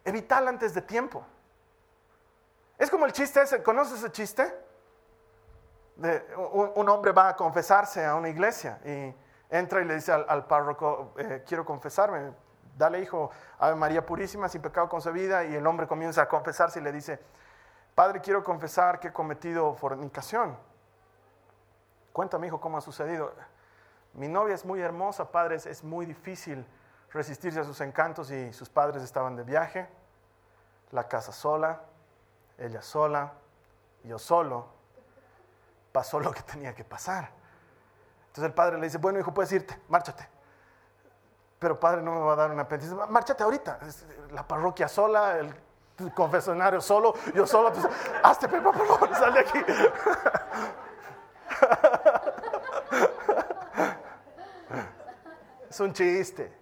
Evitarla 0.04 0.50
antes 0.50 0.74
de 0.74 0.82
tiempo. 0.82 1.24
Es 2.78 2.90
como 2.90 3.06
el 3.06 3.14
chiste 3.14 3.42
ese, 3.42 3.62
¿conoces 3.62 4.00
ese 4.00 4.12
chiste? 4.12 4.52
Un, 5.96 6.90
hombre 6.90 7.12
va 7.12 7.30
a 7.30 7.36
confesarse 7.36 8.04
a 8.04 8.16
una 8.16 8.30
iglesia 8.30 8.80
y 8.84 9.14
entra 9.56 9.82
y 9.82 9.86
le 9.86 9.96
dice 9.96 10.12
al, 10.12 10.46
párroco, 10.48 11.14
eh, 11.18 11.44
quiero 11.46 11.64
confesarme, 11.64 12.34
dale 12.76 13.02
hijo, 13.02 13.30
Ave 13.60 13.76
María 13.76 14.04
Purísima, 14.04 14.50
sin 14.50 14.64
pecado 14.64 14.90
concebida, 14.90 15.44
y 15.44 15.54
el 15.54 15.68
hombre 15.68 15.86
comienza 15.86 16.24
a 16.24 16.28
confesarse 16.28 16.80
y 16.80 16.84
le 16.84 16.92
dice, 16.92 17.20
Padre, 17.94 18.20
quiero 18.22 18.44
confesar 18.44 19.00
que 19.00 19.10
he 19.10 19.14
cometido 19.14 19.76
fornicación. 19.76 20.58
Cuéntame, 22.14 22.48
hijo, 22.48 22.60
cómo 22.60 22.78
ha 22.78 22.82
sucedido. 22.82 23.34
Mi 24.14 24.28
novia 24.28 24.56
es 24.56 24.66
muy 24.66 24.82
hermosa, 24.82 25.32
padre, 25.32 25.56
es 25.56 25.84
muy 25.84 26.06
difícil 26.06 26.66
resistirse 27.12 27.60
a 27.60 27.64
sus 27.64 27.80
encantos 27.82 28.32
y 28.32 28.54
sus 28.54 28.70
padres 28.70 29.04
estaban 29.04 29.36
de 29.36 29.44
viaje, 29.44 29.88
la 30.92 31.08
casa 31.08 31.32
sola, 31.32 31.82
ella 32.58 32.82
sola, 32.82 33.34
yo 34.04 34.18
solo, 34.18 34.68
pasó 35.92 36.20
lo 36.20 36.32
que 36.32 36.42
tenía 36.42 36.74
que 36.74 36.84
pasar. 36.84 37.32
Entonces 38.28 38.46
el 38.46 38.54
padre 38.54 38.78
le 38.78 38.86
dice, 38.86 38.98
bueno 38.98 39.20
hijo, 39.20 39.34
puedes 39.34 39.52
irte, 39.52 39.80
márchate. 39.90 40.28
Pero 41.60 41.80
padre 41.80 42.02
no 42.02 42.14
me 42.14 42.20
va 42.22 42.34
a 42.34 42.36
dar 42.38 42.52
una 42.52 42.68
penitencia, 42.68 43.06
márchate 43.08 43.44
ahorita. 43.44 43.80
La 44.32 44.48
parroquia 44.48 44.88
sola, 44.88 45.38
el 45.38 45.54
confesionario 46.14 46.82
solo, 46.82 47.14
yo 47.36 47.46
solo, 47.46 47.72
pues, 47.72 47.88
hazte, 48.24 48.48
por 48.48 48.76
favor, 48.76 49.16
sal 49.16 49.34
de 49.34 49.40
aquí. 49.42 49.60
Un 55.82 55.94
chiste. 55.94 56.58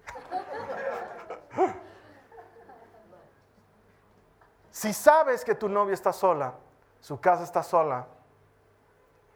Si 4.70 4.92
sabes 4.92 5.44
que 5.44 5.54
tu 5.54 5.68
novia 5.68 5.94
está 5.94 6.12
sola, 6.12 6.54
su 7.00 7.20
casa 7.20 7.44
está 7.44 7.62
sola 7.62 8.06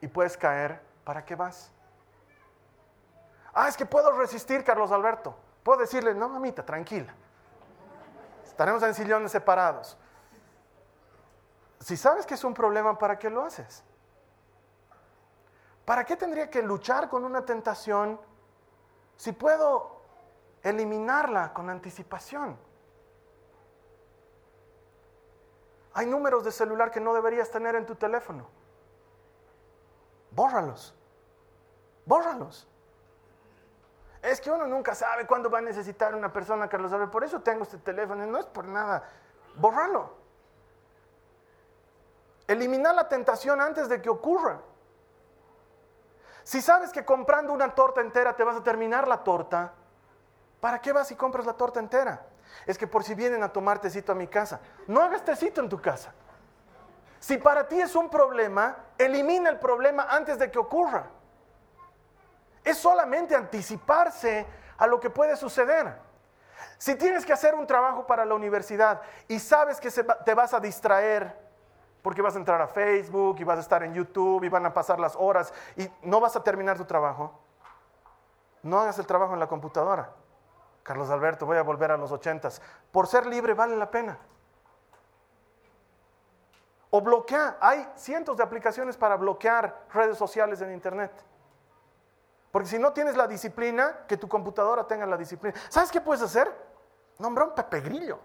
y 0.01 0.09
puedes 0.09 0.37
caer, 0.37 0.81
¿para 1.05 1.25
qué 1.25 1.35
vas? 1.35 1.71
Ah, 3.53 3.69
es 3.69 3.77
que 3.77 3.87
puedo 3.87 4.11
resistir, 4.13 4.65
Carlos 4.65 4.91
Alberto. 4.91 5.37
Puedo 5.63 5.81
decirle, 5.81 6.15
no, 6.15 6.29
mamita, 6.29 6.65
tranquila. 6.65 7.15
Estaremos 8.45 8.83
en 8.83 8.95
sillones 8.95 9.33
separados. 9.33 9.97
Si 11.81 11.97
sabes 11.97 12.27
que 12.27 12.35
es 12.35 12.45
un 12.45 12.55
problema, 12.55 12.99
¿para 12.99 13.19
qué 13.19 13.31
lo 13.31 13.43
haces? 13.43 13.85
¿Para 15.85 16.05
qué 16.05 16.17
tendría 16.17 16.49
que 16.49 16.63
luchar 16.63 17.09
con 17.09 17.25
una 17.25 17.45
tentación 17.45 18.19
si 19.17 19.33
puedo 19.33 20.01
eliminarla 20.63 21.53
con 21.53 21.71
anticipación? 21.71 22.57
Hay 25.95 26.07
números 26.07 26.45
de 26.45 26.51
celular 26.51 26.91
que 26.91 27.01
no 27.01 27.15
deberías 27.15 27.51
tener 27.51 27.77
en 27.77 27.87
tu 27.87 27.95
teléfono. 27.95 28.49
Bórralos. 30.33 30.95
Bórralos. 32.05 32.67
Es 34.21 34.41
que 34.41 34.51
uno 34.51 34.67
nunca 34.67 34.95
sabe 34.95 35.27
cuándo 35.27 35.49
va 35.51 35.59
a 35.59 35.63
necesitar 35.63 36.15
una 36.15 36.33
persona 36.33 36.69
que 36.69 36.79
lo 36.79 36.89
sabe. 36.89 37.07
Por 37.07 37.23
eso 37.23 37.41
tengo 37.43 37.63
este 37.63 37.79
teléfono. 37.79 38.27
No 38.27 38.39
es 38.39 38.47
por 38.47 38.67
nada. 38.67 39.09
Bórralo. 39.55 40.17
Eliminar 42.49 42.95
la 42.95 43.09
tentación 43.09 43.61
antes 43.61 43.89
de 43.89 44.03
que 44.03 44.11
ocurra. 44.11 44.61
Si 46.45 46.63
sabes 46.63 46.93
que 46.93 47.05
comprando 47.05 47.53
una 47.53 47.75
torta 47.75 48.01
entera 48.01 48.37
te 48.37 48.45
vas 48.45 48.57
a 48.57 48.63
terminar 48.63 49.09
la 49.09 49.25
torta, 49.25 49.73
¿para 50.61 50.81
qué 50.81 50.93
vas 50.93 51.11
y 51.11 51.17
compras 51.17 51.45
la 51.47 51.55
torta 51.55 51.81
entera? 51.81 52.27
es 52.67 52.79
que 52.79 52.87
por 52.87 53.05
si 53.05 53.15
vienen 53.15 53.43
a 53.43 53.53
tomar 53.53 53.79
tecito 53.79 54.13
a 54.13 54.15
mi 54.15 54.27
casa, 54.27 54.61
no 54.87 55.01
hagas 55.01 55.25
tecito 55.25 55.61
en 55.61 55.69
tu 55.69 55.81
casa. 55.81 56.13
Si 57.19 57.39
para 57.39 57.67
ti 57.67 57.81
es 57.81 57.95
un 57.95 58.11
problema, 58.11 58.77
elimina 58.99 59.49
el 59.51 59.59
problema 59.59 60.07
antes 60.09 60.39
de 60.39 60.51
que 60.51 60.59
ocurra. 60.59 61.07
Es 62.63 62.79
solamente 62.79 63.35
anticiparse 63.35 64.47
a 64.77 64.87
lo 64.87 65.01
que 65.01 65.11
puede 65.11 65.37
suceder. 65.37 65.99
Si 66.79 66.97
tienes 66.97 67.25
que 67.25 67.33
hacer 67.33 67.55
un 67.55 67.67
trabajo 67.67 68.07
para 68.07 68.25
la 68.25 68.35
universidad 68.35 69.01
y 69.29 69.39
sabes 69.39 69.81
que 69.81 69.91
te 69.91 70.35
vas 70.35 70.53
a 70.55 70.61
distraer 70.61 71.44
porque 72.05 72.21
vas 72.21 72.35
a 72.35 72.39
entrar 72.39 72.61
a 72.61 72.69
Facebook 72.69 73.37
y 73.41 73.45
vas 73.45 73.57
a 73.57 73.63
estar 73.63 73.83
en 73.83 73.95
YouTube 73.95 74.45
y 74.45 74.51
van 74.51 74.67
a 74.67 74.75
pasar 74.75 75.01
las 75.01 75.17
horas 75.17 75.55
y 75.75 75.91
no 76.03 76.21
vas 76.21 76.37
a 76.37 76.45
terminar 76.45 76.77
tu 76.77 76.85
trabajo, 76.85 77.41
no 78.63 78.79
hagas 78.79 78.99
el 78.99 79.07
trabajo 79.07 79.33
en 79.33 79.41
la 79.41 79.47
computadora. 79.47 80.13
Carlos 80.83 81.09
Alberto, 81.09 81.47
voy 81.47 81.57
a 81.57 81.63
volver 81.63 81.93
a 81.93 81.97
los 81.97 82.13
ochentas. 82.13 82.61
Por 82.93 83.07
ser 83.07 83.25
libre 83.25 83.55
vale 83.55 83.75
la 83.75 83.91
pena. 83.91 84.19
O 86.91 87.01
bloquea. 87.01 87.57
Hay 87.59 87.91
cientos 87.95 88.37
de 88.37 88.43
aplicaciones 88.43 88.99
para 88.99 89.17
bloquear 89.17 89.87
redes 89.95 90.19
sociales 90.19 90.61
en 90.61 90.75
Internet. 90.75 91.11
Porque 92.51 92.69
si 92.69 92.79
no 92.79 92.93
tienes 92.93 93.17
la 93.17 93.27
disciplina, 93.27 94.05
que 94.07 94.19
tu 94.19 94.29
computadora 94.29 94.87
tenga 94.87 95.07
la 95.07 95.17
disciplina. 95.17 95.59
¿Sabes 95.71 95.91
qué 95.91 96.03
puedes 96.03 96.23
hacer? 96.23 96.55
Nombrar 97.19 97.49
un 97.49 97.55
Pepe 97.55 97.81
Grillo. 97.81 98.19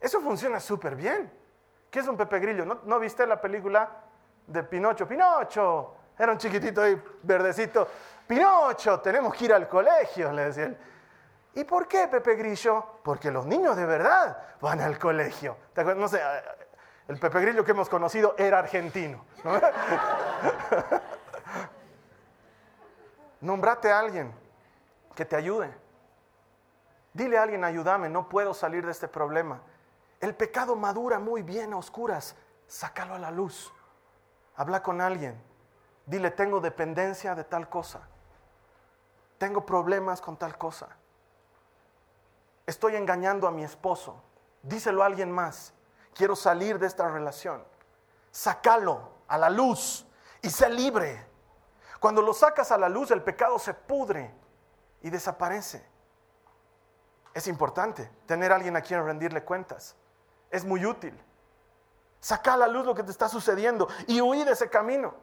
Eso 0.00 0.20
funciona 0.20 0.58
súper 0.58 0.96
bien. 0.96 1.38
¿Qué 1.90 1.98
es 1.98 2.08
un 2.08 2.16
Pepe 2.16 2.38
Grillo? 2.38 2.64
¿No, 2.64 2.80
¿No, 2.84 2.98
viste 2.98 3.26
la 3.26 3.40
película 3.40 3.88
de 4.46 4.62
Pinocho? 4.62 5.06
Pinocho. 5.08 5.96
Era 6.16 6.32
un 6.32 6.38
chiquitito 6.38 6.82
ahí, 6.82 7.02
verdecito. 7.22 7.88
Pinocho, 8.26 9.00
tenemos 9.00 9.34
que 9.34 9.46
ir 9.46 9.54
al 9.54 9.68
colegio, 9.68 10.32
le 10.32 10.44
decía 10.44 10.64
él. 10.64 10.78
¿Y 11.54 11.64
por 11.64 11.88
qué 11.88 12.06
Pepe 12.06 12.36
Grillo? 12.36 13.00
Porque 13.02 13.30
los 13.30 13.44
niños 13.46 13.76
de 13.76 13.84
verdad 13.84 14.36
van 14.60 14.80
al 14.80 14.98
colegio. 14.98 15.56
No 15.96 16.06
sé, 16.06 16.20
el 17.08 17.18
Pepe 17.18 17.40
Grillo 17.40 17.64
que 17.64 17.72
hemos 17.72 17.88
conocido 17.88 18.36
era 18.38 18.60
argentino. 18.60 19.24
Nombrate 23.40 23.90
a 23.90 23.98
alguien 23.98 24.32
que 25.16 25.24
te 25.24 25.34
ayude. 25.34 25.74
Dile 27.12 27.38
a 27.38 27.42
alguien, 27.42 27.64
ayúdame, 27.64 28.08
no 28.08 28.28
puedo 28.28 28.54
salir 28.54 28.84
de 28.84 28.92
este 28.92 29.08
problema. 29.08 29.60
El 30.20 30.34
pecado 30.34 30.76
madura 30.76 31.18
muy 31.18 31.42
bien 31.42 31.72
a 31.72 31.78
oscuras. 31.78 32.36
Sácalo 32.66 33.14
a 33.14 33.18
la 33.18 33.30
luz. 33.30 33.72
Habla 34.56 34.82
con 34.82 35.00
alguien. 35.00 35.42
Dile, 36.06 36.30
tengo 36.30 36.60
dependencia 36.60 37.34
de 37.34 37.44
tal 37.44 37.68
cosa. 37.68 38.00
Tengo 39.38 39.64
problemas 39.64 40.20
con 40.20 40.36
tal 40.36 40.56
cosa 40.58 40.96
estoy 42.70 42.96
engañando 42.96 43.46
a 43.46 43.50
mi 43.50 43.64
esposo. 43.64 44.22
Díselo 44.62 45.02
a 45.02 45.06
alguien 45.06 45.30
más. 45.30 45.74
Quiero 46.14 46.34
salir 46.34 46.78
de 46.78 46.86
esta 46.86 47.08
relación. 47.08 47.62
Sácalo 48.30 49.10
a 49.28 49.36
la 49.36 49.50
luz 49.50 50.06
y 50.40 50.48
sé 50.48 50.68
libre. 50.70 51.26
Cuando 51.98 52.22
lo 52.22 52.32
sacas 52.32 52.72
a 52.72 52.78
la 52.78 52.88
luz, 52.88 53.10
el 53.10 53.22
pecado 53.22 53.58
se 53.58 53.74
pudre 53.74 54.32
y 55.02 55.10
desaparece. 55.10 55.84
Es 57.34 57.46
importante 57.46 58.10
tener 58.26 58.52
a 58.52 58.56
alguien 58.56 58.76
a 58.76 58.80
quien 58.80 59.04
rendirle 59.04 59.44
cuentas. 59.44 59.96
Es 60.50 60.64
muy 60.64 60.84
útil. 60.84 61.18
Saca 62.20 62.54
a 62.54 62.56
la 62.56 62.66
luz 62.66 62.84
lo 62.84 62.94
que 62.94 63.02
te 63.02 63.10
está 63.10 63.28
sucediendo 63.28 63.88
y 64.06 64.20
huir 64.20 64.44
de 64.44 64.52
ese 64.52 64.68
camino. 64.68 65.14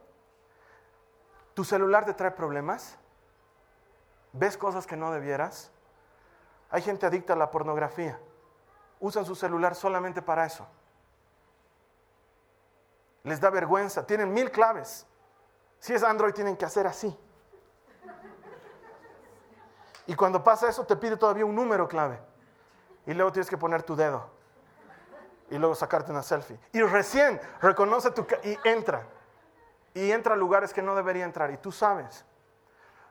¿Tu 1.54 1.64
celular 1.64 2.06
te 2.06 2.14
trae 2.14 2.32
problemas? 2.32 2.98
¿Ves 4.34 4.58
cosas 4.58 4.88
que 4.88 4.96
no 4.96 5.12
debieras? 5.12 5.72
Hay 6.70 6.82
gente 6.82 7.06
adicta 7.06 7.34
a 7.34 7.36
la 7.36 7.52
pornografía. 7.52 8.20
Usan 9.00 9.26
su 9.26 9.36
celular 9.36 9.76
solamente 9.76 10.22
para 10.22 10.46
eso. 10.46 10.68
Les 13.24 13.40
da 13.40 13.50
vergüenza. 13.50 14.06
Tienen 14.06 14.34
mil 14.34 14.52
claves. 14.52 15.06
Si 15.80 15.94
es 15.94 16.04
Android 16.04 16.34
tienen 16.34 16.58
que 16.58 16.66
hacer 16.66 16.88
así. 16.88 17.16
Y 20.08 20.16
cuando 20.16 20.44
pasa 20.44 20.70
eso 20.70 20.86
te 20.86 20.96
pide 20.96 21.18
todavía 21.18 21.46
un 21.46 21.56
número 21.56 21.88
clave. 21.88 22.20
Y 23.06 23.14
luego 23.14 23.32
tienes 23.32 23.50
que 23.50 23.58
poner 23.58 23.84
tu 23.84 23.96
dedo. 23.96 24.37
Y 25.50 25.58
luego 25.58 25.76
sacarte 25.76 26.12
una 26.12 26.24
selfie. 26.24 26.60
Y 26.74 26.82
recién 26.82 27.40
reconoce 27.62 28.12
tu... 28.12 28.26
y 28.44 28.58
entra. 28.64 29.08
Y 29.94 30.12
entra 30.12 30.34
a 30.34 30.38
lugares 30.38 30.74
que 30.74 30.82
no 30.82 30.96
debería 30.96 31.26
entrar. 31.26 31.52
Y 31.52 31.58
tú 31.58 31.72
sabes 31.72 32.26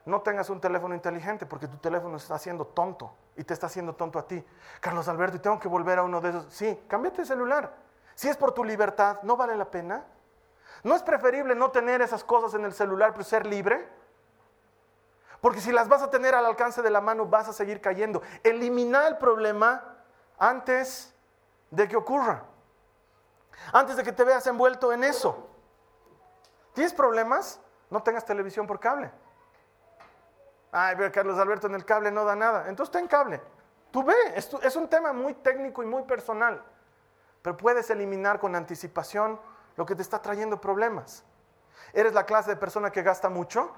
no 0.07 0.22
tengas 0.22 0.49
un 0.51 0.61
teléfono 0.61 0.95
inteligente 0.95 1.47
porque 1.47 1.66
tu 1.66 1.76
teléfono 1.78 2.16
está 2.16 2.37
haciendo 2.37 2.64
tonto 2.64 3.12
y 3.37 3.43
te 3.43 3.53
está 3.53 3.66
haciendo 3.66 3.95
tonto 3.95 4.20
a 4.20 4.26
ti. 4.26 4.43
Carlos 4.80 5.09
Alberto, 5.09 5.37
y 5.37 5.41
tengo 5.41 5.59
que 5.59 5.68
volver 5.68 5.99
a 5.99 6.05
uno 6.05 6.20
de 6.20 6.30
esos. 6.30 6.47
Sí, 6.55 6.80
cámbiate 6.89 7.22
de 7.22 7.26
celular. 7.26 7.74
Si 8.14 8.28
es 8.28 8.37
por 8.37 8.53
tu 8.53 8.62
libertad, 8.62 9.18
¿no 9.24 9.37
vale 9.37 9.57
la 9.57 9.68
pena? 9.68 10.05
¿No 10.84 10.95
es 10.95 11.03
preferible 11.03 11.57
no 11.57 11.72
tener 11.72 12.01
esas 12.03 12.22
cosas 12.22 12.55
en 12.55 12.64
el 12.64 12.72
celular, 12.72 13.12
pero 13.12 13.24
ser 13.24 13.47
libre? 13.47 13.89
Porque 15.41 15.61
si 15.61 15.72
las 15.72 15.89
vas 15.89 16.03
a 16.03 16.11
tener 16.11 16.37
al 16.37 16.47
alcance 16.47 16.82
de 16.82 16.91
la 16.91 17.01
mano, 17.01 17.26
vas 17.26 17.49
a 17.49 17.53
seguir 17.53 17.80
cayendo. 17.80 18.22
Elimina 18.45 19.09
el 19.09 19.18
problema 19.18 19.97
antes 20.39 21.15
de 21.70 21.88
que 21.88 21.96
ocurra. 21.96 22.44
Antes 23.72 23.96
de 23.96 24.02
que 24.02 24.12
te 24.12 24.24
veas 24.24 24.46
envuelto 24.46 24.92
en 24.92 25.04
eso. 25.04 25.48
¿Tienes 26.72 26.92
problemas? 26.92 27.60
No 27.90 28.02
tengas 28.02 28.24
televisión 28.24 28.66
por 28.66 28.78
cable. 28.78 29.10
Ay, 30.72 30.94
pero 30.96 31.10
Carlos 31.10 31.38
Alberto 31.38 31.66
en 31.66 31.74
el 31.74 31.84
cable 31.84 32.10
no 32.10 32.24
da 32.24 32.36
nada. 32.36 32.68
Entonces 32.68 32.92
ten 32.92 33.08
cable. 33.08 33.40
Tú 33.90 34.02
ve, 34.02 34.14
es, 34.34 34.52
es 34.62 34.76
un 34.76 34.88
tema 34.88 35.12
muy 35.12 35.34
técnico 35.34 35.82
y 35.82 35.86
muy 35.86 36.02
personal. 36.02 36.62
Pero 37.42 37.56
puedes 37.56 37.88
eliminar 37.90 38.38
con 38.38 38.54
anticipación 38.54 39.40
lo 39.76 39.86
que 39.86 39.94
te 39.94 40.02
está 40.02 40.20
trayendo 40.20 40.60
problemas. 40.60 41.24
¿Eres 41.92 42.12
la 42.12 42.26
clase 42.26 42.50
de 42.50 42.56
persona 42.56 42.90
que 42.90 43.02
gasta 43.02 43.28
mucho? 43.28 43.72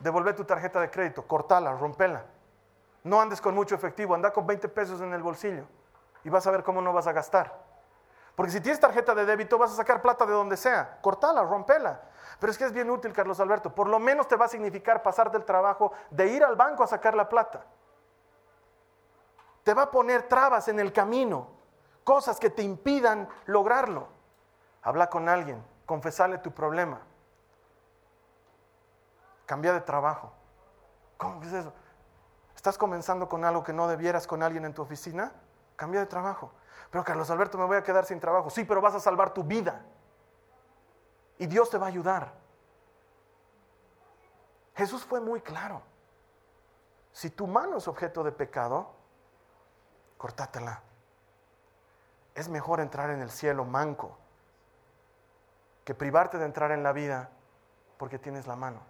devolver 0.00 0.34
tu 0.34 0.44
tarjeta 0.44 0.80
de 0.80 0.90
crédito, 0.90 1.26
cortala, 1.26 1.74
rompela. 1.74 2.24
No 3.04 3.20
andes 3.20 3.40
con 3.40 3.54
mucho 3.54 3.74
efectivo, 3.74 4.14
anda 4.14 4.32
con 4.32 4.46
20 4.46 4.68
pesos 4.68 5.00
en 5.00 5.12
el 5.12 5.22
bolsillo 5.22 5.66
y 6.24 6.30
vas 6.30 6.46
a 6.46 6.50
ver 6.50 6.62
cómo 6.62 6.80
no 6.82 6.92
vas 6.92 7.06
a 7.06 7.12
gastar. 7.12 7.70
Porque 8.34 8.52
si 8.52 8.60
tienes 8.60 8.80
tarjeta 8.80 9.14
de 9.14 9.26
débito 9.26 9.58
vas 9.58 9.72
a 9.72 9.76
sacar 9.76 10.00
plata 10.00 10.24
de 10.24 10.32
donde 10.32 10.56
sea, 10.56 10.98
cortala, 11.02 11.42
rompela. 11.42 12.00
Pero 12.38 12.50
es 12.50 12.56
que 12.56 12.64
es 12.64 12.72
bien 12.72 12.88
útil, 12.88 13.12
Carlos 13.12 13.38
Alberto. 13.40 13.74
Por 13.74 13.88
lo 13.88 13.98
menos 13.98 14.28
te 14.28 14.36
va 14.36 14.46
a 14.46 14.48
significar 14.48 15.02
pasar 15.02 15.30
del 15.30 15.44
trabajo 15.44 15.92
de 16.10 16.28
ir 16.28 16.42
al 16.42 16.56
banco 16.56 16.82
a 16.82 16.86
sacar 16.86 17.14
la 17.14 17.28
plata. 17.28 17.64
Te 19.62 19.74
va 19.74 19.82
a 19.82 19.90
poner 19.90 20.22
trabas 20.22 20.68
en 20.68 20.80
el 20.80 20.92
camino, 20.92 21.48
cosas 22.02 22.40
que 22.40 22.48
te 22.48 22.62
impidan 22.62 23.28
lograrlo. 23.44 24.08
Habla 24.82 25.10
con 25.10 25.28
alguien, 25.28 25.62
confesale 25.84 26.38
tu 26.38 26.52
problema. 26.52 27.00
Cambia 29.44 29.74
de 29.74 29.82
trabajo. 29.82 30.32
¿Cómo 31.18 31.42
es 31.42 31.52
eso? 31.52 31.74
¿Estás 32.56 32.78
comenzando 32.78 33.28
con 33.28 33.44
algo 33.44 33.62
que 33.62 33.74
no 33.74 33.86
debieras 33.86 34.26
con 34.26 34.42
alguien 34.42 34.64
en 34.64 34.72
tu 34.72 34.80
oficina? 34.80 35.32
Cambia 35.80 36.00
de 36.00 36.06
trabajo. 36.06 36.52
Pero 36.90 37.02
Carlos 37.02 37.30
Alberto, 37.30 37.56
me 37.56 37.64
voy 37.64 37.78
a 37.78 37.82
quedar 37.82 38.04
sin 38.04 38.20
trabajo. 38.20 38.50
Sí, 38.50 38.64
pero 38.64 38.82
vas 38.82 38.94
a 38.94 39.00
salvar 39.00 39.32
tu 39.32 39.42
vida. 39.42 39.80
Y 41.38 41.46
Dios 41.46 41.70
te 41.70 41.78
va 41.78 41.86
a 41.86 41.88
ayudar. 41.88 42.34
Jesús 44.74 45.02
fue 45.06 45.20
muy 45.20 45.40
claro. 45.40 45.80
Si 47.12 47.30
tu 47.30 47.46
mano 47.46 47.78
es 47.78 47.88
objeto 47.88 48.22
de 48.22 48.30
pecado, 48.30 48.92
cortátela. 50.18 50.82
Es 52.34 52.50
mejor 52.50 52.80
entrar 52.80 53.08
en 53.08 53.22
el 53.22 53.30
cielo 53.30 53.64
manco 53.64 54.18
que 55.86 55.94
privarte 55.94 56.36
de 56.36 56.44
entrar 56.44 56.72
en 56.72 56.82
la 56.82 56.92
vida 56.92 57.30
porque 57.96 58.18
tienes 58.18 58.46
la 58.46 58.54
mano. 58.54 58.82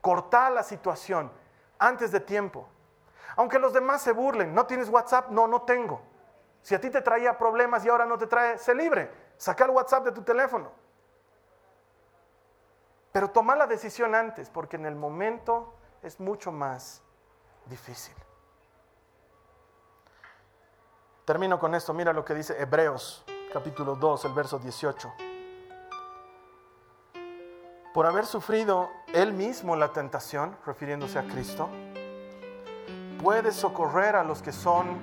Corta 0.00 0.50
la 0.50 0.62
situación 0.62 1.32
antes 1.80 2.12
de 2.12 2.20
tiempo. 2.20 2.68
Aunque 3.36 3.58
los 3.58 3.72
demás 3.72 4.02
se 4.02 4.12
burlen, 4.12 4.54
¿no 4.54 4.66
tienes 4.66 4.88
WhatsApp? 4.88 5.30
No, 5.30 5.46
no 5.46 5.62
tengo. 5.62 6.00
Si 6.62 6.74
a 6.74 6.80
ti 6.80 6.90
te 6.90 7.00
traía 7.00 7.38
problemas 7.38 7.84
y 7.84 7.88
ahora 7.88 8.06
no 8.06 8.18
te 8.18 8.26
trae, 8.26 8.58
sé 8.58 8.74
libre. 8.74 9.10
Saca 9.36 9.64
el 9.64 9.70
WhatsApp 9.70 10.04
de 10.04 10.12
tu 10.12 10.22
teléfono. 10.22 10.70
Pero 13.12 13.30
toma 13.30 13.56
la 13.56 13.66
decisión 13.66 14.14
antes, 14.14 14.50
porque 14.50 14.76
en 14.76 14.86
el 14.86 14.94
momento 14.94 15.74
es 16.02 16.20
mucho 16.20 16.52
más 16.52 17.02
difícil. 17.66 18.14
Termino 21.24 21.58
con 21.58 21.74
esto, 21.74 21.94
mira 21.94 22.12
lo 22.12 22.24
que 22.24 22.34
dice 22.34 22.60
Hebreos 22.60 23.24
capítulo 23.52 23.96
2, 23.96 24.24
el 24.26 24.32
verso 24.32 24.58
18. 24.58 25.12
Por 27.92 28.06
haber 28.06 28.26
sufrido 28.26 28.88
él 29.12 29.32
mismo 29.32 29.74
la 29.74 29.92
tentación, 29.92 30.56
refiriéndose 30.64 31.18
a 31.18 31.24
Cristo, 31.24 31.68
puede 33.22 33.52
socorrer 33.52 34.16
a 34.16 34.24
los 34.24 34.42
que 34.42 34.52
son 34.52 34.98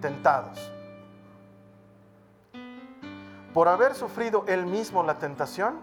tentados. 0.00 0.70
Por 3.52 3.68
haber 3.68 3.94
sufrido 3.94 4.44
él 4.46 4.66
mismo 4.66 5.02
la 5.02 5.18
tentación, 5.18 5.80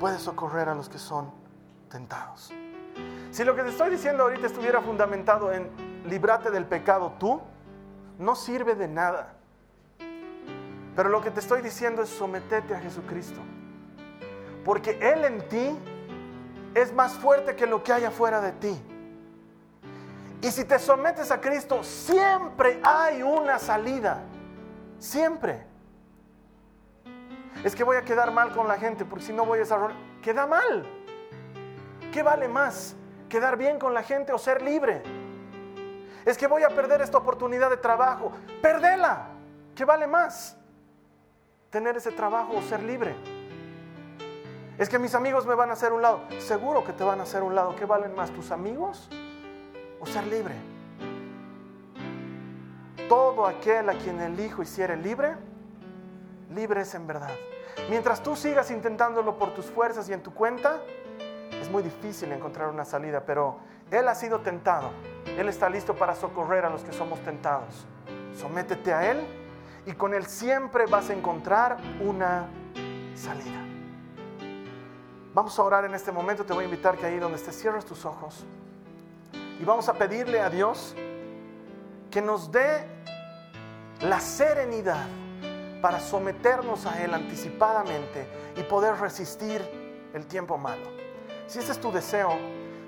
puede 0.00 0.18
socorrer 0.18 0.68
a 0.68 0.74
los 0.74 0.88
que 0.88 0.98
son 0.98 1.30
tentados. 1.88 2.52
Si 3.30 3.44
lo 3.44 3.54
que 3.54 3.62
te 3.62 3.68
estoy 3.68 3.90
diciendo 3.90 4.24
ahorita 4.24 4.46
estuviera 4.46 4.80
fundamentado 4.80 5.52
en 5.52 5.70
librate 6.06 6.50
del 6.50 6.66
pecado 6.66 7.14
tú, 7.18 7.40
no 8.18 8.34
sirve 8.34 8.74
de 8.74 8.88
nada. 8.88 9.34
Pero 10.96 11.08
lo 11.08 11.22
que 11.22 11.30
te 11.30 11.40
estoy 11.40 11.62
diciendo 11.62 12.02
es 12.02 12.08
sometete 12.08 12.74
a 12.74 12.80
Jesucristo. 12.80 13.40
Porque 14.64 14.98
Él 15.00 15.24
en 15.24 15.48
ti 15.48 15.78
es 16.74 16.92
más 16.92 17.12
fuerte 17.12 17.54
que 17.56 17.66
lo 17.66 17.82
que 17.82 17.92
hay 17.92 18.04
afuera 18.04 18.40
de 18.40 18.52
ti. 18.52 18.91
Y 20.42 20.50
si 20.50 20.64
te 20.64 20.76
sometes 20.80 21.30
a 21.30 21.40
Cristo, 21.40 21.84
siempre 21.84 22.80
hay 22.82 23.22
una 23.22 23.60
salida. 23.60 24.22
Siempre. 24.98 25.64
Es 27.62 27.76
que 27.76 27.84
voy 27.84 27.96
a 27.96 28.02
quedar 28.02 28.32
mal 28.32 28.52
con 28.52 28.66
la 28.66 28.76
gente 28.76 29.04
porque 29.04 29.24
si 29.24 29.32
no 29.32 29.46
voy 29.46 29.58
a 29.58 29.60
desarrollar. 29.60 29.96
Queda 30.20 30.48
mal. 30.48 30.84
¿Qué 32.12 32.24
vale 32.24 32.48
más? 32.48 32.96
¿Quedar 33.28 33.56
bien 33.56 33.78
con 33.78 33.94
la 33.94 34.02
gente 34.02 34.32
o 34.32 34.38
ser 34.38 34.62
libre? 34.62 35.04
Es 36.24 36.36
que 36.36 36.48
voy 36.48 36.64
a 36.64 36.70
perder 36.70 37.02
esta 37.02 37.18
oportunidad 37.18 37.70
de 37.70 37.76
trabajo. 37.76 38.32
Perdela. 38.60 39.28
¿Qué 39.76 39.84
vale 39.84 40.08
más? 40.08 40.56
Tener 41.70 41.96
ese 41.96 42.10
trabajo 42.10 42.54
o 42.56 42.62
ser 42.62 42.82
libre. 42.82 43.14
Es 44.76 44.88
que 44.88 44.98
mis 44.98 45.14
amigos 45.14 45.46
me 45.46 45.54
van 45.54 45.70
a 45.70 45.74
hacer 45.74 45.92
un 45.92 46.02
lado. 46.02 46.22
Seguro 46.40 46.82
que 46.84 46.92
te 46.92 47.04
van 47.04 47.20
a 47.20 47.22
hacer 47.22 47.44
un 47.44 47.54
lado. 47.54 47.76
¿Qué 47.76 47.84
valen 47.84 48.12
más, 48.16 48.32
tus 48.32 48.50
amigos 48.50 49.08
o 50.02 50.06
ser 50.06 50.26
libre? 50.26 50.54
Todo 53.08 53.46
aquel 53.46 53.88
a 53.88 53.94
quien 53.94 54.20
el 54.20 54.38
Hijo 54.40 54.62
hiciere 54.62 54.96
libre, 54.96 55.36
libre 56.50 56.80
es 56.80 56.94
en 56.94 57.06
verdad. 57.06 57.30
Mientras 57.88 58.22
tú 58.22 58.34
sigas 58.34 58.70
intentándolo 58.70 59.38
por 59.38 59.54
tus 59.54 59.66
fuerzas 59.66 60.08
y 60.08 60.12
en 60.12 60.22
tu 60.22 60.34
cuenta, 60.34 60.80
es 61.60 61.70
muy 61.70 61.82
difícil 61.82 62.32
encontrar 62.32 62.68
una 62.68 62.84
salida, 62.84 63.22
pero 63.24 63.58
Él 63.90 64.08
ha 64.08 64.14
sido 64.14 64.40
tentado. 64.40 64.90
Él 65.26 65.48
está 65.48 65.70
listo 65.70 65.94
para 65.94 66.14
socorrer 66.14 66.64
a 66.64 66.70
los 66.70 66.82
que 66.82 66.92
somos 66.92 67.20
tentados. 67.20 67.86
Sométete 68.36 68.92
a 68.92 69.10
Él 69.10 69.24
y 69.86 69.92
con 69.92 70.14
Él 70.14 70.26
siempre 70.26 70.86
vas 70.86 71.10
a 71.10 71.12
encontrar 71.12 71.76
una 72.00 72.48
salida. 73.14 73.60
Vamos 75.32 75.58
a 75.58 75.62
orar 75.62 75.84
en 75.84 75.94
este 75.94 76.10
momento. 76.10 76.44
Te 76.44 76.52
voy 76.52 76.64
a 76.64 76.64
invitar 76.64 76.98
que 76.98 77.06
ahí 77.06 77.18
donde 77.18 77.36
estés 77.36 77.56
cierres 77.58 77.84
tus 77.84 78.04
ojos 78.04 78.44
y 79.62 79.64
vamos 79.64 79.88
a 79.88 79.94
pedirle 79.94 80.40
a 80.40 80.50
Dios 80.50 80.92
que 82.10 82.20
nos 82.20 82.50
dé 82.50 82.84
la 84.00 84.18
serenidad 84.18 85.06
para 85.80 86.00
someternos 86.00 86.84
a 86.84 87.00
Él 87.04 87.14
anticipadamente 87.14 88.26
y 88.56 88.64
poder 88.64 88.96
resistir 88.96 89.62
el 90.14 90.26
tiempo 90.26 90.58
malo. 90.58 90.82
Si 91.46 91.60
ese 91.60 91.70
es 91.70 91.80
tu 91.80 91.92
deseo, 91.92 92.32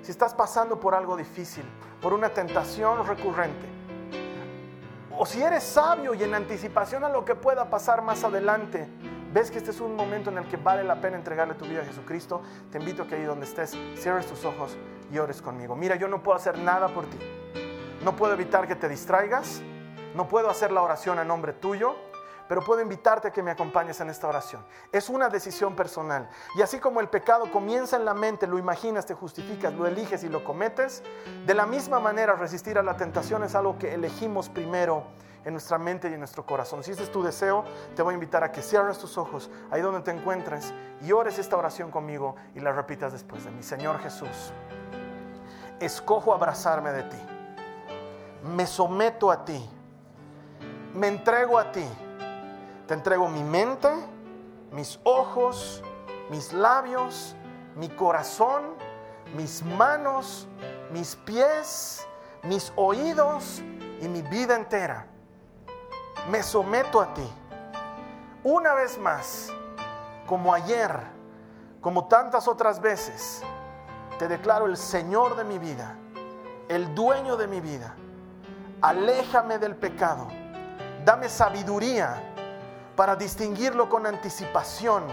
si 0.01 0.11
estás 0.11 0.33
pasando 0.33 0.77
por 0.77 0.95
algo 0.95 1.15
difícil, 1.15 1.63
por 2.01 2.11
una 2.11 2.27
tentación 2.27 3.07
recurrente, 3.07 3.67
o 5.17 5.25
si 5.25 5.41
eres 5.41 5.63
sabio 5.63 6.13
y 6.13 6.23
en 6.23 6.35
anticipación 6.35 7.05
a 7.05 7.09
lo 7.09 7.23
que 7.23 7.35
pueda 7.35 7.69
pasar 7.69 8.01
más 8.01 8.25
adelante, 8.25 8.85
ves 9.31 9.49
que 9.49 9.59
este 9.59 9.71
es 9.71 9.79
un 9.79 9.95
momento 9.95 10.29
en 10.29 10.39
el 10.39 10.47
que 10.49 10.57
vale 10.57 10.83
la 10.83 10.99
pena 10.99 11.15
entregarle 11.15 11.53
tu 11.53 11.63
vida 11.63 11.83
a 11.83 11.85
Jesucristo, 11.85 12.41
te 12.69 12.79
invito 12.79 13.07
que 13.07 13.15
ahí 13.15 13.23
donde 13.23 13.45
estés, 13.45 13.77
cierres 13.95 14.25
tus 14.25 14.43
ojos 14.43 14.77
y 15.11 15.17
ores 15.17 15.41
conmigo. 15.41 15.75
Mira, 15.75 15.95
yo 15.95 16.07
no 16.07 16.21
puedo 16.21 16.37
hacer 16.37 16.57
nada 16.57 16.87
por 16.87 17.05
ti. 17.05 17.17
No 18.03 18.15
puedo 18.15 18.33
evitar 18.33 18.67
que 18.67 18.75
te 18.75 18.89
distraigas. 18.89 19.61
No 20.15 20.27
puedo 20.27 20.49
hacer 20.49 20.71
la 20.71 20.81
oración 20.81 21.19
a 21.19 21.23
nombre 21.23 21.53
tuyo 21.53 21.95
pero 22.47 22.61
puedo 22.61 22.81
invitarte 22.81 23.29
a 23.29 23.31
que 23.31 23.41
me 23.41 23.51
acompañes 23.51 23.99
en 24.01 24.09
esta 24.09 24.27
oración. 24.27 24.63
Es 24.91 25.09
una 25.09 25.29
decisión 25.29 25.75
personal. 25.75 26.29
Y 26.55 26.61
así 26.61 26.79
como 26.79 26.99
el 27.01 27.09
pecado 27.09 27.51
comienza 27.51 27.95
en 27.95 28.05
la 28.05 28.13
mente, 28.13 28.47
lo 28.47 28.57
imaginas, 28.57 29.05
te 29.05 29.13
justificas, 29.13 29.73
lo 29.73 29.87
eliges 29.87 30.23
y 30.23 30.29
lo 30.29 30.43
cometes, 30.43 31.03
de 31.45 31.53
la 31.53 31.65
misma 31.65 31.99
manera 31.99 32.33
resistir 32.33 32.77
a 32.77 32.83
la 32.83 32.97
tentación 32.97 33.43
es 33.43 33.55
algo 33.55 33.77
que 33.77 33.93
elegimos 33.93 34.49
primero 34.49 35.03
en 35.43 35.53
nuestra 35.53 35.77
mente 35.77 36.09
y 36.09 36.13
en 36.13 36.19
nuestro 36.19 36.45
corazón. 36.45 36.83
Si 36.83 36.91
ese 36.91 37.03
es 37.03 37.11
tu 37.11 37.23
deseo, 37.23 37.63
te 37.95 38.01
voy 38.01 38.13
a 38.13 38.15
invitar 38.15 38.43
a 38.43 38.51
que 38.51 38.61
cierres 38.61 38.97
tus 38.97 39.17
ojos 39.17 39.51
ahí 39.69 39.81
donde 39.81 40.01
te 40.01 40.11
encuentres 40.11 40.73
y 41.01 41.11
ores 41.11 41.37
esta 41.37 41.55
oración 41.55 41.91
conmigo 41.91 42.35
y 42.55 42.59
la 42.59 42.71
repitas 42.71 43.13
después 43.13 43.43
de 43.45 43.51
mí. 43.51 43.61
Señor 43.61 43.99
Jesús, 43.99 44.51
escojo 45.79 46.33
abrazarme 46.33 46.91
de 46.91 47.03
ti. 47.03 47.17
Me 48.43 48.65
someto 48.67 49.31
a 49.31 49.45
ti. 49.45 49.69
Me 50.93 51.07
entrego 51.07 51.57
a 51.57 51.71
ti 51.71 51.85
te 52.87 52.93
entrego 52.93 53.27
mi 53.27 53.43
mente, 53.43 53.89
mis 54.71 54.99
ojos, 55.03 55.83
mis 56.29 56.53
labios, 56.53 57.35
mi 57.75 57.89
corazón, 57.89 58.75
mis 59.35 59.63
manos, 59.63 60.47
mis 60.91 61.15
pies, 61.15 62.07
mis 62.43 62.71
oídos 62.75 63.61
y 64.01 64.07
mi 64.07 64.21
vida 64.21 64.55
entera. 64.55 65.07
Me 66.29 66.43
someto 66.43 67.01
a 67.01 67.13
ti. 67.13 67.27
Una 68.43 68.75
vez 68.75 68.99
más, 68.99 69.51
como 70.27 70.53
ayer, 70.53 70.95
como 71.81 72.07
tantas 72.07 72.47
otras 72.47 72.79
veces, 72.79 73.41
te 74.17 74.27
declaro 74.27 74.65
el 74.65 74.77
Señor 74.77 75.35
de 75.35 75.43
mi 75.43 75.59
vida, 75.59 75.95
el 76.69 76.93
dueño 76.95 77.35
de 77.35 77.47
mi 77.47 77.61
vida. 77.61 77.95
Aléjame 78.81 79.57
del 79.57 79.75
pecado. 79.75 80.27
Dame 81.03 81.29
sabiduría 81.29 82.21
para 82.95 83.15
distinguirlo 83.15 83.89
con 83.89 84.05
anticipación. 84.05 85.03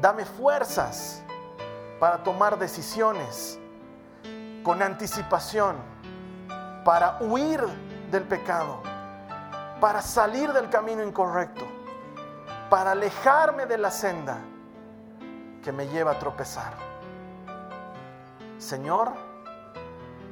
Dame 0.00 0.24
fuerzas 0.24 1.22
para 1.98 2.22
tomar 2.22 2.58
decisiones 2.58 3.58
con 4.62 4.82
anticipación, 4.82 5.76
para 6.84 7.18
huir 7.20 7.60
del 8.10 8.22
pecado, 8.22 8.80
para 9.80 10.00
salir 10.00 10.52
del 10.52 10.70
camino 10.70 11.02
incorrecto, 11.02 11.66
para 12.70 12.92
alejarme 12.92 13.66
de 13.66 13.78
la 13.78 13.90
senda 13.90 14.38
que 15.62 15.72
me 15.72 15.86
lleva 15.88 16.12
a 16.12 16.18
tropezar. 16.18 16.93
Señor, 18.58 19.12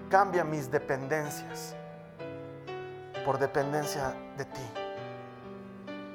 cambia 0.09 0.45
mis 0.45 0.71
dependencias 0.71 1.75
por 3.25 3.39
dependencia 3.39 4.15
de 4.37 4.45
ti. 4.45 4.71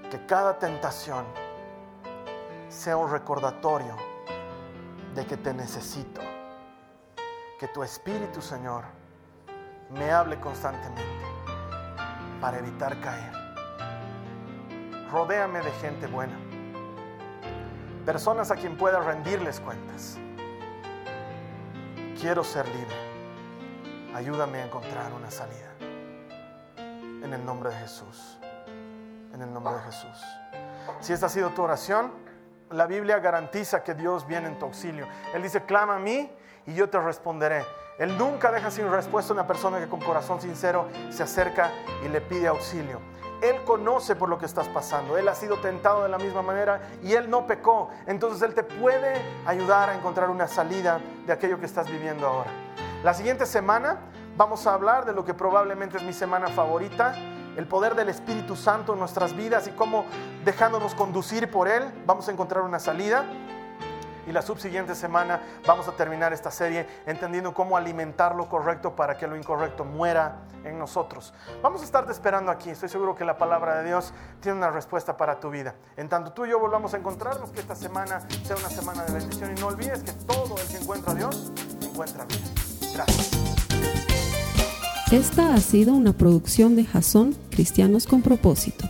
Que 0.09 0.25
cada 0.25 0.57
tentación 0.57 1.25
sea 2.69 2.97
un 2.97 3.11
recordatorio 3.11 3.95
de 5.15 5.25
que 5.25 5.37
te 5.37 5.53
necesito. 5.53 6.21
Que 7.59 7.67
tu 7.67 7.83
Espíritu, 7.83 8.41
Señor, 8.41 8.83
me 9.89 10.11
hable 10.11 10.39
constantemente 10.39 11.25
para 12.39 12.59
evitar 12.59 12.99
caer. 13.01 13.31
Rodéame 15.11 15.59
de 15.59 15.71
gente 15.71 16.07
buena. 16.07 16.37
Personas 18.05 18.51
a 18.51 18.55
quien 18.55 18.77
pueda 18.77 18.99
rendirles 18.99 19.59
cuentas. 19.59 20.17
Quiero 22.19 22.43
ser 22.43 22.67
libre. 22.69 22.95
Ayúdame 24.15 24.57
a 24.59 24.65
encontrar 24.65 25.13
una 25.13 25.29
salida. 25.29 25.71
En 26.79 27.31
el 27.31 27.45
nombre 27.45 27.69
de 27.69 27.75
Jesús. 27.75 28.39
En 29.33 29.41
el 29.43 29.53
nombre 29.53 29.75
de 29.75 29.81
Jesús. 29.81 30.25
Si 30.99 31.13
esta 31.13 31.27
ha 31.27 31.29
sido 31.29 31.51
tu 31.51 31.61
oración, 31.61 32.11
la 32.71 32.87
Biblia 32.87 33.19
garantiza 33.19 33.83
que 33.83 33.93
Dios 33.93 34.25
viene 34.25 34.47
en 34.47 34.57
tu 34.57 34.65
auxilio. 34.65 35.07
Él 35.35 35.43
dice, 35.43 35.63
clama 35.63 35.97
a 35.97 35.99
mí 35.99 36.31
y 36.65 36.73
yo 36.73 36.89
te 36.89 36.99
responderé. 36.99 37.63
Él 37.99 38.17
nunca 38.17 38.51
deja 38.51 38.71
sin 38.71 38.89
respuesta 38.89 39.33
a 39.33 39.35
una 39.35 39.45
persona 39.45 39.79
que 39.79 39.87
con 39.87 40.01
corazón 40.01 40.41
sincero 40.41 40.87
se 41.11 41.21
acerca 41.21 41.71
y 42.03 42.09
le 42.09 42.21
pide 42.21 42.47
auxilio. 42.47 42.99
Él 43.41 43.63
conoce 43.65 44.15
por 44.15 44.29
lo 44.29 44.37
que 44.37 44.45
estás 44.45 44.67
pasando. 44.67 45.17
Él 45.17 45.27
ha 45.27 45.35
sido 45.35 45.57
tentado 45.57 46.03
de 46.03 46.09
la 46.09 46.17
misma 46.17 46.41
manera 46.41 46.81
y 47.03 47.13
Él 47.13 47.29
no 47.29 47.45
pecó. 47.45 47.89
Entonces 48.05 48.41
Él 48.41 48.53
te 48.53 48.63
puede 48.63 49.21
ayudar 49.45 49.89
a 49.89 49.95
encontrar 49.95 50.29
una 50.29 50.47
salida 50.47 50.99
de 51.25 51.33
aquello 51.33 51.59
que 51.59 51.65
estás 51.65 51.89
viviendo 51.89 52.27
ahora. 52.27 52.49
La 53.03 53.13
siguiente 53.13 53.45
semana 53.45 53.97
vamos 54.35 54.65
a 54.67 54.73
hablar 54.73 55.05
de 55.05 55.13
lo 55.13 55.23
que 55.23 55.33
probablemente 55.33 55.97
es 55.97 56.03
mi 56.03 56.13
semana 56.13 56.47
favorita, 56.47 57.15
el 57.55 57.67
poder 57.67 57.95
del 57.95 58.09
Espíritu 58.09 58.55
Santo 58.55 58.93
en 58.93 58.99
nuestras 58.99 59.35
vidas 59.35 59.67
y 59.67 59.71
cómo 59.71 60.05
dejándonos 60.45 60.93
conducir 60.93 61.49
por 61.49 61.67
Él 61.67 61.83
vamos 62.05 62.27
a 62.27 62.31
encontrar 62.31 62.63
una 62.63 62.79
salida. 62.79 63.25
Y 64.27 64.33
la 64.33 64.41
subsiguiente 64.41 64.93
semana 64.93 65.41
vamos 65.65 65.87
a 65.87 65.93
terminar 65.93 66.33
esta 66.33 66.51
serie 66.51 66.85
entendiendo 67.05 67.53
cómo 67.53 67.77
alimentar 67.77 68.35
lo 68.35 68.49
correcto 68.49 68.95
para 68.95 69.17
que 69.17 69.25
lo 69.25 69.37
incorrecto 69.37 69.85
muera 69.85 70.39
en 70.65 70.77
nosotros. 70.77 71.33
Vamos 71.63 71.81
a 71.81 71.85
estarte 71.85 72.11
esperando 72.11 72.51
aquí. 72.51 72.69
Estoy 72.69 72.89
seguro 72.89 73.15
que 73.15 73.23
la 73.23 73.37
palabra 73.37 73.77
de 73.77 73.87
Dios 73.87 74.13
tiene 74.41 74.57
una 74.57 74.69
respuesta 74.69 75.15
para 75.15 75.39
tu 75.39 75.49
vida. 75.49 75.75
En 75.95 76.09
tanto 76.09 76.33
tú 76.33 76.45
y 76.45 76.49
yo 76.49 76.59
volvamos 76.59 76.93
a 76.93 76.97
encontrarnos, 76.97 77.51
que 77.51 77.61
esta 77.61 77.75
semana 77.75 78.21
sea 78.43 78.57
una 78.57 78.69
semana 78.69 79.03
de 79.05 79.13
bendición. 79.13 79.55
Y 79.55 79.59
no 79.61 79.67
olvides 79.67 80.03
que 80.03 80.11
todo 80.11 80.55
el 80.57 80.67
que 80.67 80.77
encuentra 80.77 81.13
a 81.13 81.15
Dios 81.15 81.53
encuentra 81.81 82.25
vida. 82.25 82.47
Gracias. 82.93 83.31
Esta 85.11 85.53
ha 85.53 85.57
sido 85.59 85.93
una 85.93 86.11
producción 86.11 86.75
de 86.75 86.83
Jason 86.83 87.33
Cristianos 87.49 88.05
con 88.05 88.21
Propósito. 88.21 88.89